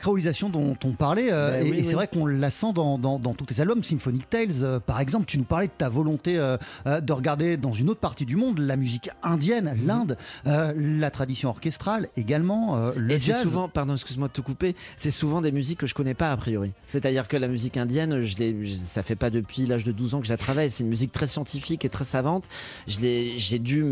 dont 0.48 0.76
on 0.84 0.92
parlait, 0.92 1.32
euh, 1.32 1.50
Ben 1.60 1.66
et, 1.66 1.70
oui, 1.70 1.76
et 1.78 1.84
c'est 1.84 1.94
vrai 1.96 2.06
qu'on 2.08 2.24
la 2.26 2.50
sent 2.50 2.72
dans, 2.74 2.98
dans- 2.98 3.18
dans 3.18 3.34
tous 3.34 3.46
tes 3.46 3.60
albums. 3.60 3.82
Symphonic 3.82 4.30
Tales, 4.30 4.62
euh, 4.62 4.78
par 4.80 5.00
exemple, 5.00 5.24
tu 5.26 5.38
nous 5.38 5.44
parlais 5.44 5.66
de 5.66 5.72
ta 5.76 5.88
volonté 5.88 6.38
euh, 6.38 6.56
de 6.86 7.12
regarder 7.12 7.56
dans 7.56 7.72
une 7.72 7.90
autre 7.90 8.00
partie 8.00 8.24
du 8.24 8.36
monde 8.36 8.58
la 8.60 8.76
musique 8.76 9.10
indienne, 9.22 9.74
Mhm. 9.76 9.86
l'Inde, 9.86 10.16
la 10.44 11.10
tradition 11.10 11.48
orchestrale 11.50 12.08
également, 12.16 12.90
le 12.96 13.14
Et 13.14 13.18
jazz. 13.18 13.42
souvent, 13.42 13.68
pardon, 13.68 13.94
excuse-moi 13.94 14.28
de 14.28 14.32
te 14.32 14.40
couper, 14.40 14.76
c'est 14.96 15.10
souvent 15.10 15.40
des 15.40 15.52
musiques 15.52 15.78
que 15.80 15.86
je 15.86 15.94
connais 15.94 16.14
pas 16.14 16.30
a 16.32 16.36
priori. 16.36 16.72
C'est-à-dire 16.86 17.26
que 17.28 17.36
la 17.36 17.48
musique 17.48 17.76
indienne, 17.76 18.20
je 18.20 18.36
l'ai, 18.36 18.54
ça 18.86 19.02
fait 19.02 19.16
pas 19.16 19.30
depuis 19.30 19.66
l'âge 19.66 19.84
de 19.84 19.92
12 19.92 20.14
ans 20.14 20.20
que 20.20 20.26
je 20.26 20.32
la 20.32 20.36
travaille. 20.36 20.70
C'est 20.70 20.84
une 20.84 20.90
musique 20.90 21.12
très 21.12 21.26
scientifique 21.26 21.84
et 21.84 21.88
très 21.88 22.04
savante. 22.04 22.48
Je 22.86 23.00
l'ai, 23.00 23.38
j'ai 23.38 23.58
dû 23.58 23.84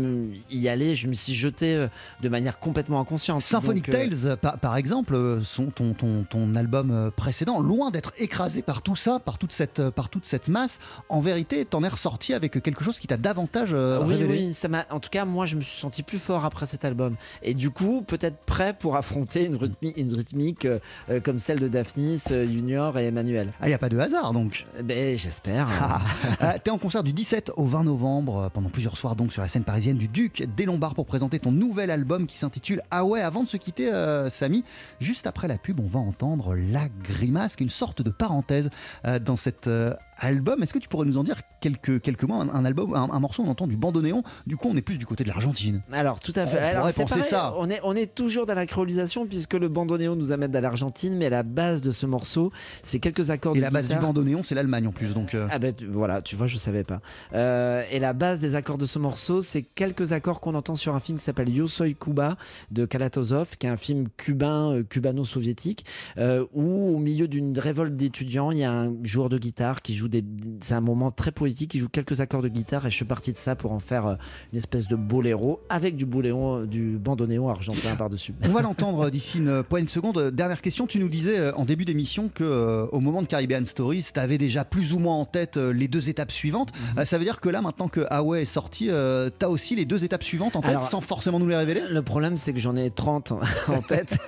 y 0.51 0.67
aller. 0.67 0.95
Je 0.95 1.07
me 1.07 1.13
suis 1.13 1.33
jeté 1.33 1.87
de 2.21 2.29
manière 2.29 2.59
complètement 2.59 2.99
inconsciente. 2.99 3.41
Symphonic 3.41 3.89
Donc, 3.89 3.95
Tales, 3.95 4.37
par, 4.37 4.59
par 4.59 4.77
exemple, 4.77 5.39
son, 5.43 5.65
ton, 5.67 5.93
ton, 5.93 6.23
ton 6.29 6.55
album 6.55 6.91
euh, 6.91 7.09
précédent, 7.11 7.59
loin 7.59 7.91
d'être 7.91 8.13
écrasé 8.17 8.61
par 8.61 8.81
tout 8.81 8.95
ça, 8.95 9.19
par 9.19 9.37
toute 9.37 9.51
cette, 9.53 9.79
euh, 9.79 9.91
par 9.91 10.09
toute 10.09 10.25
cette 10.25 10.47
masse, 10.47 10.79
en 11.09 11.21
vérité, 11.21 11.65
t'en 11.65 11.83
es 11.83 11.87
ressorti 11.87 12.33
avec 12.33 12.61
quelque 12.61 12.83
chose 12.83 12.99
qui 12.99 13.07
t'a 13.07 13.17
davantage 13.17 13.69
euh, 13.73 14.01
oui, 14.03 14.15
révélé. 14.15 14.45
oui, 14.47 14.53
ça 14.53 14.67
m'a. 14.67 14.85
En 14.91 14.99
tout 14.99 15.09
cas, 15.09 15.25
moi, 15.25 15.45
je 15.45 15.55
me 15.55 15.61
suis 15.61 15.79
senti 15.79 16.03
plus 16.03 16.19
fort 16.19 16.45
après 16.45 16.65
cet 16.65 16.85
album, 16.85 17.15
et 17.43 17.53
du 17.53 17.69
coup, 17.69 18.01
peut-être 18.01 18.37
prêt 18.45 18.73
pour 18.77 18.95
affronter 18.95 19.45
une, 19.45 19.55
rythmi- 19.55 19.93
une 19.97 20.13
rythmique 20.13 20.65
euh, 20.65 20.79
comme 21.23 21.39
celle 21.39 21.59
de 21.59 21.67
Daphnis, 21.67 22.23
euh, 22.31 22.47
Junior 22.49 22.97
et 22.97 23.05
Emmanuel. 23.07 23.51
Ah, 23.61 23.65
il 23.67 23.69
n'y 23.69 23.73
a 23.73 23.79
pas 23.79 23.89
de 23.89 23.97
hasard 23.97 24.33
donc. 24.33 24.65
Euh, 24.77 24.83
Ben, 24.83 25.17
j'espère. 25.17 25.67
Ah, 25.79 26.01
euh, 26.41 26.51
T'es 26.63 26.71
en 26.71 26.77
concert 26.77 27.03
du 27.03 27.13
17 27.13 27.51
au 27.57 27.65
20 27.65 27.83
novembre, 27.85 28.49
pendant 28.53 28.69
plusieurs 28.69 28.97
soirs 28.97 29.15
donc 29.15 29.31
sur 29.33 29.41
la 29.41 29.47
scène 29.47 29.63
parisienne 29.63 29.97
du 29.97 30.07
Duc 30.07 30.47
des 30.57 30.65
Lombards 30.65 30.95
pour 30.95 31.05
présenter 31.05 31.39
ton 31.39 31.51
nouvel 31.51 31.91
album 31.91 32.27
qui 32.27 32.37
s'intitule 32.37 32.81
Ah 32.91 33.05
ouais, 33.05 33.21
avant 33.21 33.43
de 33.43 33.49
se 33.49 33.57
quitter, 33.57 33.91
Samy, 34.29 34.63
juste 34.99 35.27
après 35.27 35.47
la 35.47 35.57
pub, 35.57 35.79
on 35.79 35.87
va 35.87 35.99
entendre 35.99 36.16
La 36.21 36.87
Grimace, 37.03 37.55
qui 37.55 37.63
est 37.63 37.65
une 37.65 37.69
sorte 37.71 38.01
de 38.01 38.09
parenthèse 38.09 38.69
euh, 39.05 39.19
dans 39.19 39.35
cet 39.35 39.67
euh, 39.67 39.93
album. 40.17 40.63
Est-ce 40.63 40.73
que 40.73 40.79
tu 40.79 40.89
pourrais 40.89 41.05
nous 41.05 41.17
en 41.17 41.23
dire 41.23 41.37
quelques, 41.61 42.01
quelques 42.01 42.23
mots 42.23 42.35
un, 42.35 42.49
un 42.49 42.65
album, 42.65 42.93
un, 42.95 43.09
un 43.11 43.19
morceau, 43.19 43.43
on 43.45 43.49
entend 43.49 43.67
du 43.67 43.77
bandoneon, 43.77 44.23
du 44.45 44.57
coup 44.57 44.67
on 44.71 44.75
est 44.77 44.81
plus 44.81 44.97
du 44.97 45.05
côté 45.05 45.23
de 45.23 45.29
l'Argentine. 45.29 45.81
Alors 45.91 46.19
tout 46.19 46.33
à 46.35 46.45
fait. 46.47 46.57
On 46.57 46.61
Alors, 46.61 46.79
pourrait 46.81 46.91
c'est 46.91 47.01
penser 47.03 47.15
pareil, 47.15 47.29
ça. 47.29 47.53
On 47.57 47.69
est, 47.69 47.79
on 47.83 47.95
est 47.95 48.13
toujours 48.13 48.45
dans 48.45 48.53
la 48.55 48.65
créolisation 48.65 49.25
puisque 49.27 49.53
le 49.53 49.67
bandoneon 49.67 50.15
nous 50.15 50.31
amène 50.31 50.55
à 50.55 50.61
l'Argentine, 50.61 51.15
mais 51.17 51.29
la 51.29 51.43
base 51.43 51.81
de 51.81 51.91
ce 51.91 52.05
morceau, 52.05 52.51
c'est 52.81 52.99
quelques 52.99 53.29
accords 53.29 53.53
Et 53.55 53.59
de 53.59 53.63
la 53.63 53.69
base 53.69 53.89
du 53.89 53.95
bandoneon, 53.95 54.41
c'est 54.43 54.55
l'Allemagne 54.55 54.87
en 54.87 54.91
plus. 54.91 55.13
Donc, 55.13 55.35
euh, 55.35 55.47
Ah 55.51 55.59
ben 55.59 55.73
tu- 55.73 55.85
voilà, 55.85 56.21
tu 56.21 56.35
vois, 56.35 56.47
je 56.47 56.57
savais 56.57 56.83
pas. 56.83 56.99
Euh, 57.33 57.83
et 57.91 57.99
la 57.99 58.13
base 58.13 58.39
des 58.39 58.55
accords 58.55 58.77
de 58.77 58.85
ce 58.85 58.97
morceau, 58.99 59.41
c'est 59.41 59.61
quelques 59.61 60.13
accords 60.13 60.41
qu'on 60.41 60.55
entend 60.55 60.75
sur 60.75 60.95
un 60.95 60.99
film 60.99 61.17
qui 61.19 61.23
s'appelle 61.23 61.49
Yo 61.49 61.67
Soy 61.67 61.95
Cuba 61.95 62.37
de 62.71 62.85
Kalatozov, 62.85 63.57
qui 63.57 63.67
est 63.67 63.69
un 63.69 63.77
film 63.77 64.07
cubain, 64.17 64.71
euh, 64.73 64.83
cubano-soviétique, 64.83 65.85
où 66.17 66.95
au 66.95 66.97
milieu 66.97 67.27
d'une 67.27 67.57
révolte 67.57 67.95
d'étudiants, 67.95 68.51
il 68.51 68.59
y 68.59 68.63
a 68.63 68.71
un 68.71 68.93
joueur 69.03 69.29
de 69.29 69.37
guitare 69.37 69.81
qui 69.81 69.95
joue 69.95 70.07
des. 70.07 70.23
C'est 70.61 70.73
un 70.73 70.81
moment 70.81 71.11
très 71.11 71.31
poétique, 71.31 71.73
il 71.75 71.79
joue 71.79 71.89
quelques 71.89 72.21
accords 72.21 72.41
de 72.41 72.47
guitare 72.47 72.85
et 72.85 72.89
je 72.89 72.95
suis 72.95 73.05
parti 73.05 73.31
de 73.31 73.37
ça 73.37 73.55
pour 73.55 73.71
en 73.71 73.79
faire 73.79 74.05
euh, 74.07 74.15
une 74.51 74.59
espèce 74.59 74.87
de 74.87 74.95
boléro 74.95 75.61
avec 75.69 75.95
du 75.95 76.05
boléro, 76.05 76.65
du 76.65 76.97
bandoneon 76.97 77.49
argentin 77.49 77.95
par-dessus. 77.97 78.33
On 78.43 78.49
va 78.49 78.61
l'entendre 78.61 79.09
d'ici 79.09 79.37
une 79.39 79.63
poignée 79.63 79.85
de 79.85 79.91
secondes. 79.91 80.17
Euh, 80.17 80.31
Dernière 80.31 80.61
question, 80.61 80.87
tu 80.87 80.99
nous 80.99 81.09
disais 81.09 81.37
euh, 81.37 81.55
en 81.55 81.65
début 81.65 81.85
d'émission 81.85 82.29
que 82.33 82.43
euh, 82.43 82.85
au 82.91 82.99
moment 82.99 83.21
de 83.21 83.27
Caribbean 83.27 83.65
Stories, 83.65 84.09
tu 84.13 84.19
avais 84.19 84.37
déjà 84.37 84.65
plus 84.65 84.93
ou 84.93 84.99
moins 84.99 85.15
en 85.15 85.25
tête 85.25 85.57
euh, 85.57 85.71
les 85.71 85.87
deux 85.87 86.09
étapes 86.09 86.31
suivantes. 86.31 86.71
Mhm. 86.73 86.99
Euh, 86.99 87.05
ça 87.05 87.17
veut 87.17 87.23
dire 87.23 87.39
que 87.39 87.49
là, 87.49 87.61
maintenant 87.61 87.87
que 87.87 88.01
Huawei 88.01 88.41
est 88.41 88.45
sorti, 88.45 88.85
tu 88.87 89.45
as 89.45 89.49
aussi 89.49 89.75
les 89.75 89.85
deux 89.85 90.03
étapes 90.03 90.23
suivantes 90.23 90.55
en 90.55 90.61
tête 90.61 90.71
Alors, 90.71 90.83
sans 90.83 91.01
forcément 91.01 91.39
nous 91.39 91.47
les 91.47 91.55
révéler? 91.55 91.81
Le 91.89 92.01
problème, 92.01 92.37
c'est 92.37 92.53
que 92.53 92.59
j'en 92.59 92.75
ai 92.75 92.89
30 92.91 93.33
en 93.67 93.81
tête. 93.81 94.17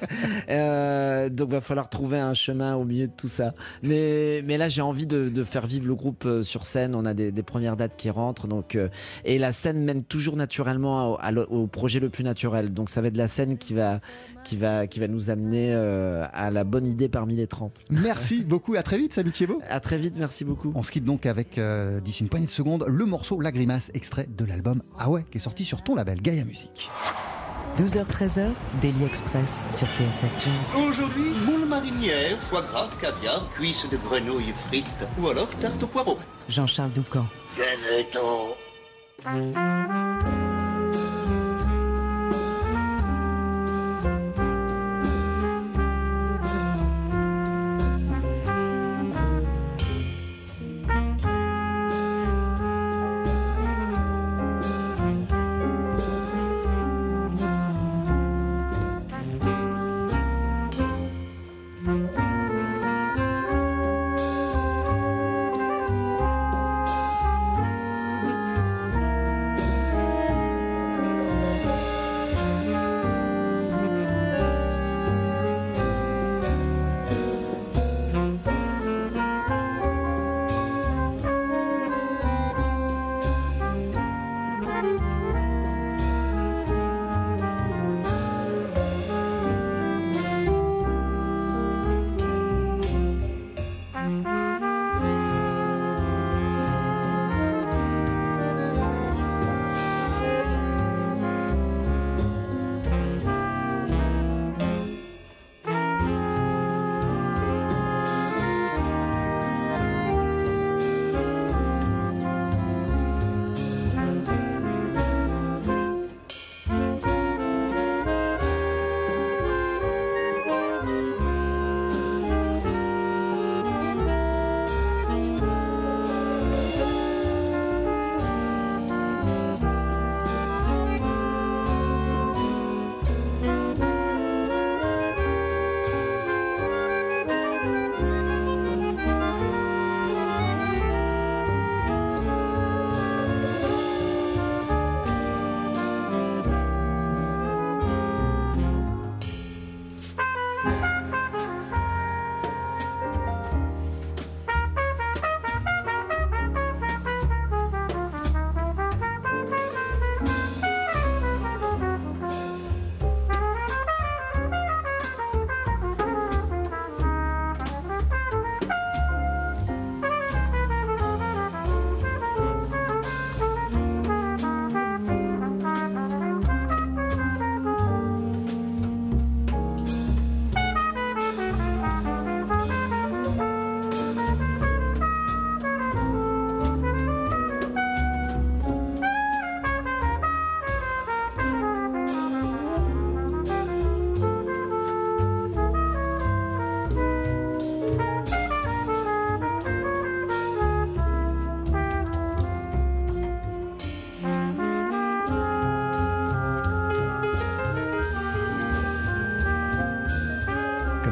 Euh, 0.50 1.30
donc, 1.30 1.50
va 1.50 1.62
falloir 1.70 1.90
trouver 1.90 2.20
un 2.20 2.34
chemin 2.34 2.76
au 2.76 2.84
milieu 2.84 3.08
de 3.08 3.12
tout 3.16 3.28
ça. 3.28 3.54
Mais, 3.84 4.42
mais 4.46 4.58
là, 4.58 4.68
j'ai 4.70 4.82
envie 4.82 5.06
de, 5.06 5.30
de 5.30 5.44
faire 5.44 5.66
vivre 5.68 5.88
le 5.88 5.96
groupe 5.96 6.26
euh, 6.26 6.44
sur 6.44 6.66
scène. 6.66 6.96
On 6.96 7.06
a 7.06 7.14
des, 7.14 7.32
des 7.32 7.44
premières 7.44 7.78
dates 7.78 7.96
qui 7.96 8.10
rentrent. 8.10 8.48
Donc, 8.48 8.76
euh, 8.76 8.90
et 9.24 9.38
la 9.38 9.52
scène 9.52 9.82
mène 9.84 10.04
toujours 10.04 10.36
naturellement 10.36 11.14
au, 11.14 11.18
à 11.22 11.32
le- 11.32 11.48
au 11.52 11.68
projet 11.68 12.00
le 12.00 12.10
plus 12.10 12.24
naturel. 12.24 12.74
Donc, 12.74 12.90
ça 12.90 13.02
va 13.02 13.08
être 13.08 13.18
la 13.18 13.28
scène 13.28 13.58
qui 13.58 13.74
va, 13.74 14.00
qui 14.44 14.58
va, 14.58 14.88
qui 14.88 15.00
va 15.00 15.08
nous 15.08 15.30
amener 15.30 15.72
euh, 15.74 16.26
à 16.34 16.50
la 16.52 16.64
bonne 16.64 16.88
idée 16.88 17.08
parmi 17.10 17.36
les 17.36 17.48
30. 17.48 17.82
Merci 17.92 18.44
beaucoup 18.48 18.76
et 18.76 18.78
à 18.78 18.84
très 18.84 18.98
vite, 18.98 19.14
Samy 19.14 19.32
Thiebaud. 19.32 19.62
À 19.70 19.80
très 19.80 19.98
vite, 19.98 20.18
merci 20.18 20.44
beaucoup. 20.46 20.72
On 20.76 20.84
se 20.84 20.92
quitte 20.92 21.04
donc 21.06 21.26
avec, 21.26 21.58
euh, 21.58 22.00
d'ici 22.02 22.24
une 22.24 22.30
poignée 22.30 22.48
de 22.48 22.52
secondes, 22.52 22.86
le 22.88 23.06
morceau 23.06 23.40
La 23.40 23.52
Grimace, 23.52 23.92
extrait 23.94 24.28
de 24.36 24.44
l'album 24.46 24.82
Ah 24.98 25.10
ouais, 25.10 25.24
qui 25.32 25.38
est 25.38 25.42
sorti 25.42 25.64
sur 25.66 25.84
ton 25.84 25.96
label 25.96 26.22
Gaia 26.22 26.44
Music. 26.46 26.90
12h-13h, 27.78 28.48
Daily 28.82 29.04
Express 29.06 29.68
sur 29.72 29.88
TSF 29.88 30.32
Jazz. 30.44 30.84
Aujourd'hui, 30.90 31.30
moule 31.46 31.59
marinière, 31.80 32.38
foie 32.40 32.62
gras, 32.62 32.90
caviar, 33.00 33.50
cuisses 33.56 33.88
de 33.90 33.98
grenouille 33.98 34.54
frites 34.68 35.08
ou 35.18 35.30
alors 35.30 35.50
tarte 35.62 35.82
au 35.84 35.88
poireau. 35.88 36.18
Jean-Charles 36.50 36.92
Doucan. 36.92 37.26
Venez-t'en. 37.56 38.56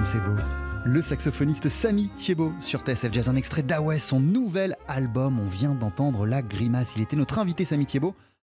C'est. 0.08 0.22
Le 0.86 1.02
saxophoniste 1.02 1.68
Samy 1.68 2.10
Thiebaud 2.16 2.54
sur 2.62 2.80
TSF 2.82 3.12
Jazz, 3.12 3.28
un 3.28 3.36
extrait 3.36 3.62
d'Away, 3.62 4.00
son 4.00 4.22
nouvel 4.22 4.78
album. 4.88 5.38
On 5.38 5.50
vient 5.50 5.76
d'entendre 5.76 6.26
La 6.26 6.42
Grimace. 6.42 6.94
Il 6.96 7.02
était 7.02 7.18
notre 7.18 7.40
invité, 7.40 7.66
Samy 7.66 7.86
Thiebaud. 7.86 8.16